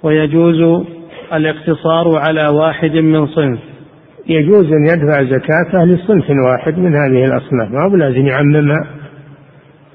ويجوز 0.03 0.86
الاقتصار 1.34 2.18
على 2.18 2.47
واحد 2.47 2.91
من 2.91 3.28
صنف. 3.28 3.59
يجوز 4.30 4.65
أن 4.65 4.86
يدفع 4.86 5.24
زكاته 5.24 5.86
لصنف 5.86 6.26
واحد 6.45 6.78
من 6.78 6.95
هذه 6.95 7.26
الأصناف. 7.26 7.72
ما 7.72 7.89
هو 7.91 7.95
لازم 7.95 8.28
يعممها؟ 8.28 8.88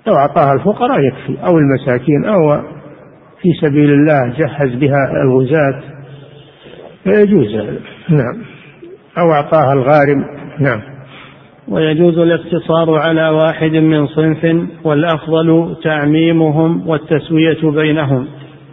لو 0.06 0.14
أعطاها 0.14 0.52
الفقراء 0.52 1.00
يكفي 1.00 1.46
أو 1.46 1.58
المساكين 1.58 2.24
أو 2.24 2.62
في 3.42 3.48
سبيل 3.60 3.90
الله 3.92 4.34
جهز 4.38 4.74
بها 4.74 5.22
الغزاة. 5.24 5.80
فيجوز 7.04 7.54
نعم. 8.08 8.42
أو 9.18 9.32
أعطاها 9.32 9.72
الغارم. 9.72 10.24
نعم. 10.60 10.91
ويجوز 11.68 12.18
الاقتصار 12.18 12.98
على 12.98 13.28
واحد 13.28 13.70
من 13.70 14.06
صنف 14.06 14.68
والأفضل 14.84 15.76
تعميمهم 15.84 16.88
والتسوية 16.88 17.70
بينهم. 17.70 18.26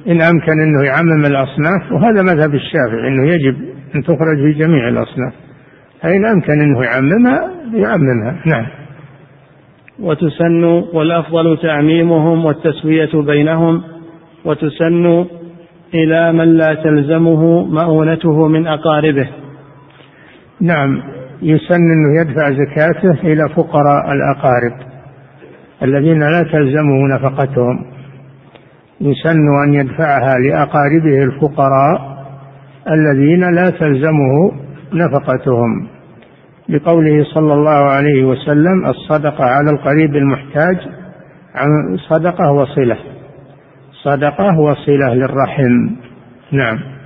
إن 0.07 0.21
أمكن 0.21 0.51
أنه 0.51 0.85
يعمم 0.85 1.25
الأصناف 1.25 1.91
وهذا 1.91 2.21
مذهب 2.21 2.55
الشافعي 2.55 3.07
أنه 3.07 3.31
يجب 3.31 3.55
أن 3.95 4.03
تخرج 4.03 4.37
في 4.43 4.59
جميع 4.59 4.87
الأصناف. 4.87 5.33
فإن 6.01 6.25
أمكن 6.25 6.61
أنه 6.61 6.83
يعممها 6.83 7.51
يعممها. 7.73 8.41
نعم. 8.45 8.65
وتسن 9.99 10.63
والأفضل 10.93 11.57
تعميمهم 11.57 12.45
والتسوية 12.45 13.21
بينهم 13.21 13.83
وتسن 14.45 15.25
إلى 15.93 16.33
من 16.33 16.57
لا 16.57 16.73
تلزمه 16.73 17.65
مؤونته 17.65 18.47
من 18.47 18.67
أقاربه. 18.67 19.27
نعم. 20.61 21.18
يسن 21.41 21.91
أنه 21.91 22.21
يدفع 22.21 22.49
زكاته 22.51 23.11
إلى 23.11 23.49
فقراء 23.49 24.13
الأقارب 24.13 24.73
الذين 25.83 26.19
لا 26.19 26.43
تلزمه 26.43 27.07
نفقتهم 27.15 27.85
يسن 29.01 29.47
أن 29.65 29.73
يدفعها 29.73 30.33
لأقاربه 30.39 31.23
الفقراء 31.23 32.19
الذين 32.91 33.55
لا 33.55 33.69
تلزمه 33.69 34.51
نفقتهم. 34.93 35.87
لقوله 36.69 37.23
صلى 37.23 37.53
الله 37.53 37.89
عليه 37.89 38.23
وسلم 38.23 38.85
الصدقة 38.85 39.45
على 39.45 39.71
القريب 39.71 40.15
المحتاج 40.15 40.77
عن 41.55 41.97
صدقة 41.97 42.51
وصلة. 42.51 42.97
صدقة 44.03 44.59
وصلة 44.59 45.13
للرحم. 45.13 45.89
نعم. 46.51 46.98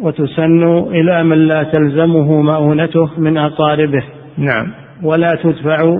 وتسن 0.00 0.62
إلى 0.78 1.24
من 1.24 1.38
لا 1.38 1.62
تلزمه 1.62 2.42
مؤونته 2.42 3.10
من 3.18 3.36
أقاربه. 3.38 4.02
نعم. 4.38 4.72
ولا 5.02 5.38
تدفع 5.42 5.96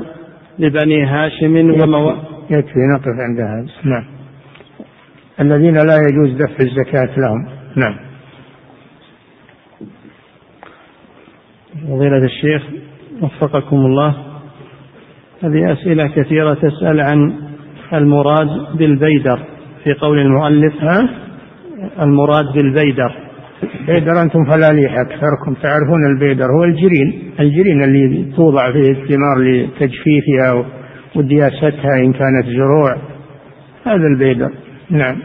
لبني 0.58 1.04
هاشم 1.04 1.56
ومو... 1.56 2.10
يكفي 2.50 2.78
نقف 2.94 3.14
عند 3.28 3.40
هذا. 3.40 3.72
نعم. 3.84 4.04
الذين 5.40 5.74
لا 5.74 5.96
يجوز 5.96 6.30
دفع 6.30 6.56
الزكاة 6.60 7.18
لهم. 7.18 7.48
نعم. 7.76 7.96
فضيلة 11.88 12.24
الشيخ 12.24 12.62
وفقكم 13.22 13.76
الله 13.76 14.14
هذه 15.42 15.72
أسئلة 15.72 16.08
كثيرة 16.08 16.54
تسأل 16.54 17.00
عن 17.00 17.32
المراد 17.92 18.48
بالبيدر. 18.78 19.38
في 19.84 19.92
قول 19.92 20.18
المؤلف 20.18 20.74
ها؟ 20.82 21.08
المراد 22.00 22.52
بالبيدر. 22.54 23.25
بيدر 23.86 24.22
أنتم 24.22 24.44
فلاليح 24.44 24.92
أكثركم 24.92 25.54
تعرفون 25.62 26.06
البيدر 26.06 26.44
هو 26.44 26.64
الجرين. 26.64 27.32
الجرين 27.40 27.82
اللي 27.82 28.32
توضع 28.36 28.72
فيه 28.72 28.90
الثمار 28.90 29.38
لتجفيفها 29.38 30.66
ودياستها 31.16 31.96
إن 31.96 32.12
كانت 32.12 32.46
زروع. 32.46 32.96
هذا 33.86 34.06
البيدر. 34.06 34.50
نعم. 34.90 35.22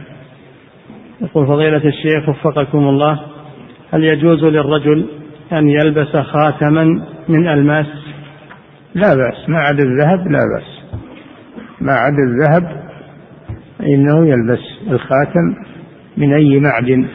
يقول 1.22 1.48
فضيلة 1.48 1.78
الشيخ 1.86 2.30
وفقكم 2.30 2.78
الله 2.78 3.20
هل 3.94 4.04
يجوز 4.04 4.44
للرجل 4.44 5.06
أن 5.52 5.70
يلبس 5.70 6.18
خاتما 6.18 6.84
من 7.30 7.48
ألماس؟ 7.48 7.88
لا 8.96 9.16
بأس. 9.16 9.50
ما 9.50 9.60
عدا 9.60 9.84
الذهب 9.84 10.32
لا 10.32 10.40
بأس. 10.56 11.00
ما 11.82 11.94
عدا 11.94 12.24
الذهب 12.28 12.82
إنه 13.84 14.28
يلبس 14.28 14.92
الخاتم 14.92 15.56
من 16.18 16.34
أي 16.34 16.60
معدن. 16.60 17.08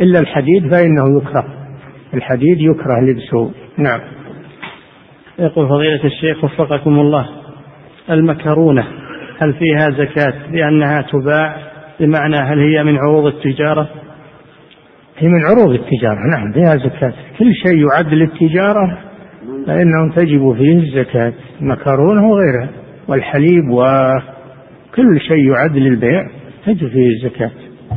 إلا 0.00 0.20
الحديد 0.20 0.70
فإنه 0.72 1.18
يكره. 1.18 1.44
الحديد 2.14 2.60
يكره 2.60 3.00
لبسه. 3.00 3.50
نعم. 3.78 4.00
يقول 5.38 5.68
فضيلة 5.68 6.04
الشيخ 6.04 6.44
وفقكم 6.44 7.00
الله 7.00 7.28
المكرونة 8.10 8.84
هل 9.42 9.54
فيها 9.54 9.90
زكاة 9.90 10.34
لأنها 10.50 11.00
تباع؟ 11.12 11.56
بمعنى 12.00 12.36
هل 12.36 12.58
هي 12.58 12.84
من 12.84 12.98
عروض 12.98 13.26
التجارة؟ 13.26 13.88
هي 15.18 15.28
من 15.28 15.46
عروض 15.46 15.74
التجارة. 15.74 16.18
نعم 16.36 16.52
فيها 16.52 16.76
زكاة. 16.76 17.12
كل 17.38 17.54
شيء 17.54 17.86
يعد 17.88 18.14
للتجارة 18.14 18.98
فإنه 19.66 20.14
تجب 20.16 20.54
فيه 20.58 20.78
الزكاة. 20.78 21.32
المكرونة 21.60 22.28
وغيرها 22.28 22.68
والحليب 23.08 23.70
وكل 23.70 25.20
شيء 25.20 25.52
يعد 25.52 25.76
للبيع 25.76 26.26
تجب 26.66 26.88
فيه 26.88 27.08
الزكاة. 27.08 27.50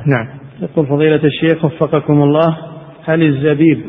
نعم. 0.07 0.40
يقول 0.61 0.87
فضيلة 0.87 1.21
الشيخ 1.23 1.65
وفقكم 1.65 2.23
الله 2.23 2.57
هل 3.05 3.23
الزبيب 3.23 3.81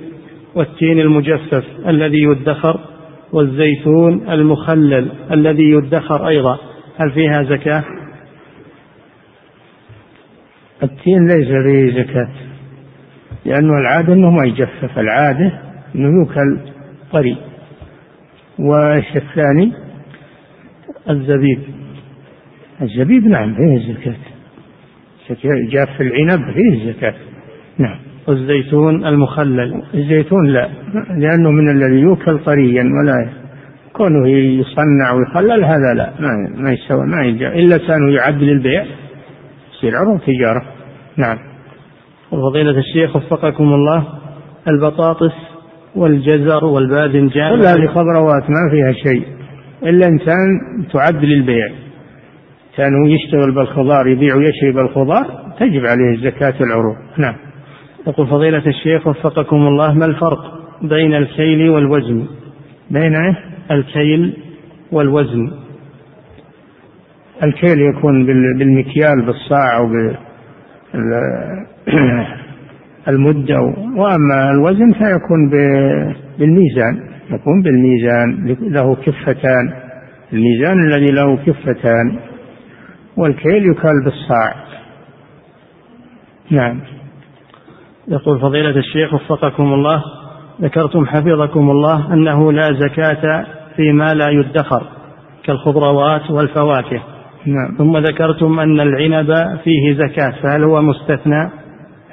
والتين 0.55 1.01
المجفف 1.01 1.65
الذي 1.87 2.23
يدخر 2.23 2.81
والزيتون 3.33 4.31
المخلل 4.31 5.13
الذي 5.31 5.63
يدخر 5.63 6.29
أيضا 6.29 6.59
هل 6.97 7.13
فيها 7.13 7.43
زكاة؟ 7.43 7.85
التين 10.83 11.27
ليس 11.27 11.49
فيه 11.49 12.03
زكاة 12.03 12.31
لأنه 13.45 13.73
العادة 13.79 14.13
أنه 14.13 14.31
ما 14.31 14.47
يجفف 14.47 14.99
العادة 14.99 15.61
أنه 15.95 16.09
يوكل 16.19 16.59
طري 17.13 17.37
وإيش 18.59 19.17
الثاني؟ 19.17 19.73
الزبيب 21.11 21.61
الزبيب 22.83 23.27
نعم 23.27 23.55
فيه 23.55 23.95
زكاة 23.95 24.32
جاف 25.71 26.01
العنب 26.01 26.41
فيه 26.55 26.93
زكاة 26.93 27.15
نعم. 27.79 27.99
والزيتون 28.29 29.07
المخلل. 29.07 29.83
الزيتون 29.95 30.47
لا 30.47 30.69
لأنه 31.19 31.51
من 31.51 31.71
الذي 31.71 32.01
يوكل 32.01 32.39
طريا 32.39 32.83
ولا 32.83 33.29
كونه 33.93 34.29
يصنع 34.29 35.13
ويخلل 35.13 35.65
هذا 35.65 35.95
لا 35.97 36.13
ما 36.21 36.63
ما 36.63 36.73
يسوى 36.73 37.07
ما 37.07 37.25
يجا 37.25 37.49
إلا 37.49 37.77
كانوا 37.77 38.11
يعد 38.11 38.43
للبيع 38.43 38.85
يصير 39.75 39.97
عروض 39.97 40.21
تجارة. 40.21 40.63
نعم. 41.17 41.39
وفضيلة 42.33 42.79
الشيخ 42.79 43.17
وفقكم 43.17 43.65
الله 43.65 44.05
البطاطس 44.69 45.33
والجزر 45.97 46.65
والباذنجان 46.65 47.51
كل 47.51 47.67
هذه 47.67 47.87
خضروات 47.87 48.51
ما 48.51 48.71
فيها 48.71 48.93
شيء 48.93 49.27
إلا 49.83 50.07
إنسان 50.07 50.49
تعد 50.93 51.25
للبيع 51.25 51.69
كان 52.77 53.07
يشتغل 53.07 53.55
بالخضار 53.55 54.07
يبيع 54.07 54.37
ويشري 54.37 54.73
بالخضار 54.73 55.25
تجب 55.61 55.87
عليه 55.87 56.31
زكاة 56.31 56.55
العروض. 56.61 56.97
نعم. 57.19 57.35
يقول 58.07 58.27
فضيلة 58.27 58.67
الشيخ 58.67 59.07
وفقكم 59.07 59.57
الله 59.57 59.95
ما 59.95 60.05
الفرق 60.05 60.39
بين 60.83 61.15
الكيل 61.15 61.71
والوزن؟ 61.71 62.27
بين 62.91 63.17
إيه؟ 63.17 63.39
الكيل 63.71 64.37
والوزن. 64.93 65.51
الكيل 67.43 67.81
يكون 67.81 68.27
بالمكيال 68.59 69.27
بالصاع 69.27 69.77
أو 69.77 69.89
المدة. 73.09 73.61
وأما 73.97 74.51
الوزن 74.51 74.93
فيكون 74.93 75.51
بالميزان. 76.39 77.01
يكون 77.31 77.63
بالميزان 77.63 78.57
له 78.73 78.95
كفتان. 78.95 79.73
الميزان 80.33 80.87
الذي 80.87 81.13
له 81.13 81.37
كفتان. 81.37 82.32
والكيل 83.17 83.71
يكال 83.71 84.05
بالصاع. 84.05 84.55
نعم. 86.51 86.81
يقول 88.09 88.41
فضيلة 88.41 88.79
الشيخ 88.79 89.15
وفقكم 89.15 89.73
الله 89.73 90.03
ذكرتم 90.61 91.07
حفظكم 91.07 91.71
الله 91.71 92.15
أنه 92.15 92.53
لا 92.53 92.73
زكاة 92.73 93.47
فيما 93.77 94.15
لا 94.15 94.29
يدخر 94.29 94.83
كالخضروات 95.45 96.31
والفواكه. 96.31 97.03
نعم. 97.47 97.75
ثم 97.79 97.97
ذكرتم 97.97 98.61
أن 98.61 98.81
العنب 98.81 99.59
فيه 99.65 99.95
زكاة 99.95 100.43
فهل 100.43 100.65
هو 100.65 100.83
مستثنى؟ 100.83 101.51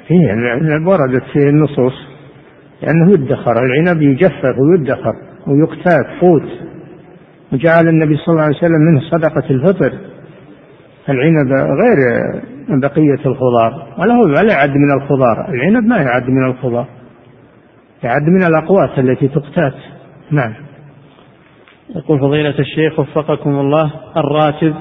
فيه 0.08 0.34
العنب 0.34 0.88
وردت 0.88 1.24
فيه 1.34 1.50
النصوص 1.50 1.94
لأنه 2.82 3.14
يدخر 3.14 3.52
العنب 3.52 4.02
يجفف 4.02 4.56
ويدخر 4.60 5.14
ويقتات 5.48 6.22
قوت 6.22 6.50
وجعل 7.54 7.88
النبي 7.88 8.18
صلى 8.18 8.34
الله 8.34 8.44
عليه 8.44 8.58
وسلم 8.58 8.82
منه 8.92 9.02
صدقة 9.12 9.50
الفطر. 9.50 9.94
العنب 11.10 11.52
غير 11.54 11.98
بقية 12.70 13.26
الخضار 13.26 13.88
ولا 13.98 14.14
هو 14.14 14.22
ولا 14.22 14.54
يعد 14.54 14.70
من 14.70 14.92
الخضار 14.92 15.50
العنب 15.50 15.84
ما 15.86 15.98
يعد 15.98 16.30
من 16.30 16.46
الخضار 16.46 16.88
يعد 18.04 18.24
من 18.24 18.44
الأقوات 18.44 19.00
التي 19.00 19.28
تقتات. 19.28 19.74
نعم. 20.32 20.54
يقول 21.96 22.20
فضيلة 22.20 22.60
الشيخ 22.60 23.00
وفقكم 23.00 23.50
الله 23.50 23.92
الراتب 24.18 24.76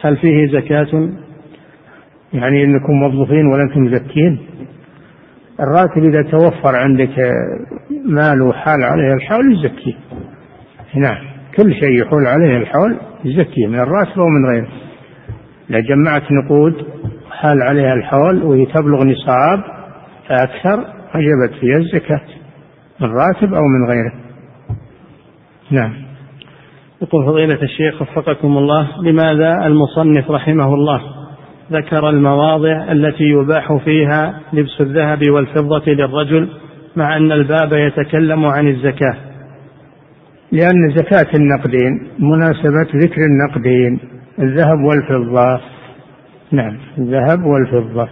هل 0.00 0.16
فيه 0.16 0.46
زكاة؟ 0.46 1.08
يعني 2.32 2.64
إنكم 2.64 2.92
موظفين 2.92 3.46
ولم 3.46 3.84
مزكين. 3.84 4.38
الراتب 5.60 6.04
إذا 6.04 6.22
توفر 6.22 6.76
عندك 6.76 7.14
مال 8.06 8.42
وحال 8.42 8.82
عليه 8.82 9.14
الحول 9.14 9.52
يزكيه 9.52 9.94
نعم. 10.96 11.24
كل 11.56 11.74
شيء 11.74 12.02
يحول 12.02 12.26
عليه 12.26 12.56
الحول 12.56 12.96
يزكيه 13.24 13.66
من 13.66 13.78
الراتب 13.80 14.20
أو 14.20 14.28
من 14.28 14.46
غيره. 14.46 14.68
إذا 15.70 15.80
جمعت 15.80 16.22
نقود 16.32 16.74
حال 17.30 17.62
عليها 17.62 17.94
الحول 17.94 18.42
وهي 18.42 18.66
تبلغ 18.66 19.04
نصاب 19.04 19.64
فأكثر 20.28 20.84
وجبت 21.14 21.54
فيها 21.60 21.76
الزكاة 21.76 22.20
من 23.00 23.08
راتب 23.08 23.54
أو 23.54 23.62
من 23.62 23.90
غيره. 23.90 24.12
نعم. 25.70 25.92
يقول 27.02 27.26
فضيلة 27.26 27.62
الشيخ 27.62 28.02
وفقكم 28.02 28.58
الله 28.58 28.88
لماذا 29.02 29.66
المصنف 29.66 30.30
رحمه 30.30 30.74
الله 30.74 31.00
ذكر 31.72 32.08
المواضع 32.08 32.92
التي 32.92 33.24
يباح 33.24 33.72
فيها 33.84 34.40
لبس 34.52 34.80
الذهب 34.80 35.30
والفضة 35.30 35.82
للرجل 35.86 36.48
مع 36.96 37.16
أن 37.16 37.32
الباب 37.32 37.72
يتكلم 37.72 38.44
عن 38.44 38.68
الزكاة؟ 38.68 39.16
لأن 40.52 40.90
زكاة 40.96 41.38
النقدين 41.38 42.08
مناسبة 42.18 43.04
ذكر 43.04 43.20
النقدين. 43.20 44.19
الذهب 44.40 44.78
والفضة. 44.78 45.60
نعم 46.52 46.78
الذهب 46.98 47.44
والفضة. 47.44 48.08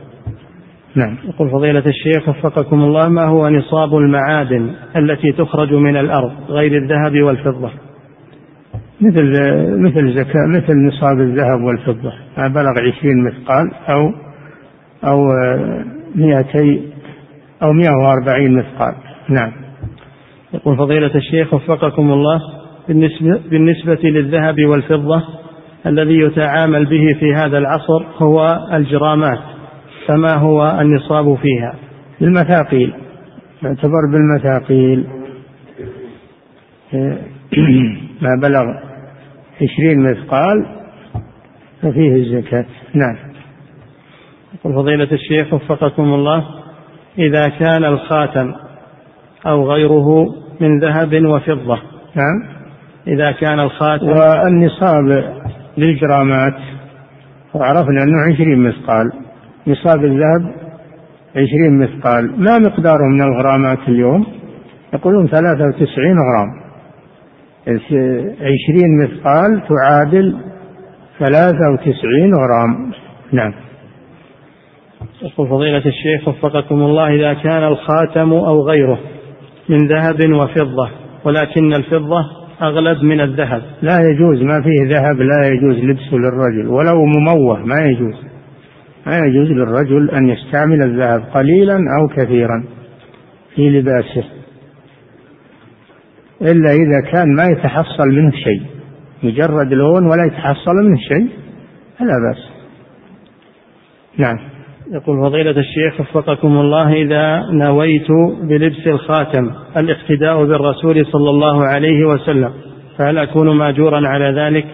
نعم. 0.95 1.17
يقول 1.25 1.51
فضيلة 1.51 1.83
الشيخ 1.87 2.29
وفقكم 2.29 2.81
الله 2.81 3.09
ما 3.09 3.25
هو 3.25 3.49
نصاب 3.49 3.97
المعادن 3.97 4.75
التي 4.97 5.33
تخرج 5.33 5.73
من 5.73 5.97
الأرض 5.97 6.33
غير 6.49 6.77
الذهب 6.77 7.23
والفضة؟ 7.23 7.71
مثل 9.01 9.25
مثل 9.79 10.13
زكاة 10.13 10.47
مثل 10.49 10.77
نصاب 10.87 11.21
الذهب 11.21 11.61
والفضة. 11.61 12.13
ما 12.39 12.49
بلغ 12.49 12.73
عشرين 12.89 13.25
مثقال 13.25 13.71
أو 13.89 14.13
أو 15.05 15.25
مئتي 16.15 16.83
أو 17.63 17.73
مئة 17.73 17.93
وأربعين 18.03 18.59
مثقال. 18.59 18.95
نعم. 19.29 19.53
يقول 20.55 20.77
فضيلة 20.77 21.15
الشيخ 21.15 21.55
وفقكم 21.55 22.13
الله 22.13 22.41
بالنسبة, 22.89 23.41
بالنسبة 23.51 23.99
للذهب 24.03 24.57
والفضة 24.65 25.23
الذي 25.87 26.19
يتعامل 26.19 26.85
به 26.85 27.19
في 27.21 27.35
هذا 27.35 27.59
العصر 27.59 28.05
هو 28.23 28.69
الجرامات 28.73 29.39
فما 30.07 30.35
هو 30.35 30.81
النصاب 30.81 31.35
فيها؟ 31.35 31.75
بالمثاقيل 32.21 32.95
يعتبر 33.63 34.01
بالمثاقيل. 34.13 35.07
ما 38.23 38.41
بلغ 38.43 38.65
عشرين 39.63 40.11
مثقال 40.11 40.67
ففيه 41.83 42.15
الزكاة. 42.15 42.67
نعم. 42.95 43.17
يقول 44.55 44.75
فضيلة 44.75 45.09
الشيخ 45.13 45.55
وفقكم 45.55 46.03
الله 46.03 46.45
إذا 47.19 47.49
كان 47.49 47.85
الخاتم 47.85 48.55
أو 49.47 49.71
غيره 49.73 50.27
من 50.61 50.79
ذهب 50.79 51.25
وفضة 51.27 51.79
نعم. 52.15 52.59
إذا 53.07 53.31
كان 53.31 53.61
الخاتم 53.61 54.09
والنصاب 54.09 55.39
للجرامات. 55.79 56.55
وعرفنا 57.55 58.03
أنه 58.03 58.35
عشرين 58.35 58.59
مثقال. 58.59 59.13
نصاب 59.67 60.05
الذهب 60.05 60.55
عشرين 61.37 61.79
مثقال. 61.79 62.41
ما 62.41 62.59
مقداره 62.59 63.05
من 63.13 63.23
الغرامات 63.23 63.79
اليوم؟ 63.89 64.27
يقولون 64.95 65.27
ثلاثة 65.27 65.67
وتسعين 65.67 66.17
غرام. 66.19 66.49
عشرين 68.41 69.03
مثقال 69.03 69.63
تعادل 69.69 70.37
ثلاثة 71.19 71.71
وتسعين 71.73 72.35
غرام. 72.35 72.93
نعم. 73.33 73.53
يقول 75.23 75.49
فضيلة 75.49 75.83
الشيخ 75.87 76.29
وفقكم 76.29 76.75
الله 76.75 77.15
إذا 77.15 77.35
كان 77.35 77.65
الخاتم 77.65 78.33
أو 78.33 78.63
غيره 78.69 78.99
من 79.69 79.87
ذهب 79.87 80.33
وفضة 80.33 80.91
ولكن 81.25 81.75
الفضة 81.75 82.38
أغلب 82.63 83.03
من 83.03 83.21
الذهب. 83.21 83.63
لا 83.83 83.99
يجوز 84.01 84.43
ما 84.43 84.63
فيه 84.63 84.97
ذهب 84.97 85.21
لا 85.21 85.49
يجوز 85.49 85.85
لبسه 85.85 86.17
للرجل 86.17 86.69
ولو 86.69 87.05
مموه 87.05 87.67
ما 87.67 87.81
يجوز. 87.81 88.15
ما 89.07 89.17
يجوز 89.17 89.49
للرجل 89.49 90.11
أن 90.11 90.29
يستعمل 90.29 90.83
الذهب 90.83 91.23
قليلا 91.35 91.75
أو 91.75 92.09
كثيرا 92.17 92.65
في 93.55 93.71
لباسه 93.71 94.25
إلا 96.43 96.71
إذا 96.71 97.11
كان 97.13 97.35
ما 97.37 97.45
يتحصل 97.45 98.09
منه 98.09 98.31
شيء 98.31 98.63
مجرد 99.23 99.73
لون 99.73 100.07
ولا 100.07 100.25
يتحصل 100.25 100.75
منه 100.75 100.99
شيء 101.09 101.29
فلا 101.99 102.15
بأس. 102.29 102.49
نعم. 104.19 104.58
يقول 104.93 105.25
فضيلة 105.25 105.51
الشيخ 105.51 106.01
وفقكم 106.01 106.49
الله 106.49 106.93
إذا 106.93 107.43
نويت 107.53 108.11
بلبس 108.43 108.87
الخاتم 108.87 109.51
الاقتداء 109.77 110.45
بالرسول 110.45 111.07
صلى 111.07 111.31
الله 111.31 111.65
عليه 111.65 112.05
وسلم 112.05 112.51
فهل 112.99 113.19
أكون 113.19 113.57
ماجورا 113.57 114.09
على 114.09 114.41
ذلك؟ 114.41 114.67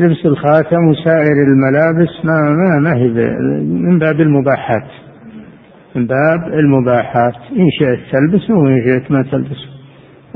لبس 0.00 0.26
الخاتم 0.26 0.88
وسائر 0.90 1.36
الملابس 1.48 2.24
ما 2.24 2.32
ما 2.32 2.90
ما 2.90 2.98
هي 2.98 3.08
من 3.64 3.98
باب 3.98 4.20
المباحات. 4.20 4.90
من 5.94 6.06
باب 6.06 6.52
المباحات. 6.52 7.34
إن 7.56 7.70
شئت 7.78 7.98
تلبسه 8.12 8.54
وإن 8.54 8.84
شئت 8.84 9.10
ما 9.10 9.22
تلبسه. 9.32 9.68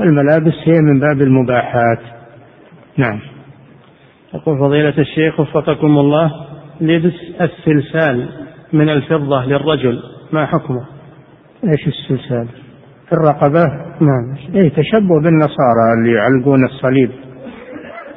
الملابس 0.01 0.53
هي 0.65 0.79
من 0.81 0.99
باب 0.99 1.21
المباحات. 1.21 1.99
نعم. 2.97 3.19
يقول 4.33 4.59
فضيلة 4.59 4.93
الشيخ 4.97 5.39
وفقكم 5.39 5.97
الله 5.97 6.31
لبس 6.81 7.13
السلسال 7.41 8.29
من 8.73 8.89
الفضة 8.89 9.45
للرجل 9.45 9.99
ما 10.31 10.45
حكمه؟ 10.45 10.85
إيش 11.63 11.87
السلسال؟ 11.87 12.47
في 13.09 13.13
الرقبة؟ 13.13 13.63
نعم 14.01 14.55
اي 14.55 14.69
تشبه 14.69 15.21
بالنصارى 15.23 15.93
اللي 15.97 16.13
يعلقون 16.13 16.65
الصليب 16.65 17.11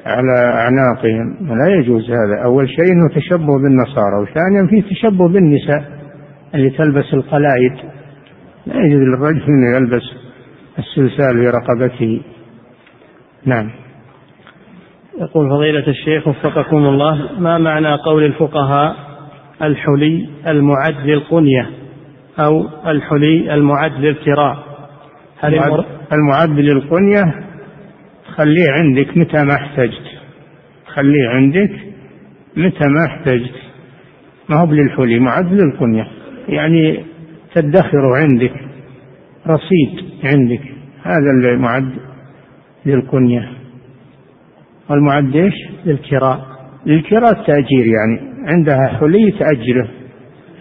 على 0.06 0.52
أعناقهم 0.54 1.58
لا 1.58 1.74
يجوز 1.74 2.10
هذا 2.10 2.44
أول 2.44 2.68
شيء 2.68 2.92
أنه 2.92 3.08
تشبه 3.14 3.58
بالنصارى 3.62 4.22
وثانيا 4.22 4.66
فيه 4.70 4.82
تشبه 4.82 5.28
بالنساء 5.28 5.84
اللي 6.54 6.70
تلبس 6.70 7.14
القلائد 7.14 7.72
لا 8.66 8.74
يجوز 8.76 9.02
للرجل 9.02 9.42
أنه 9.42 9.76
يلبس 9.76 10.02
السلسال 10.78 11.42
في 11.42 11.50
رقبته 11.50 12.22
نعم 13.46 13.70
يقول 15.20 15.50
فضيلة 15.50 15.86
الشيخ 15.88 16.28
وفقكم 16.28 16.76
الله 16.76 17.28
ما 17.38 17.58
معنى 17.58 17.94
قول 17.94 18.24
الفقهاء 18.24 18.96
الحلي 19.62 20.28
المعد 20.46 20.96
للقنية 21.06 21.70
أو 22.38 22.68
الحلي 22.86 23.54
المعد 23.54 23.92
للكراء. 23.92 24.64
هل 25.40 25.54
المعد, 25.54 25.84
المعد 26.12 26.58
للقنية 26.58 27.44
خليه 28.34 28.70
عندك 28.70 29.16
متى 29.16 29.44
ما 29.44 29.54
احتجت. 29.54 30.06
خليه 30.86 31.28
عندك 31.28 31.70
متى 32.56 32.88
ما 32.88 33.06
احتجت. 33.06 33.54
ما 34.48 34.56
هو 34.60 34.72
للحلي 34.72 35.18
معد 35.18 35.52
للقنية. 35.52 36.06
يعني 36.48 37.04
تدخره 37.54 38.16
عندك 38.16 38.52
رصيد 39.46 40.04
عندك. 40.24 40.62
هذا 41.02 41.30
اللي 41.36 41.56
معد 41.56 41.90
للقنية. 42.86 43.48
والمعد 44.90 45.36
إيش؟ 45.36 45.54
للكراء. 45.86 46.46
للكراء 46.86 47.40
التأجير 47.40 47.86
يعني. 47.86 48.33
عندها 48.48 48.88
حلي 49.00 49.30
تأجره 49.30 49.88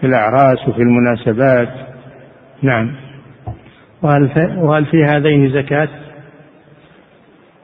في 0.00 0.06
الأعراس 0.06 0.68
وفي 0.68 0.82
المناسبات. 0.82 1.68
نعم. 2.62 2.94
وهل 4.02 4.28
في, 4.28 4.56
وهل 4.58 4.86
في 4.86 5.04
هذين 5.04 5.50
زكاة؟ 5.50 5.88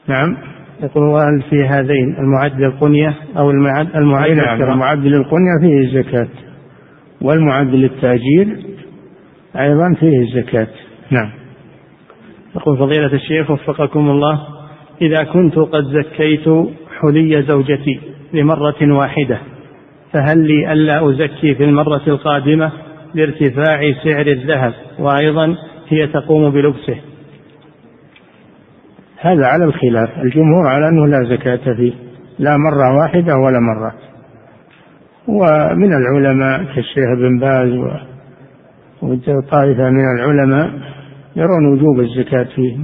نعم. 0.07 0.37
يقول 0.83 1.03
وهل 1.03 1.41
في 1.49 1.55
هذين 1.65 2.15
المعد 2.19 2.61
للقنية 2.61 3.15
أو 3.37 3.51
المعد 3.51 3.95
المعد 3.95 4.31
نعم 4.31 4.61
المعد 4.61 5.05
للقنية 5.05 5.59
فيه 5.61 5.77
الزكاة 5.77 6.27
والمعد 7.21 7.67
للتأجير 7.67 8.57
أيضا 9.59 9.93
فيه 9.99 10.19
الزكاة 10.19 10.67
نعم. 11.11 11.31
يقول 12.55 12.77
فضيلة 12.77 13.13
الشيخ 13.13 13.51
وفقكم 13.51 14.09
الله 14.09 14.39
إذا 15.01 15.23
كنت 15.23 15.55
قد 15.55 15.83
زكيت 15.83 16.49
حلي 17.01 17.43
زوجتي 17.43 17.99
لمرة 18.33 18.97
واحدة 18.97 19.39
فهل 20.13 20.47
لي 20.47 20.73
ألا 20.73 21.09
أزكي 21.09 21.55
في 21.55 21.63
المرة 21.63 22.01
القادمة 22.07 22.71
لارتفاع 23.15 23.79
سعر 24.03 24.27
الذهب؟ 24.27 24.73
وأيضا 24.99 25.55
هي 25.87 26.07
تقوم 26.07 26.49
بلبسه. 26.49 26.95
هذا 29.19 29.45
على 29.45 29.65
الخلاف. 29.65 30.09
الجمهور 30.17 30.67
على 30.67 30.87
أنه 30.87 31.07
لا 31.07 31.23
زكاة 31.35 31.73
فيه. 31.75 31.93
لا 32.39 32.57
مرة 32.57 32.97
واحدة 32.97 33.33
ولا 33.35 33.59
مرات 33.59 33.99
ومن 35.27 35.93
العلماء 35.93 36.63
كالشيخ 36.63 37.05
بن 37.17 37.39
باز 37.39 37.69
وطائفة 39.01 39.89
من 39.89 40.05
العلماء 40.17 40.71
يرون 41.35 41.73
وجوب 41.73 41.99
الزكاة 41.99 42.47
فيه. 42.55 42.77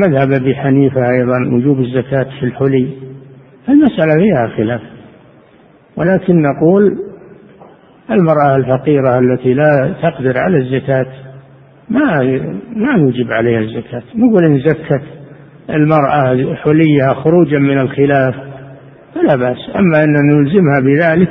مذهب 0.00 0.32
أبي 0.32 0.54
حنيفة 0.54 1.10
أيضا 1.10 1.54
وجوب 1.54 1.80
الزكاة 1.80 2.26
في 2.40 2.46
الحلي. 2.46 2.90
المسألة 3.68 4.14
فيها 4.22 4.56
خلاف. 4.56 4.80
ولكن 5.96 6.42
نقول 6.42 6.98
المرأة 8.10 8.56
الفقيرة 8.56 9.18
التي 9.18 9.54
لا 9.54 9.94
تقدر 10.02 10.38
على 10.38 10.56
الزكاة 10.58 11.06
ما 11.88 12.22
ما 12.76 12.96
نوجب 12.96 13.32
عليها 13.32 13.60
الزكاة. 13.60 14.02
نقول 14.14 14.44
إن 14.44 14.58
زكت 14.58 15.02
المرأة 15.70 16.54
حليها 16.54 17.14
خروجا 17.14 17.58
من 17.58 17.78
الخلاف 17.78 18.34
فلا 19.14 19.36
بأس. 19.36 19.58
أما 19.76 20.04
أن 20.04 20.12
نلزمها 20.12 20.80
بذلك 20.80 21.30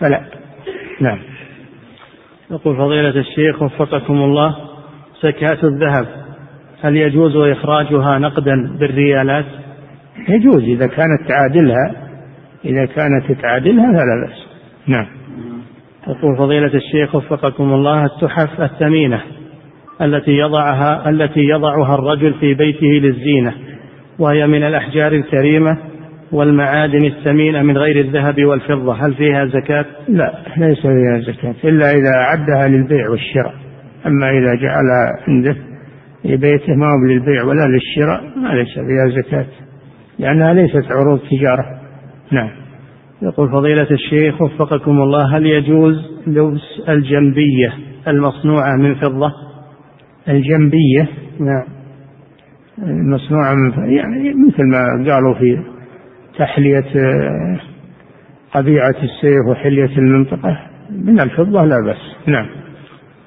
فلا. 0.00 0.20
نعم. 1.00 1.18
يقول 2.50 2.76
فضيلة 2.76 3.20
الشيخ 3.20 3.62
وفقكم 3.62 4.14
الله 4.14 4.56
زكاة 5.22 5.58
الذهب 5.64 6.06
هل 6.82 6.96
يجوز 6.96 7.36
إخراجها 7.36 8.18
نقدا 8.18 8.76
بالريالات؟ 8.80 9.44
يجوز 10.28 10.62
إذا 10.62 10.86
كانت 10.86 11.28
تعادلها 11.28 12.09
إذا 12.64 12.84
كانت 12.84 13.40
تعادلها 13.42 13.92
فلا 13.92 14.26
بأس. 14.26 14.46
نعم. 14.86 15.06
يقول 16.08 16.36
فضيلة 16.36 16.74
الشيخ 16.74 17.14
وفقكم 17.14 17.72
الله 17.72 18.04
التحف 18.04 18.60
الثمينة 18.60 19.22
التي 20.02 20.30
يضعها 20.30 21.10
التي 21.10 21.40
يضعها 21.40 21.94
الرجل 21.94 22.34
في 22.34 22.54
بيته 22.54 22.86
للزينة 22.86 23.54
وهي 24.18 24.46
من 24.46 24.62
الأحجار 24.62 25.12
الكريمة 25.12 25.78
والمعادن 26.32 27.04
الثمينة 27.04 27.62
من 27.62 27.78
غير 27.78 28.00
الذهب 28.00 28.44
والفضة 28.44 29.06
هل 29.06 29.14
فيها 29.14 29.46
زكاة؟ 29.46 29.84
لا 30.08 30.32
ليس 30.56 30.80
فيها 30.80 31.20
زكاة 31.20 31.54
إلا 31.64 31.90
إذا 31.90 32.10
أعدها 32.14 32.68
للبيع 32.68 33.10
والشراء. 33.10 33.54
أما 34.06 34.30
إذا 34.30 34.54
جعلها 34.54 35.24
عنده 35.28 35.56
في 36.22 36.36
بيته 36.36 36.74
ما 36.74 36.86
هو 36.86 37.06
للبيع 37.08 37.44
ولا 37.44 37.66
للشراء 37.66 38.38
ما 38.38 38.48
ليس 38.48 38.74
فيها 38.74 39.22
زكاة 39.22 39.46
لأنها 40.18 40.54
ليست 40.54 40.92
عروض 40.92 41.20
تجارة. 41.30 41.79
نعم. 42.32 42.50
يقول 43.22 43.52
فضيلة 43.52 43.86
الشيخ 43.90 44.42
وفقكم 44.42 45.00
الله 45.02 45.36
هل 45.36 45.46
يجوز 45.46 45.94
لبس 46.26 46.88
الجنبية 46.88 47.72
المصنوعة 48.08 48.76
من 48.76 48.94
فضة؟ 48.94 49.32
الجنبية؟ 50.28 51.08
نعم. 51.40 51.64
المصنوعة 52.78 53.54
من 53.54 53.92
يعني 53.92 54.34
مثل 54.34 54.64
ما 54.64 55.12
قالوا 55.12 55.34
في 55.34 55.58
تحلية 56.38 56.92
قبيعة 58.54 58.94
السيف 59.02 59.46
وحلية 59.50 59.98
المنطقة 59.98 60.58
من 60.90 61.20
الفضة 61.20 61.64
لا 61.64 61.76
بأس. 61.86 62.26
نعم. 62.26 62.46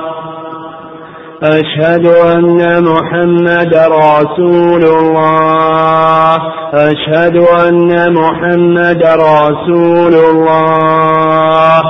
أشهد 1.43 2.05
أن 2.05 2.83
محمد 2.83 3.75
رسول 3.75 4.83
الله. 4.83 6.35
أشهد 6.73 7.37
أن 7.37 8.13
محمد 8.13 9.03
رسول 9.03 10.13
الله. 10.13 11.81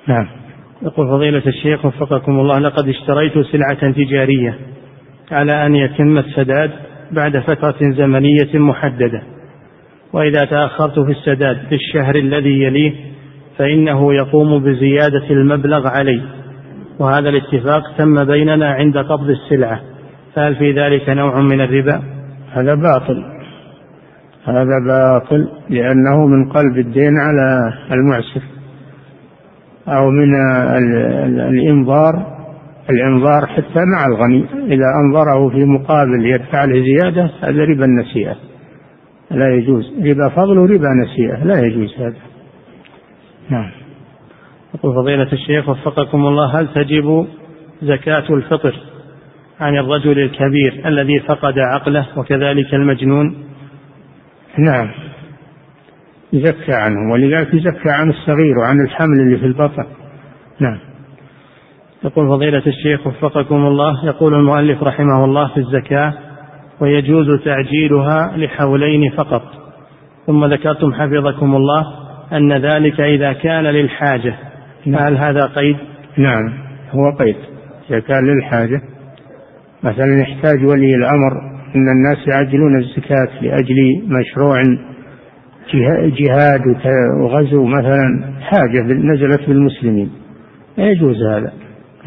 نعم. 0.07 0.40
يقول 0.83 1.07
فضيلة 1.07 1.43
الشيخ 1.47 1.85
وفقكم 1.85 2.39
الله 2.39 2.59
لقد 2.59 2.89
اشتريت 2.89 3.33
سلعة 3.51 3.91
تجارية 3.91 4.55
على 5.31 5.65
أن 5.65 5.75
يتم 5.75 6.17
السداد 6.17 6.71
بعد 7.11 7.37
فترة 7.37 7.91
زمنية 7.97 8.59
محددة 8.59 9.21
وإذا 10.13 10.45
تأخرت 10.45 10.99
في 10.99 11.11
السداد 11.11 11.57
في 11.69 11.75
الشهر 11.75 12.15
الذي 12.15 12.63
يليه 12.63 12.93
فإنه 13.57 14.13
يقوم 14.13 14.63
بزيادة 14.63 15.29
المبلغ 15.29 15.87
علي 15.87 16.21
وهذا 16.99 17.29
الاتفاق 17.29 17.97
تم 17.97 18.25
بيننا 18.25 18.71
عند 18.71 18.97
قبض 18.97 19.29
السلعة 19.29 19.79
فهل 20.35 20.55
في 20.55 20.71
ذلك 20.71 21.09
نوع 21.09 21.41
من 21.41 21.61
الربا؟ 21.61 22.01
هذا 22.51 22.75
باطل 22.75 23.23
هذا 24.45 24.79
باطل 24.87 25.49
لأنه 25.69 26.27
من 26.27 26.49
قلب 26.49 26.77
الدين 26.77 27.13
على 27.19 27.73
المعسر 27.91 28.41
أو 29.87 30.09
من 30.09 30.35
الإنظار 31.49 32.41
الإنظار 32.89 33.47
حتى 33.47 33.79
مع 33.95 34.05
الغني. 34.05 34.45
إذا 34.73 34.85
أنظره 35.05 35.49
في 35.49 35.65
مقابل 35.65 36.25
يدفع 36.25 36.65
له 36.65 36.83
زيادة 36.83 37.31
هذا 37.41 37.63
ربا 37.63 37.85
النسيئة 37.85 38.35
لا 39.31 39.55
يجوز. 39.55 39.93
ربا 40.05 40.29
فضل 40.29 40.57
وربا 40.57 40.89
نسيئة. 41.03 41.43
لا 41.43 41.59
يجوز 41.65 41.93
هذا. 41.97 42.31
نعم. 43.49 43.71
يقول 44.75 44.95
فضيلة 44.95 45.31
الشيخ 45.33 45.69
وفقكم 45.69 46.25
الله 46.25 46.59
هل 46.59 46.67
تجب 46.73 47.27
زكاة 47.81 48.33
الفطر 48.33 48.75
عن 49.59 49.77
الرجل 49.77 50.19
الكبير 50.19 50.81
الذي 50.85 51.19
فقد 51.19 51.59
عقله 51.59 52.07
وكذلك 52.17 52.73
المجنون؟ 52.73 53.35
نعم. 54.57 54.89
يزكى 56.33 56.73
عنهم 56.73 57.11
ولذلك 57.11 57.53
يزكى 57.53 57.89
عن 57.89 58.09
الصغير 58.09 58.57
وعن 58.59 58.81
الحمل 58.85 59.19
اللي 59.19 59.37
في 59.37 59.45
البطن. 59.45 59.85
نعم. 60.59 60.77
يقول 62.03 62.27
فضيلة 62.27 62.63
الشيخ 62.67 63.07
وفقكم 63.07 63.55
الله 63.55 64.05
يقول 64.05 64.33
المؤلف 64.33 64.83
رحمه 64.83 65.25
الله 65.25 65.47
في 65.47 65.57
الزكاة 65.57 66.13
ويجوز 66.79 67.27
تعجيلها 67.45 68.37
لحولين 68.37 69.11
فقط. 69.11 69.43
ثم 70.27 70.45
ذكرتم 70.45 70.93
حفظكم 70.93 71.55
الله 71.55 71.85
أن 72.33 72.53
ذلك 72.53 73.01
إذا 73.01 73.33
كان 73.33 73.63
للحاجة. 73.63 74.35
نعم. 74.85 75.03
هل 75.03 75.17
هذا 75.17 75.45
قيد؟ 75.45 75.77
نعم 76.17 76.53
هو 76.91 77.17
قيد. 77.19 77.35
إذا 77.89 77.99
كان 77.99 78.25
للحاجة 78.25 78.81
مثلا 79.83 80.21
يحتاج 80.21 80.65
ولي 80.65 80.95
الأمر 80.95 81.31
أن 81.75 81.89
الناس 81.89 82.27
يعجلون 82.27 82.79
الزكاة 82.79 83.41
لأجل 83.41 84.03
مشروع 84.07 84.61
جهاد 86.19 86.61
وغزو 87.21 87.65
مثلا 87.65 88.33
حاجة 88.41 88.81
نزلت 88.81 89.47
بالمسلمين. 89.47 90.11
لا 90.77 90.91
يجوز 90.91 91.15
هذا. 91.23 91.53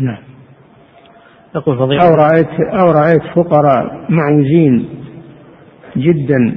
نعم. 0.00 0.18
يقول 1.56 1.78
فضيلة 1.78 2.02
أو 2.02 2.14
رأيت 2.14 2.60
أو 2.60 2.90
رأيت 2.90 3.22
فقراء 3.36 4.06
معوزين 4.08 4.88
جدا 5.96 6.54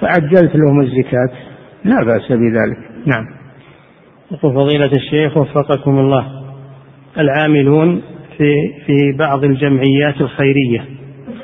فعجلت 0.00 0.56
لهم 0.56 0.80
الزكاة. 0.80 1.30
لا 1.84 2.04
بأس 2.04 2.32
بذلك. 2.32 2.78
نعم. 3.06 3.24
يقول 4.30 4.54
فضيلة 4.54 4.90
الشيخ 4.96 5.36
وفقكم 5.36 5.98
الله 5.98 6.26
العاملون 7.18 8.02
في 8.36 8.54
في 8.86 9.12
بعض 9.18 9.44
الجمعيات 9.44 10.20
الخيرية 10.20 10.84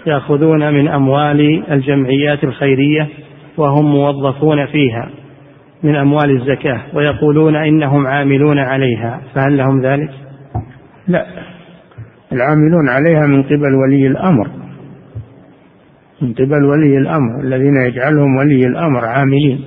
يأخذون 0.07 0.74
من 0.74 0.89
أموال 0.89 1.73
الجمعيات 1.73 2.45
الخيرية 2.45 3.09
وهم 3.59 3.85
موظفون 3.85 4.67
فيها 4.67 5.11
من 5.83 5.97
أموال 5.97 6.41
الزكاة 6.41 6.83
ويقولون 6.95 7.57
إنهم 7.57 8.07
عاملون 8.07 8.59
عليها 8.59 9.21
فهل 9.35 9.57
لهم 9.57 9.81
ذلك؟ 9.81 10.11
لا. 11.09 11.27
العاملون 12.33 12.89
عليها 12.89 13.27
من 13.27 13.43
قبل 13.43 13.75
ولي 13.75 14.07
الأمر. 14.07 14.51
من 16.23 16.33
قبل 16.33 16.65
ولي 16.65 16.99
الأمر 16.99 17.41
الذين 17.41 17.77
يجعلهم 17.77 18.37
ولي 18.37 18.67
الأمر 18.67 19.05
عاملين. 19.05 19.65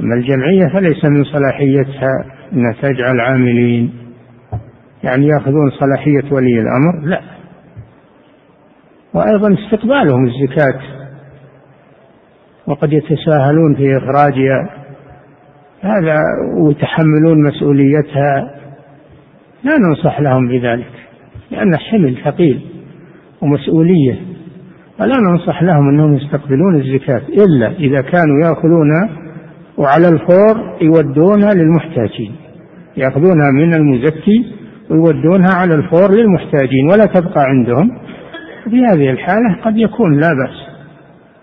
أما 0.00 0.14
الجمعية 0.14 0.66
فليس 0.72 1.04
من 1.04 1.24
صلاحيتها 1.24 2.10
أن 2.52 2.74
تجعل 2.82 3.20
عاملين. 3.20 3.92
يعني 5.04 5.26
يأخذون 5.26 5.70
صلاحية 5.70 6.32
ولي 6.32 6.60
الأمر؟ 6.60 7.08
لا. 7.08 7.20
وأيضا 9.14 9.54
استقبالهم 9.54 10.26
الزكاة. 10.26 10.95
وقد 12.68 12.92
يتساهلون 12.92 13.74
في 13.74 13.96
إخراجها. 13.96 14.70
هذا 15.80 16.16
ويتحملون 16.62 17.42
مسؤوليتها. 17.46 18.50
لا 19.64 19.76
ننصح 19.78 20.20
لهم 20.20 20.48
بذلك 20.48 20.90
لأن 21.50 21.76
حمل 21.76 22.16
ثقيل 22.24 22.60
ومسؤولية. 23.42 24.20
فلا 24.98 25.14
ننصح 25.30 25.62
لهم 25.62 25.88
أنهم 25.88 26.16
يستقبلون 26.16 26.80
الزكاة 26.80 27.22
إلا 27.28 27.70
إذا 27.70 28.00
كانوا 28.00 28.40
يأخذون 28.44 28.90
وعلى 29.78 30.08
الفور 30.08 30.76
يودونها 30.82 31.54
للمحتاجين. 31.54 32.32
يأخذونها 32.96 33.50
من 33.52 33.74
المزكي 33.74 34.52
ويودونها 34.90 35.54
على 35.54 35.74
الفور 35.74 36.10
للمحتاجين 36.10 36.86
ولا 36.92 37.06
تبقى 37.06 37.44
عندهم. 37.44 37.98
في 38.70 38.76
هذه 38.76 39.10
الحالة 39.10 39.56
قد 39.64 39.76
يكون 39.76 40.14
لا 40.14 40.28
بأس. 40.28 40.65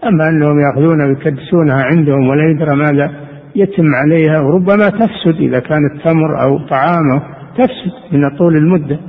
أما 0.08 0.30
أنهم 0.30 0.60
يأخذون 0.60 1.02
ويكدسونها 1.02 1.84
عندهم 1.84 2.28
ولا 2.30 2.50
يدرى 2.50 2.76
ماذا 2.76 3.12
يتم 3.56 3.86
عليها 3.96 4.40
وربما 4.40 4.90
تفسد 4.90 5.40
إذا 5.40 5.60
كانت 5.60 6.02
تمر 6.04 6.42
أو 6.42 6.68
طعام 6.68 7.22
تفسد 7.58 7.92
من 8.12 8.38
طول 8.38 8.56
المدة. 8.58 9.00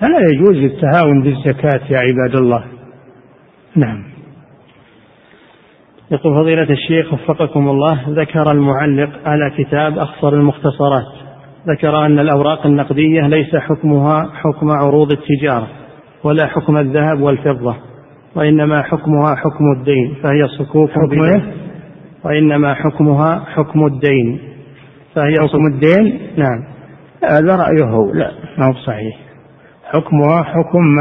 فلا 0.00 0.18
يجوز 0.32 0.56
التهاون 0.56 1.22
بالزكاة 1.22 1.80
يا 1.90 1.98
عباد 1.98 2.36
الله. 2.36 2.64
نعم. 3.76 4.04
يقول 6.10 6.34
فضيلة 6.34 6.70
الشيخ 6.70 7.12
وفقكم 7.12 7.68
الله 7.68 8.00
ذكر 8.08 8.50
المعلق 8.50 9.10
على 9.24 9.50
كتاب 9.58 9.98
أخصر 9.98 10.28
المختصرات. 10.28 11.06
ذكر 11.68 12.06
أن 12.06 12.18
الأوراق 12.18 12.66
النقدية 12.66 13.26
ليس 13.26 13.56
حكمها 13.56 14.30
حكم 14.34 14.70
عروض 14.70 15.12
التجارة 15.12 15.68
ولا 16.24 16.46
حكم 16.46 16.76
الذهب 16.76 17.20
والفضة. 17.20 17.76
وإنما 18.36 18.82
حكمها 18.82 19.34
حكم 19.34 19.72
الدين 19.76 20.14
فهي 20.22 20.48
صكوك 20.58 20.90
حكم 20.90 21.22
إيه؟ 21.22 21.54
وإنما 22.24 22.74
حكمها 22.74 23.44
حكم 23.54 23.86
الدين 23.86 24.38
فهي 25.14 25.34
حكم 25.40 25.66
الدين؟ 25.66 26.20
نعم. 26.36 26.64
هذا 27.30 27.56
رأيه 27.56 28.12
لا 28.14 28.30
ما 28.58 28.66
هو 28.66 28.72
صحيح. 28.72 29.16
حكمها 29.84 30.42
حكم 30.42 30.98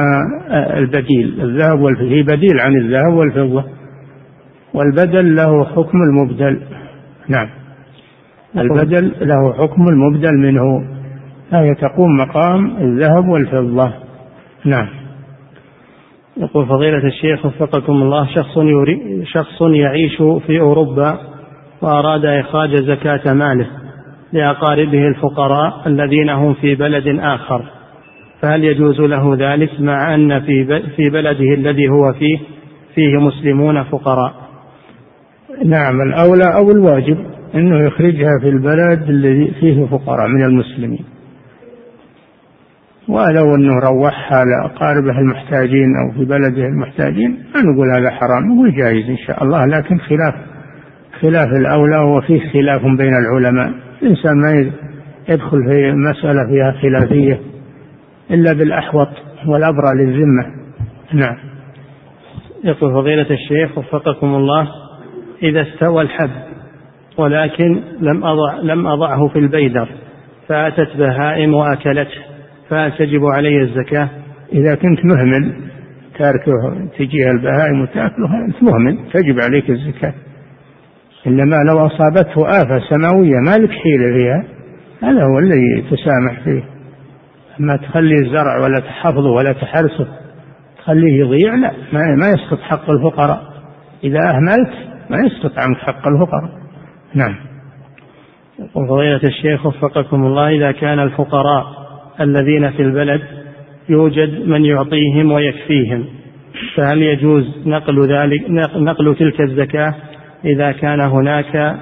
البديل 0.77 1.41
الذهب 1.41 1.79
والفضة. 1.79 2.09
هي 2.09 2.23
بديل 2.23 2.59
عن 2.59 2.75
الذهب 2.75 3.13
والفضة. 3.13 3.65
والبدل 4.73 5.35
له 5.35 5.65
حكم 5.65 5.97
المبدل. 6.01 6.61
نعم. 7.29 7.49
البدل 8.57 9.13
له 9.21 9.53
حكم 9.53 9.87
المبدل 9.87 10.37
منه. 10.37 10.87
فهي 11.51 11.75
تقوم 11.75 12.17
مقام 12.17 12.77
الذهب 12.77 13.27
والفضة. 13.27 13.93
نعم. 14.65 15.00
يقول 16.37 16.65
فضيلة 16.65 17.07
الشيخ 17.07 17.45
وفقكم 17.45 17.93
الله 17.93 18.27
شخص 18.35 18.57
يري 18.57 19.25
شخص 19.25 19.61
يعيش 19.61 20.17
في 20.47 20.59
أوروبا 20.59 21.17
وأراد 21.81 22.25
إخراج 22.25 22.75
زكاة 22.75 23.33
ماله 23.33 23.67
لأقاربه 24.33 25.07
الفقراء 25.07 25.87
الذين 25.87 26.29
هم 26.29 26.53
في 26.53 26.75
بلد 26.75 27.19
آخر. 27.19 27.65
فهل 28.41 28.63
يجوز 28.63 29.01
له 29.01 29.35
ذلك 29.35 29.81
مع 29.81 30.15
أن 30.15 30.39
في 30.39 30.81
في 30.95 31.09
بلده 31.09 31.53
الذي 31.53 31.89
هو 31.89 32.13
فيه 32.19 32.37
فيه 32.95 33.17
مسلمون 33.17 33.83
فقراء؟ 33.83 34.33
نعم 35.65 36.01
الأولى 36.01 36.55
أو 36.55 36.71
الواجب 36.71 37.17
أنه 37.55 37.87
يخرجها 37.87 38.39
في 38.41 38.49
البلد 38.49 39.09
الذي 39.09 39.51
فيه 39.59 39.85
فقراء 39.85 40.27
من 40.27 40.45
المسلمين. 40.45 41.05
ولو 43.11 43.55
أنه 43.55 43.79
روحها 43.79 44.45
لأقاربه 44.45 45.19
المحتاجين 45.19 45.95
أو 45.95 46.11
في 46.11 46.25
بلده 46.25 46.65
المحتاجين 46.65 47.31
ما 47.31 47.61
نقول 47.61 47.91
هذا 47.95 48.09
حرام 48.09 48.51
نقول 48.51 48.75
جائز 48.75 49.09
إن 49.09 49.17
شاء 49.17 49.43
الله 49.43 49.65
لكن 49.65 49.97
خلاف 49.99 50.35
خلاف 51.21 51.47
الأولى 51.47 51.97
وفيه 51.97 52.39
خلاف 52.39 52.81
بين 52.81 53.13
العلماء. 53.17 53.73
الإنسان 54.01 54.41
ما 54.41 54.71
يدخل 55.29 55.57
في 55.69 55.91
مسألة 55.91 56.47
فيها 56.49 56.71
خلافية 56.71 57.39
إلا 58.31 58.53
بالأحوط 58.53 59.09
والأبرى 59.47 59.89
للذمة. 59.95 60.45
نعم. 61.13 61.37
يقول 62.63 62.93
فضيلة 62.93 63.27
الشيخ 63.31 63.77
وفقكم 63.77 64.35
الله 64.35 64.67
إذا 65.43 65.61
استوى 65.61 66.01
الحب 66.01 66.31
ولكن 67.17 67.81
لم 67.99 68.23
أضع 68.23 68.55
لم 68.63 68.87
أضعه 68.87 69.27
في 69.27 69.39
البيدر 69.39 69.87
فأتت 70.47 70.97
بهائم 70.97 71.53
وأكلته. 71.53 72.30
فهل 72.71 72.91
تجب 72.97 73.25
علي 73.25 73.61
الزكاة؟ 73.61 74.09
إذا 74.53 74.75
كنت 74.75 75.05
مهمل 75.05 75.55
تاركه 76.17 76.87
تجيها 76.97 77.31
البهائم 77.31 77.81
وتأكله 77.81 78.45
أنت 78.45 78.63
مهمل 78.63 78.99
تجب 79.13 79.39
عليك 79.39 79.69
الزكاة. 79.69 80.13
إنما 81.27 81.55
لو 81.55 81.85
أصابته 81.85 82.47
آفة 82.47 82.79
سماوية 82.89 83.39
ما 83.45 83.57
لك 83.57 83.69
حيلة 83.69 84.13
فيها؟ 84.13 84.43
هذا 85.03 85.23
هو 85.23 85.39
الذي 85.39 85.81
تسامح 85.91 86.43
فيه. 86.43 86.63
أما 87.59 87.75
تخلي 87.75 88.15
الزرع 88.15 88.63
ولا 88.63 88.79
تحفظه 88.79 89.29
ولا 89.29 89.53
تحرسه 89.53 90.07
تخليه 90.77 91.19
يضيع 91.19 91.55
لا 91.55 91.71
ما 91.93 92.29
يسقط 92.29 92.59
حق 92.59 92.89
الفقراء. 92.89 93.41
إذا 94.03 94.19
أهملت 94.29 94.73
ما 95.09 95.17
يسقط 95.17 95.59
عنك 95.59 95.77
حق 95.77 96.07
الفقراء. 96.07 96.51
نعم. 97.15 97.35
يقول 98.59 98.87
فضيلة 98.87 99.21
الشيخ 99.23 99.65
وفقكم 99.65 100.23
الله 100.23 100.49
إذا 100.49 100.71
كان 100.71 100.99
الفقراء 100.99 101.80
الذين 102.21 102.71
في 102.71 102.81
البلد 102.81 103.21
يوجد 103.89 104.47
من 104.47 104.65
يعطيهم 104.65 105.31
ويكفيهم 105.31 106.05
فهل 106.75 107.01
يجوز 107.01 107.45
نقل 107.65 108.07
ذلك 108.07 108.49
نقل 108.75 109.15
تلك 109.15 109.41
الزكاة 109.41 109.95
إذا 110.45 110.71
كان 110.71 111.01
هناك 111.01 111.75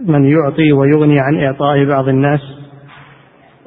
من 0.00 0.24
يعطي 0.24 0.72
ويغني 0.72 1.20
عن 1.20 1.44
إعطاء 1.44 1.84
بعض 1.84 2.08
الناس؟ 2.08 2.40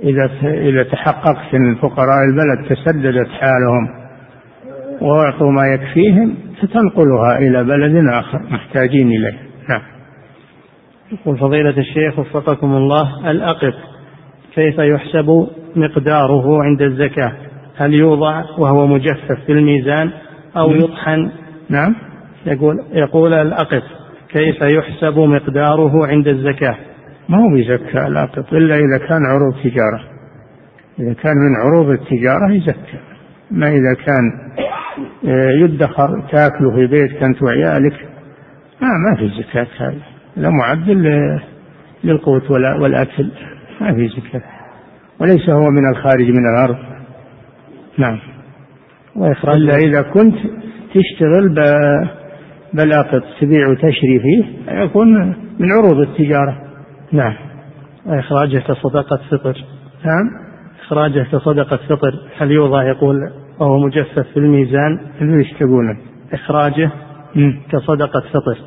إذا 0.04 0.30
إذا 0.44 0.84
تحققت 0.84 1.54
أن 1.54 1.76
فقراء 1.76 2.18
البلد 2.30 2.70
تسددت 2.70 3.28
حالهم 3.28 3.90
وأعطوا 5.02 5.52
ما 5.52 5.68
يكفيهم 5.74 6.36
ستنقلها 6.58 7.38
إلى 7.38 7.64
بلد 7.64 8.08
آخر 8.14 8.42
محتاجين 8.52 9.08
إليه. 9.08 9.38
نعم. 9.70 9.82
يقول 11.12 11.38
فضيلة 11.38 11.78
الشيخ 11.78 12.20
وفقكم 12.20 12.76
الله 12.76 13.32
الأقط 13.32 13.74
كيف 14.56 14.80
يحسب 14.80 15.48
مقداره 15.76 16.64
عند 16.64 16.82
الزكاة. 16.82 17.34
هل 17.78 18.00
يوضع 18.00 18.44
وهو 18.58 18.88
مجفف 18.88 19.46
في 19.46 19.52
الميزان 19.52 20.12
أو 20.58 20.72
يطحن؟ 20.72 21.32
نعم. 21.70 21.96
يقول 22.46 22.76
يقول 22.92 23.34
الأقط 23.34 23.84
كيف 24.30 24.62
يحسب 24.62 25.20
مقداره 25.20 26.08
عند 26.08 26.28
الزكاة؟ 26.28 26.76
ما 27.30 27.38
هو 27.38 27.54
بيزكى 27.54 28.08
الأقط 28.08 28.54
إلا 28.54 28.76
إذا 28.76 29.08
كان 29.08 29.26
عروض 29.26 29.54
تجارة. 29.64 30.02
إذا 31.00 31.14
كان 31.14 31.34
من 31.36 31.56
عروض 31.64 31.90
التجارة 31.90 32.52
يزكى. 32.52 33.00
ما 33.52 33.70
إذا 33.70 33.94
كان 34.06 34.32
آه، 35.26 35.52
يدخر 35.64 36.28
تأكله 36.32 36.76
في 36.76 36.88
بيتك 36.88 37.24
أنت 37.24 37.44
وعيالك 37.44 37.94
ما 38.82 38.88
ما 38.88 39.18
في 39.18 39.30
زكاة 39.44 39.68
هذا 39.78 40.02
لا 40.38 40.50
معدل 40.50 41.40
للقوت 42.04 42.52
والأكل 42.52 43.32
ما 43.82 43.94
في 43.94 44.08
زكاة. 44.08 44.59
وليس 45.22 45.50
هو 45.50 45.70
من 45.70 45.90
الخارج 45.92 46.30
من 46.30 46.50
الأرض. 46.56 46.78
نعم. 47.98 48.20
وإخراج 49.16 49.56
إلا 49.56 49.76
إذا 49.76 50.02
كنت 50.02 50.36
تشتغل 50.94 51.56
بلاقط 52.74 53.24
تبيع 53.42 53.70
وتشري 53.70 54.20
فيه 54.20 54.46
يكون 54.84 55.36
من 55.60 55.72
عروض 55.72 56.00
التجارة. 56.00 56.62
نعم. 57.12 57.34
وإخراجه 58.06 58.58
كصدقة 58.58 59.20
فطر. 59.32 59.66
نعم. 60.06 60.30
إخراجه 60.86 61.28
كصدقة 61.32 61.80
فطر. 61.90 62.14
هل 62.38 62.52
يوضع؟ 62.52 62.84
يقول 62.84 63.16
وهو 63.60 63.80
مجفف 63.80 64.28
في 64.34 64.38
الميزان. 64.38 65.00
إيش 65.22 65.52
تقول؟ 65.54 65.98
إخراجه 66.34 66.92
كصدقة 67.72 68.24
فطر. 68.34 68.58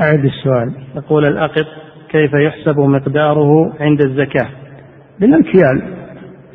أعد 0.00 0.24
السؤال. 0.24 0.72
يقول 0.96 1.24
الأقط 1.24 1.66
كيف 2.10 2.30
يحسب 2.34 2.80
مقداره 2.80 3.72
عند 3.80 4.00
الزكاة؟ 4.00 4.59
بالمكيال 5.20 5.82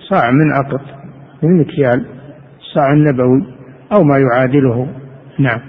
صاع 0.10 0.32
من 0.32 0.54
أقط 0.54 0.82
بالمكيال 1.42 2.06
الصاع 2.60 2.94
النبوي 2.94 3.46
أو 3.94 4.04
ما 4.04 4.18
يعادله. 4.18 4.88
نعم. 5.40 5.60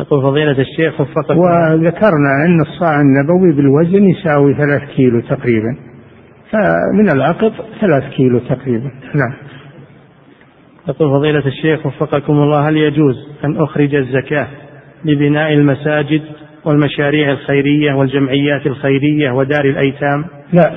يقول 0.00 0.22
فضيلة 0.22 0.60
الشيخ 0.60 1.00
وفقك 1.00 1.36
وذكرنا 1.36 2.44
أن 2.46 2.60
الصاع 2.60 3.00
النبوي 3.00 3.52
بالوزن 3.52 4.04
يساوي 4.04 4.54
ثلاث 4.54 4.82
كيلو 4.96 5.20
تقريبا 5.20 5.76
فمن 6.50 7.10
العقد 7.12 7.52
ثلاث 7.80 8.14
كيلو 8.16 8.38
تقريبا. 8.38 8.90
نعم. 9.14 9.34
يقول 10.88 11.10
فضيلة 11.10 11.46
الشيخ 11.46 11.86
وفقكم 11.86 12.32
الله 12.32 12.68
هل 12.68 12.76
يجوز 12.76 13.14
أن 13.44 13.56
أخرج 13.56 13.94
الزكاة 13.94 14.48
لبناء 15.04 15.52
المساجد 15.52 16.22
والمشاريع 16.64 17.30
الخيرية 17.30 17.94
والجمعيات 17.94 18.66
الخيرية 18.66 19.30
ودار 19.30 19.64
الأيتام؟ 19.64 20.24
لا. 20.52 20.72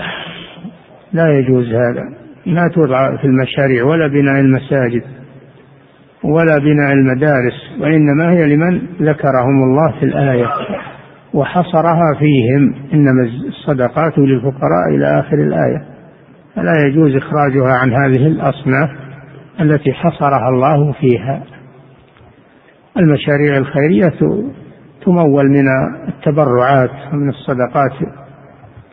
لا 1.18 1.40
يجوز 1.40 1.68
هذا. 1.68 2.04
لا 2.46 2.70
توضع 2.74 3.18
في 3.18 3.26
المشاريع 3.26 3.84
ولا 3.84 4.08
بناء 4.08 4.40
المساجد 4.40 5.04
ولا 6.24 6.58
بناء 6.58 6.94
المدارس 6.94 7.54
وإنما 7.82 8.32
هي 8.32 8.56
لمن 8.56 8.82
ذكرهم 9.02 9.64
الله 9.64 10.00
في 10.00 10.06
الآية 10.06 10.48
وحصرها 11.34 12.14
فيهم. 12.20 12.76
إنما 12.94 13.24
الصدقات 13.48 14.18
للفقراء 14.18 14.96
إلى 14.96 15.20
آخر 15.20 15.38
الآية. 15.38 15.86
فلا 16.56 16.88
يجوز 16.88 17.16
إخراجها 17.16 17.74
عن 17.74 17.94
هذه 17.94 18.28
الأصناف 18.28 18.90
التي 19.62 19.94
حصرها 19.94 20.50
الله 20.50 20.92
فيها. 20.92 21.44
المشاريع 22.98 23.58
الخيرية 23.58 24.14
تمول 25.06 25.46
من 25.50 25.68
التبرعات 26.08 27.14
ومن 27.14 27.30
الصدقات. 27.30 28.27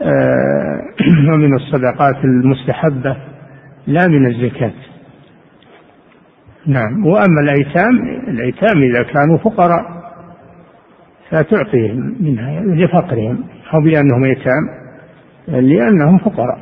ومن 1.32 1.54
الصدقات 1.54 2.24
المستحبة 2.24 3.16
لا 3.86 4.06
من 4.06 4.26
الزكاة. 4.26 4.72
نعم. 6.66 7.06
وأما 7.06 7.40
الأيتام 7.40 7.98
الأيتام 8.28 8.82
إذا 8.82 9.02
كانوا 9.02 9.38
فقراء 9.38 10.04
فتعطيهم 11.30 12.16
منها 12.20 12.60
لفقرهم 12.60 13.44
أو 13.74 13.80
بأنهم 13.80 14.24
أيتام 14.24 14.68
لأنهم 15.48 16.18
فقراء. 16.18 16.58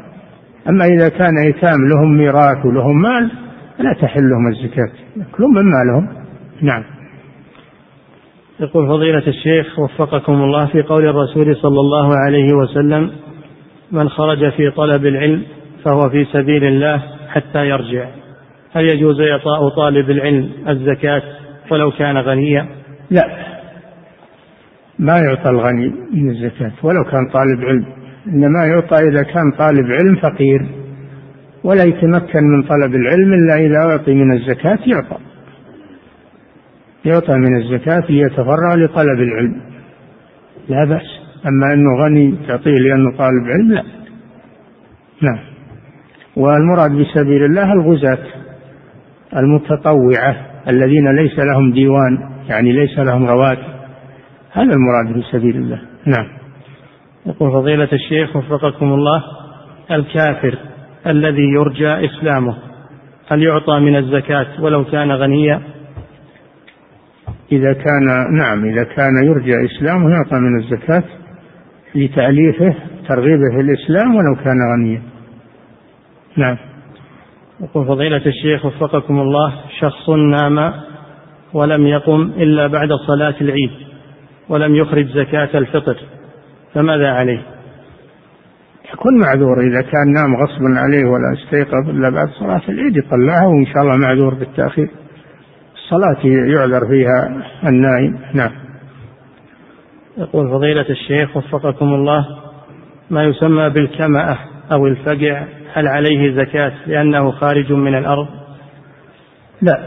أما 0.68 0.84
إذا 0.84 1.08
كان 1.08 1.38
أيتام 1.38 1.88
لهم 1.88 2.16
ميراث 2.16 2.66
ولهم 2.66 3.02
مال 3.02 3.30
لا 3.78 3.92
تحل 4.02 4.30
لهم 4.30 4.48
الزكاة 4.48 4.92
يأكلون 5.16 5.54
من 5.54 5.64
مالهم. 5.64 6.08
نعم. 6.62 6.84
يقول 8.60 8.88
فضيلة 8.88 9.26
الشيخ 9.26 9.78
وفقكم 9.78 10.32
الله 10.32 10.66
في 10.66 10.82
قول 10.82 11.06
الرسول 11.08 11.56
صلى 11.56 11.80
الله 11.80 12.12
عليه 12.26 12.52
وسلم 12.52 13.10
من 13.92 14.08
خرج 14.08 14.52
في 14.52 14.70
طلب 14.70 15.06
العلم 15.06 15.42
فهو 15.84 16.10
في 16.10 16.24
سبيل 16.32 16.64
الله 16.64 17.02
حتى 17.28 17.66
يرجع. 17.66 18.08
هل 18.72 18.84
يجوز 18.84 19.20
إعطاء 19.20 19.68
طالب 19.68 20.10
العلم 20.10 20.50
الزكاة 20.68 21.22
ولو 21.70 21.90
كان 21.90 22.18
غنيا؟ 22.18 22.68
لا. 23.10 23.22
ما 24.98 25.18
يعطى 25.18 25.50
الغني 25.50 25.92
من 26.14 26.30
الزكاة 26.30 26.72
ولو 26.82 27.04
كان 27.04 27.28
طالب 27.32 27.64
علم. 27.64 27.86
إنما 28.26 28.66
يعطى 28.66 28.96
إذا 28.96 29.22
كان 29.22 29.52
طالب 29.58 29.86
علم 29.90 30.16
فقير. 30.16 30.66
ولا 31.64 31.84
يتمكن 31.84 32.42
من 32.42 32.62
طلب 32.62 32.94
العلم 32.94 33.32
إلا 33.32 33.54
إذا 33.54 33.90
أعطي 33.90 34.14
من 34.14 34.32
الزكاة 34.32 34.78
يعطى. 34.86 35.31
يعطى 37.04 37.32
من 37.32 37.56
الزكاة 37.56 38.04
ليتفرع 38.10 38.74
لطلب 38.74 39.20
العلم. 39.20 39.60
لا 40.68 40.84
بأس. 40.84 41.22
أما 41.46 41.74
أنه 41.74 42.04
غني 42.04 42.34
تعطيه 42.48 42.70
لأنه 42.70 43.16
طالب 43.16 43.44
علم 43.46 43.72
لا. 43.72 43.84
نعم. 45.22 45.38
والمراد 46.36 46.90
بسبيل 46.90 47.44
الله 47.44 47.72
الغزاة 47.72 48.26
المتطوعة 49.36 50.36
الذين 50.68 51.16
ليس 51.16 51.38
لهم 51.38 51.72
ديوان 51.72 52.18
يعني 52.48 52.72
ليس 52.72 52.98
لهم 52.98 53.26
رواتب. 53.26 53.72
هذا 54.52 54.72
المراد 54.72 55.18
بسبيل 55.18 55.56
الله. 55.56 55.80
نعم. 56.06 56.26
يقول 57.26 57.52
فضيلة 57.52 57.88
الشيخ 57.92 58.36
وفقكم 58.36 58.92
الله 58.92 59.22
الكافر 59.90 60.58
الذي 61.06 61.42
يرجى 61.42 62.06
إسلامه 62.06 62.56
هل 63.28 63.42
يعطى 63.42 63.80
من 63.80 63.96
الزكاة 63.96 64.46
ولو 64.60 64.84
كان 64.84 65.12
غنيا؟ 65.12 65.60
إذا 67.52 67.72
كان 67.72 68.36
نعم 68.38 68.64
إذا 68.64 68.84
كان 68.84 69.24
يرجى 69.24 69.52
إسلامه 69.64 70.10
يعطى 70.10 70.36
من 70.36 70.58
الزكاة 70.60 71.04
لتأليفه 71.94 72.74
ترغيبه 73.08 73.50
في 73.54 73.60
الإسلام 73.60 74.14
ولو 74.14 74.34
كان 74.44 74.56
غنيا. 74.74 75.02
نعم. 76.36 76.56
يقول 77.60 77.86
فضيلة 77.86 78.26
الشيخ 78.26 78.66
وفقكم 78.66 79.20
الله 79.20 79.54
شخص 79.80 80.10
نام 80.10 80.72
ولم 81.52 81.86
يقم 81.86 82.20
إلا 82.36 82.66
بعد 82.66 82.88
صلاة 83.06 83.34
العيد 83.40 83.70
ولم 84.48 84.74
يخرج 84.74 85.06
زكاة 85.06 85.58
الفطر 85.58 85.96
فماذا 86.74 87.10
عليه؟ 87.10 87.42
يكون 88.92 89.18
معذور 89.18 89.60
إذا 89.60 89.82
كان 89.82 90.12
نام 90.14 90.36
غصبا 90.36 90.80
عليه 90.80 91.04
ولا 91.04 91.32
استيقظ 91.32 91.88
إلا 91.88 92.10
بعد 92.10 92.28
صلاة 92.28 92.62
العيد 92.68 92.96
يطلعها 92.96 93.46
وإن 93.46 93.66
شاء 93.66 93.82
الله 93.82 93.96
معذور 93.96 94.34
بالتأخير. 94.34 94.88
الصلاة 95.84 96.26
يعذر 96.26 96.88
فيها 96.88 97.42
النائم 97.68 98.18
نعم. 98.34 98.50
يقول 100.18 100.50
فضيلة 100.50 100.86
الشيخ 100.90 101.36
وفقكم 101.36 101.94
الله 101.94 102.26
ما 103.10 103.24
يسمى 103.24 103.70
بالكمأة 103.70 104.38
أو 104.72 104.86
الفقع 104.86 105.44
هل 105.72 105.88
عليه 105.88 106.36
زكاة 106.36 106.72
لأنه 106.86 107.30
خارج 107.30 107.72
من 107.72 107.94
الأرض؟ 107.94 108.28
لا 109.62 109.78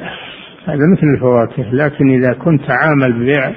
هذا 0.65 0.83
مثل 0.93 1.07
الفواكه 1.15 1.75
لكن 1.75 2.09
إذا 2.09 2.33
كنت 2.33 2.63
عامل 2.69 3.13
ببيع 3.13 3.53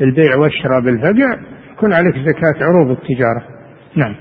البيع 0.00 0.36
والشراء 0.36 0.80
بالفقع 0.84 1.38
يكون 1.72 1.92
عليك 1.92 2.14
زكاة 2.16 2.66
عروض 2.66 2.90
التجارة. 2.90 3.42
نعم. 3.94 4.16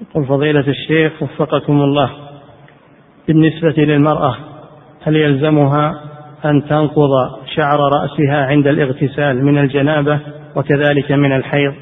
يقول 0.00 0.26
فضيلة 0.26 0.64
الشيخ 0.68 1.22
وفقكم 1.22 1.80
الله 1.80 2.10
بالنسبة 3.28 3.74
للمرأة 3.84 4.36
هل 5.02 5.16
يلزمها 5.16 6.07
أن 6.44 6.68
تنقض 6.68 7.10
شعر 7.56 7.78
رأسها 7.78 8.46
عند 8.46 8.66
الاغتسال 8.66 9.44
من 9.44 9.58
الجنابة 9.58 10.20
وكذلك 10.56 11.12
من 11.12 11.32
الحيض. 11.32 11.72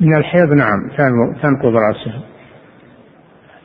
من 0.00 0.16
الحيض 0.16 0.48
نعم 0.48 1.08
تنقض 1.42 1.74
رأسها. 1.76 2.20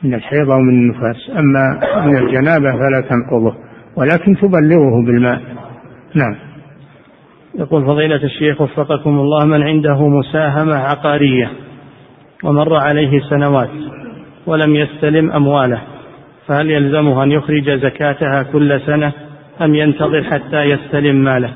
من 0.02 0.14
الحيض 0.14 0.50
أو 0.50 0.58
من 0.58 0.74
النفاس. 0.74 1.30
أما 1.30 1.80
من 2.06 2.18
الجنابة 2.18 2.72
فلا 2.72 3.08
تنقضه 3.08 3.56
ولكن 3.96 4.36
تبلغه 4.36 5.04
بالماء. 5.06 5.40
نعم. 6.14 6.50
يقول 7.58 7.86
فضيلة 7.86 8.24
الشيخ 8.24 8.60
وفقكم 8.60 9.10
الله 9.10 9.46
من 9.46 9.62
عنده 9.62 10.08
مساهمة 10.08 10.74
عقارية 10.74 11.50
ومر 12.44 12.76
عليه 12.76 13.20
سنوات 13.30 13.70
ولم 14.46 14.76
يستلم 14.76 15.30
أمواله 15.30 15.80
فهل 16.46 16.70
يلزمه 16.70 17.22
أن 17.22 17.32
يخرج 17.32 17.70
زكاتها 17.70 18.42
كل 18.42 18.80
سنة؟ 18.86 19.12
أم 19.62 19.74
ينتظر 19.74 20.24
حتى 20.24 20.62
يستلم 20.64 21.24
ماله؟ 21.24 21.54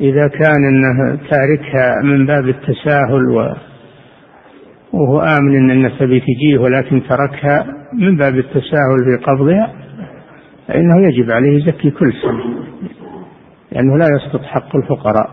إذا 0.00 0.28
كان 0.28 0.64
أنه 0.64 1.18
تاركها 1.30 2.02
من 2.04 2.26
باب 2.26 2.48
التساهل 2.48 3.28
و 3.28 3.54
وهو 4.92 5.20
آمن 5.20 5.56
أن 5.56 5.70
الناس 5.70 5.98
تجيه 5.98 6.58
ولكن 6.58 7.02
تركها 7.08 7.66
من 7.94 8.16
باب 8.16 8.38
التساهل 8.38 8.98
في 9.04 9.24
قبضها 9.24 9.72
فإنه 10.68 11.08
يجب 11.08 11.30
عليه 11.30 11.58
يزكي 11.58 11.90
كل 11.90 12.12
سنة 12.12 12.64
لأنه 13.72 13.96
لا 13.96 14.06
يسقط 14.16 14.42
حق 14.42 14.76
الفقراء. 14.76 15.30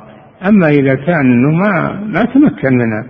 أما 0.49 0.69
إذا 0.69 0.95
كان 0.95 1.31
أنه 1.31 1.51
ما 1.51 2.01
ما 2.05 2.23
تمكن 2.23 2.77
منها 2.77 3.05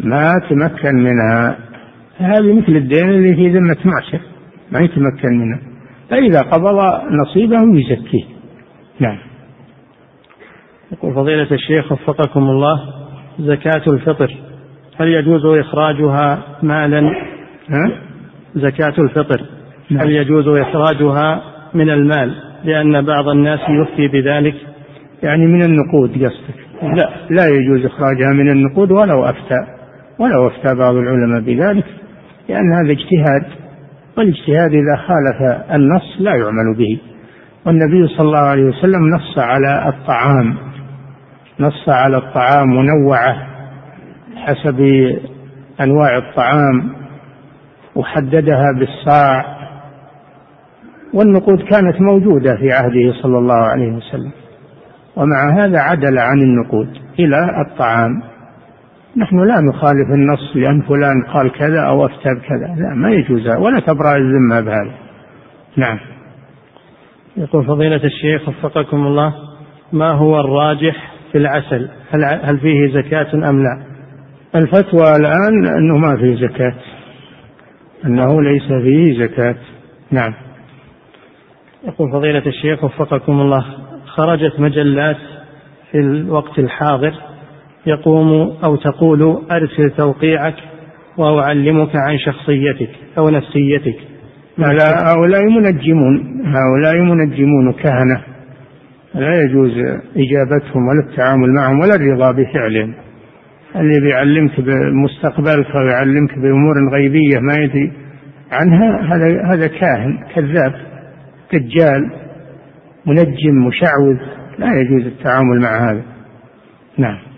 ما 0.00 0.32
تمكن 0.50 0.94
منها 0.94 1.56
هذه 2.18 2.52
مثل 2.52 2.72
الدين 2.72 3.08
اللي 3.08 3.34
في 3.34 3.48
ذمة 3.48 3.76
معشر 3.84 4.20
ما 4.72 4.80
يتمكن 4.80 5.38
منها. 5.38 5.69
فإذا 6.10 6.40
قبض 6.40 6.78
نصيبه 7.10 7.78
يزكيه. 7.78 8.24
نعم. 9.00 9.18
يقول 10.92 11.14
فضيلة 11.14 11.48
الشيخ 11.52 11.92
وفقكم 11.92 12.40
الله 12.40 12.80
زكاة 13.38 13.82
الفطر 13.92 14.36
هل 14.96 15.08
يجوز 15.08 15.46
إخراجها 15.46 16.42
مالا؟ 16.62 17.00
ها؟ 17.68 17.90
زكاة 18.54 18.94
الفطر 18.98 19.40
نعم. 19.90 20.00
هل 20.00 20.10
يجوز 20.10 20.48
إخراجها 20.48 21.42
من 21.74 21.90
المال؟ 21.90 22.34
لأن 22.64 23.02
بعض 23.02 23.28
الناس 23.28 23.60
يفتي 23.60 24.08
بذلك. 24.08 24.54
يعني 25.22 25.46
من 25.46 25.62
النقود 25.62 26.10
قصدك؟ 26.10 26.60
لا. 26.82 27.10
لا 27.30 27.46
يجوز 27.46 27.84
إخراجها 27.84 28.32
من 28.32 28.50
النقود 28.50 28.92
ولو 28.92 29.24
أفتى 29.24 29.66
ولو 30.18 30.46
أفتى 30.46 30.74
بعض 30.74 30.94
العلماء 30.94 31.40
بذلك 31.40 31.84
لأن 32.48 32.72
هذا 32.72 32.92
اجتهاد. 32.92 33.60
والإجتهاد 34.18 34.70
إذا 34.70 34.96
خالف 34.96 35.60
النص 35.74 36.16
لا 36.20 36.36
يعمل 36.36 36.76
به. 36.78 37.00
والنبي 37.66 38.06
صلى 38.08 38.26
الله 38.26 38.38
عليه 38.38 38.64
وسلم 38.64 39.08
نص 39.14 39.38
على 39.38 39.88
الطعام 39.88 40.56
نص 41.60 41.88
على 41.88 42.16
الطعام 42.16 42.68
منوعة 42.68 43.46
حسب 44.36 44.80
أنواع 45.80 46.16
الطعام 46.16 46.92
وحددها 47.94 48.72
بالصاع 48.78 49.44
والنقود 51.14 51.62
كانت 51.62 52.00
موجودة 52.00 52.56
في 52.56 52.72
عهده 52.72 53.12
صلى 53.22 53.38
الله 53.38 53.68
عليه 53.68 53.92
وسلم. 53.92 54.30
ومع 55.16 55.64
هذا 55.64 55.78
عدل 55.78 56.18
عن 56.18 56.38
النقود 56.38 56.98
إلى 57.18 57.62
الطعام. 57.66 58.22
نحن 59.16 59.38
لا 59.38 59.60
نخالف 59.60 60.10
النص 60.14 60.56
لأن 60.56 60.82
فلان 60.82 61.24
قال 61.34 61.52
كذا 61.52 61.80
أو 61.80 62.06
أفتى 62.06 62.34
بكذا. 62.34 62.74
لا 62.78 62.94
ما 62.94 63.10
يجوز. 63.10 63.56
ولا 63.56 63.80
تبرأ 63.80 64.16
الذمة 64.16 64.60
بهذا. 64.60 64.94
نعم. 65.76 65.98
يقول 67.36 67.66
فضيلة 67.66 68.04
الشيخ 68.04 68.48
وفقكم 68.48 69.06
الله 69.06 69.34
ما 69.92 70.10
هو 70.10 70.40
الراجح 70.40 71.12
في 71.32 71.38
العسل؟ 71.38 71.88
هل, 72.10 72.24
هل 72.24 72.58
فيه 72.58 72.92
زكاة 72.94 73.50
أم 73.50 73.62
لا؟ 73.62 73.82
الفتوى 74.54 75.16
الآن 75.16 75.66
أنه 75.78 75.96
ما 75.96 76.16
فيه 76.16 76.46
زكاة. 76.46 76.74
أنه 78.04 78.42
ليس 78.42 78.68
فيه 78.82 79.26
زكاة. 79.26 79.56
نعم. 80.10 80.34
يقول 81.84 82.12
فضيلة 82.12 82.46
الشيخ 82.46 82.84
وفقكم 82.84 83.40
الله 83.40 83.64
خرجت 84.06 84.60
مجلات 84.60 85.16
في 85.90 85.98
الوقت 85.98 86.58
الحاضر 86.58 87.29
يقوم 87.86 88.56
أو 88.64 88.76
تقول 88.76 89.42
أرسل 89.50 89.90
توقيعك 89.96 90.54
وأعلمك 91.18 91.96
عن 91.96 92.18
شخصيتك 92.18 92.90
أو 93.18 93.28
نفسيتك. 93.28 93.96
لا 94.58 95.12
هؤلاء 95.12 95.42
منجمون 95.44 96.42
هؤلاء 96.46 96.96
منجمون 96.96 97.72
كهنة. 97.72 98.20
لا 99.14 99.42
يجوز 99.42 99.70
إجابتهم 100.16 100.88
ولا 100.88 101.10
التعامل 101.10 101.54
معهم 101.54 101.80
ولا 101.80 101.94
الرضا 101.94 102.32
بفعلهم 102.32 102.94
اللي 103.76 104.00
بيعلمك 104.00 104.60
بمستقبلك 104.60 105.74
يعلمك 105.74 106.38
بأمور 106.38 106.74
غيبية 106.92 107.38
ما 107.40 107.54
يدري 107.54 107.92
عنها 108.52 109.14
هذا 109.14 109.42
هذا 109.52 109.66
كاهن 109.66 110.18
كذاب 110.34 110.74
دجال 111.52 112.10
منجم 113.06 113.66
مشعوذ. 113.66 114.16
لا 114.58 114.66
يجوز 114.80 115.06
التعامل 115.06 115.60
مع 115.60 115.90
هذا. 115.90 116.02
نعم. 116.98 117.29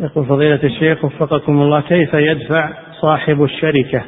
يقول 0.00 0.26
فضيلة 0.26 0.60
الشيخ 0.64 1.04
وفقكم 1.04 1.62
الله 1.62 1.80
كيف 1.80 2.14
يدفع 2.14 2.70
صاحب 3.00 3.42
الشركة 3.42 4.02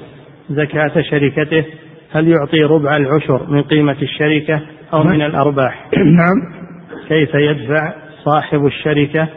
زكاة 0.51 1.03
شركته؟ 1.03 1.65
هل 2.13 2.29
يعطي 2.29 2.63
ربع 2.63 2.97
العشر 2.97 3.51
من 3.51 3.63
قيمة 3.63 3.97
الشركة 4.03 4.61
أو 4.95 5.03
من 5.03 5.23
الأرباح؟ 5.23 5.89
نعم. 6.19 6.67
كيف 7.09 7.35
يدفع 7.35 7.93
صاحب 8.25 8.67
الشركة 8.67 9.29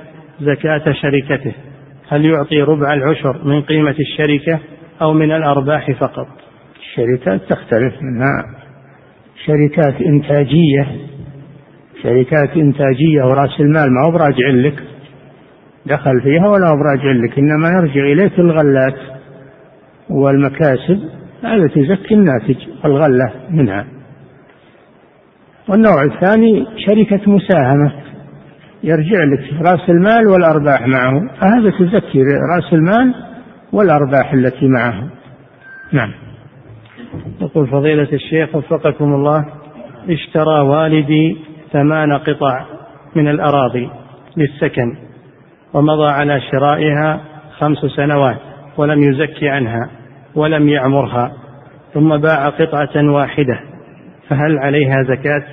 زكاة 0.41 0.93
شركته؟ 0.93 1.53
هل 2.09 2.25
يعطي 2.25 2.61
ربع 2.61 2.93
العشر 2.93 3.41
من 3.43 3.61
قيمة 3.61 3.95
الشركة 3.99 4.59
أو 5.01 5.13
من 5.13 5.31
الأرباح 5.31 5.91
فقط؟ 5.91 6.27
الشركات 6.79 7.41
تختلف 7.49 7.93
منها. 8.01 8.43
شركات 9.45 10.01
إنتاجية. 10.01 10.87
شركات 12.03 12.57
إنتاجية 12.57 13.23
ورأس 13.23 13.59
المال 13.59 13.87
ما 13.93 14.07
هو 14.07 14.11
براجع 14.11 14.47
لك. 14.49 14.88
دخل 15.85 16.21
فيها 16.21 16.47
ولا 16.47 16.75
براجع 16.75 17.11
لك 17.11 17.39
إنما 17.39 17.69
يرجع 17.69 18.01
إليك 18.01 18.39
الغلات 18.39 18.97
والمكاسب 20.09 20.99
هذا 21.43 21.67
تزكي 21.67 22.13
الناتج 22.13 22.57
الغلة 22.85 23.31
منها. 23.49 23.85
والنوع 25.69 26.03
الثاني 26.03 26.65
شركة 26.77 27.31
مساهمة 27.31 27.91
يرجع 28.83 29.23
لك 29.23 29.53
رأس 29.61 29.89
المال 29.89 30.27
والأرباح 30.27 30.87
معه 30.87 31.19
فهذا 31.41 31.69
تزكي 31.79 32.23
رأس 32.55 32.73
المال 32.73 33.13
والأرباح 33.73 34.33
التي 34.33 34.67
معه. 34.67 35.07
نعم. 35.93 36.11
يقول 37.41 37.67
فضيلة 37.67 38.07
الشيخ 38.13 38.55
وفقكم 38.55 39.13
الله 39.13 39.45
اشترى 40.09 40.59
والدي 40.59 41.37
ثمان 41.73 42.13
قطع 42.13 42.65
من 43.15 43.27
الأراضي 43.27 43.89
للسكن. 44.37 45.08
ومضى 45.73 46.07
على 46.11 46.41
شرائها 46.51 47.21
خمس 47.57 47.77
سنوات 47.77 48.37
ولم 48.77 49.03
يزكي 49.03 49.49
عنها 49.49 49.89
ولم 50.35 50.69
يعمرها 50.69 51.31
ثم 51.93 52.17
باع 52.17 52.49
قطعة 52.49 53.11
واحدة 53.11 53.59
فهل 54.29 54.57
عليها 54.57 55.03
زكاة؟ 55.03 55.43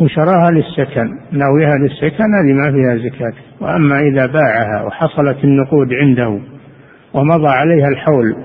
وشراها 0.00 0.50
للسكن 0.50 1.08
ناويها 1.32 1.74
للسكن 1.78 2.24
هذه 2.24 2.52
ما 2.52 2.72
فيها 2.72 3.10
زكاة. 3.10 3.32
وأما 3.60 4.00
إذا 4.00 4.26
باعها 4.26 4.86
وحصلت 4.86 5.44
النقود 5.44 5.88
عنده 5.92 6.40
ومضى 7.14 7.48
عليها 7.48 7.88
الحول 7.88 8.36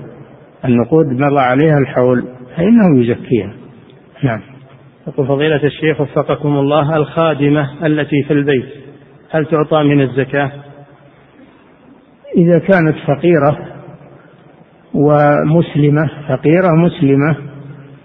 النقود 0.64 1.06
مضى 1.06 1.40
عليها 1.40 1.78
الحول 1.78 2.24
فإنه 2.56 3.00
يزكيها. 3.00 3.52
نعم. 4.22 4.40
يقول 5.08 5.26
فضيلة 5.26 5.64
الشيخ 5.64 6.00
وفقكم 6.00 6.48
الله 6.48 6.96
الخادمة 6.96 7.86
التي 7.86 8.22
في 8.28 8.32
البيت. 8.32 8.81
هل 9.32 9.46
تعطى 9.46 9.82
من 9.82 10.00
الزكاة؟ 10.00 10.52
إذا 12.36 12.58
كانت 12.58 12.96
فقيرة 13.06 13.58
ومسلمة 14.94 16.10
فقيرة 16.28 16.74
مسلمة 16.74 17.36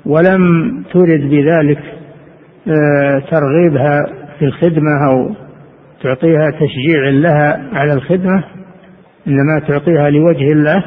ولم 0.06 0.44
ترد 0.94 1.22
بذلك 1.30 1.80
آه، 2.68 3.20
ترغيبها 3.32 4.06
في 4.40 4.46
الخدمة 4.46 5.08
أو 5.10 5.36
تعطيها 6.04 6.52
تشجيع 6.52 7.10
لها 7.10 7.70
على 7.74 7.94
الخدمة 7.94 8.44
إنما 9.28 9.60
تعطيها 9.68 10.10
لوجه 10.10 10.52
الله 10.52 10.84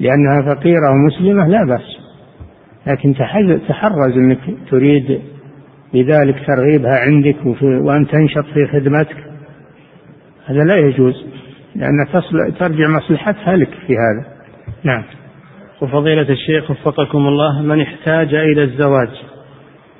لأنها 0.00 0.54
فقيرة 0.54 0.90
ومسلمة 0.90 1.48
لا 1.48 1.64
بأس 1.64 1.96
لكن 2.86 3.14
تحرز 3.68 4.16
أنك 4.16 4.38
تريد 4.70 5.20
بذلك 5.94 6.46
ترغيبها 6.46 6.98
عندك 6.98 7.36
وأن 7.62 8.06
تنشط 8.06 8.44
في 8.54 8.66
خدمتك. 8.66 9.16
هذا 10.46 10.64
لا 10.64 10.76
يجوز 10.76 11.26
لأن 11.74 12.06
تصل 12.12 12.58
ترجع 12.58 12.88
مصلحتها 12.88 13.56
لك 13.56 13.70
في 13.86 13.92
هذا. 13.92 14.26
نعم. 14.84 15.02
وفضيلة 15.82 16.28
الشيخ 16.28 16.70
وفقكم 16.70 17.26
الله 17.26 17.62
من 17.62 17.80
احتاج 17.80 18.34
إلى 18.34 18.62
الزواج 18.62 19.10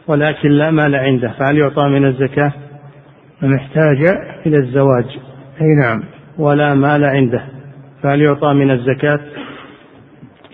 ولكن 0.07 0.49
لا 0.49 0.71
مال 0.71 0.95
عنده 0.95 1.33
فهل 1.39 1.59
يعطى 1.59 1.89
من 1.89 2.05
الزكاة؟ 2.05 2.53
من 3.43 3.55
احتاج 3.55 4.17
إلى 4.47 4.57
الزواج. 4.57 5.19
أي 5.61 5.67
نعم. 5.83 6.03
ولا 6.39 6.75
مال 6.75 7.05
عنده 7.05 7.45
فهل 8.03 8.23
يعطى 8.23 8.55
من 8.55 8.71
الزكاة؟ 8.71 9.21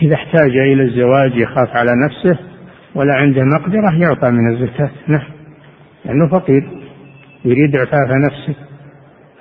إذا 0.03 0.15
احتاج 0.15 0.51
إلى 0.51 0.83
الزواج 0.83 1.37
يخاف 1.37 1.69
على 1.77 1.91
نفسه 2.07 2.52
ولا 2.95 3.15
عنده 3.15 3.43
مقدرة 3.45 4.01
يعطى 4.01 4.31
من 4.31 4.53
الزكاة. 4.53 4.91
نعم. 5.09 5.29
لأنه 6.05 6.29
فقير 6.29 6.63
يريد 7.45 7.77
إعفاف 7.77 8.11
نفسه 8.31 8.55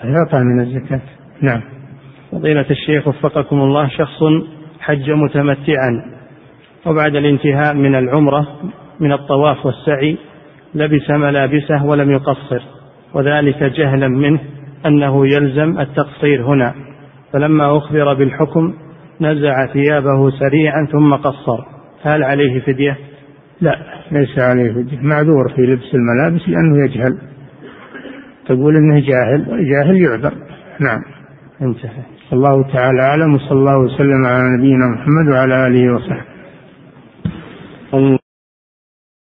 فيعطى 0.01 0.43
من 0.43 0.59
الزكاة. 0.59 1.01
نعم. 1.41 1.61
فضيلة 2.31 2.65
الشيخ 2.71 3.07
وفقكم 3.07 3.61
الله 3.61 3.87
شخص 3.87 4.19
حج 4.79 5.09
متمتعا 5.09 6.05
وبعد 6.85 7.15
الانتهاء 7.15 7.75
من 7.75 7.95
العمرة 7.95 8.47
من 8.99 9.11
الطواف 9.11 9.65
والسعي 9.65 10.17
لبس 10.75 11.09
ملابسه 11.09 11.85
ولم 11.85 12.11
يقصر 12.11 12.61
وذلك 13.13 13.63
جهلا 13.63 14.07
منه 14.07 14.39
أنه 14.85 15.27
يلزم 15.27 15.79
التقصير 15.79 16.45
هنا. 16.45 16.73
فلما 17.33 17.77
أخبر 17.77 18.13
بالحكم 18.13 18.73
نزع 19.21 19.65
ثيابه 19.73 20.29
سريعا 20.29 20.87
ثم 20.91 21.13
قصر. 21.13 21.59
هل 22.03 22.23
عليه 22.23 22.59
فدية؟ 22.59 23.10
لا 23.61 23.75
ليس 24.11 24.39
عليه 24.39 24.73
فدية 24.73 24.99
معذور 25.01 25.53
في 25.55 25.61
لبس 25.61 25.95
الملابس 25.95 26.49
لأنه 26.49 26.85
يجهل. 26.85 27.17
تقول 28.45 28.75
إنه 28.75 28.99
جاهل 28.99 29.49
والجاهل 29.49 30.01
يعذر. 30.01 30.33
نعم 30.79 31.01
انتهى. 31.61 32.03
الله 32.33 32.73
تعالى 32.73 33.01
أعلم 33.01 33.33
وصلى 33.33 33.59
الله 33.59 33.77
وسلم 33.77 34.25
على 34.25 34.57
نبينا 34.57 34.87
محمد 34.87 35.27
وعلى 35.31 35.67
آله 35.67 35.93
وصحبه. 35.93 36.31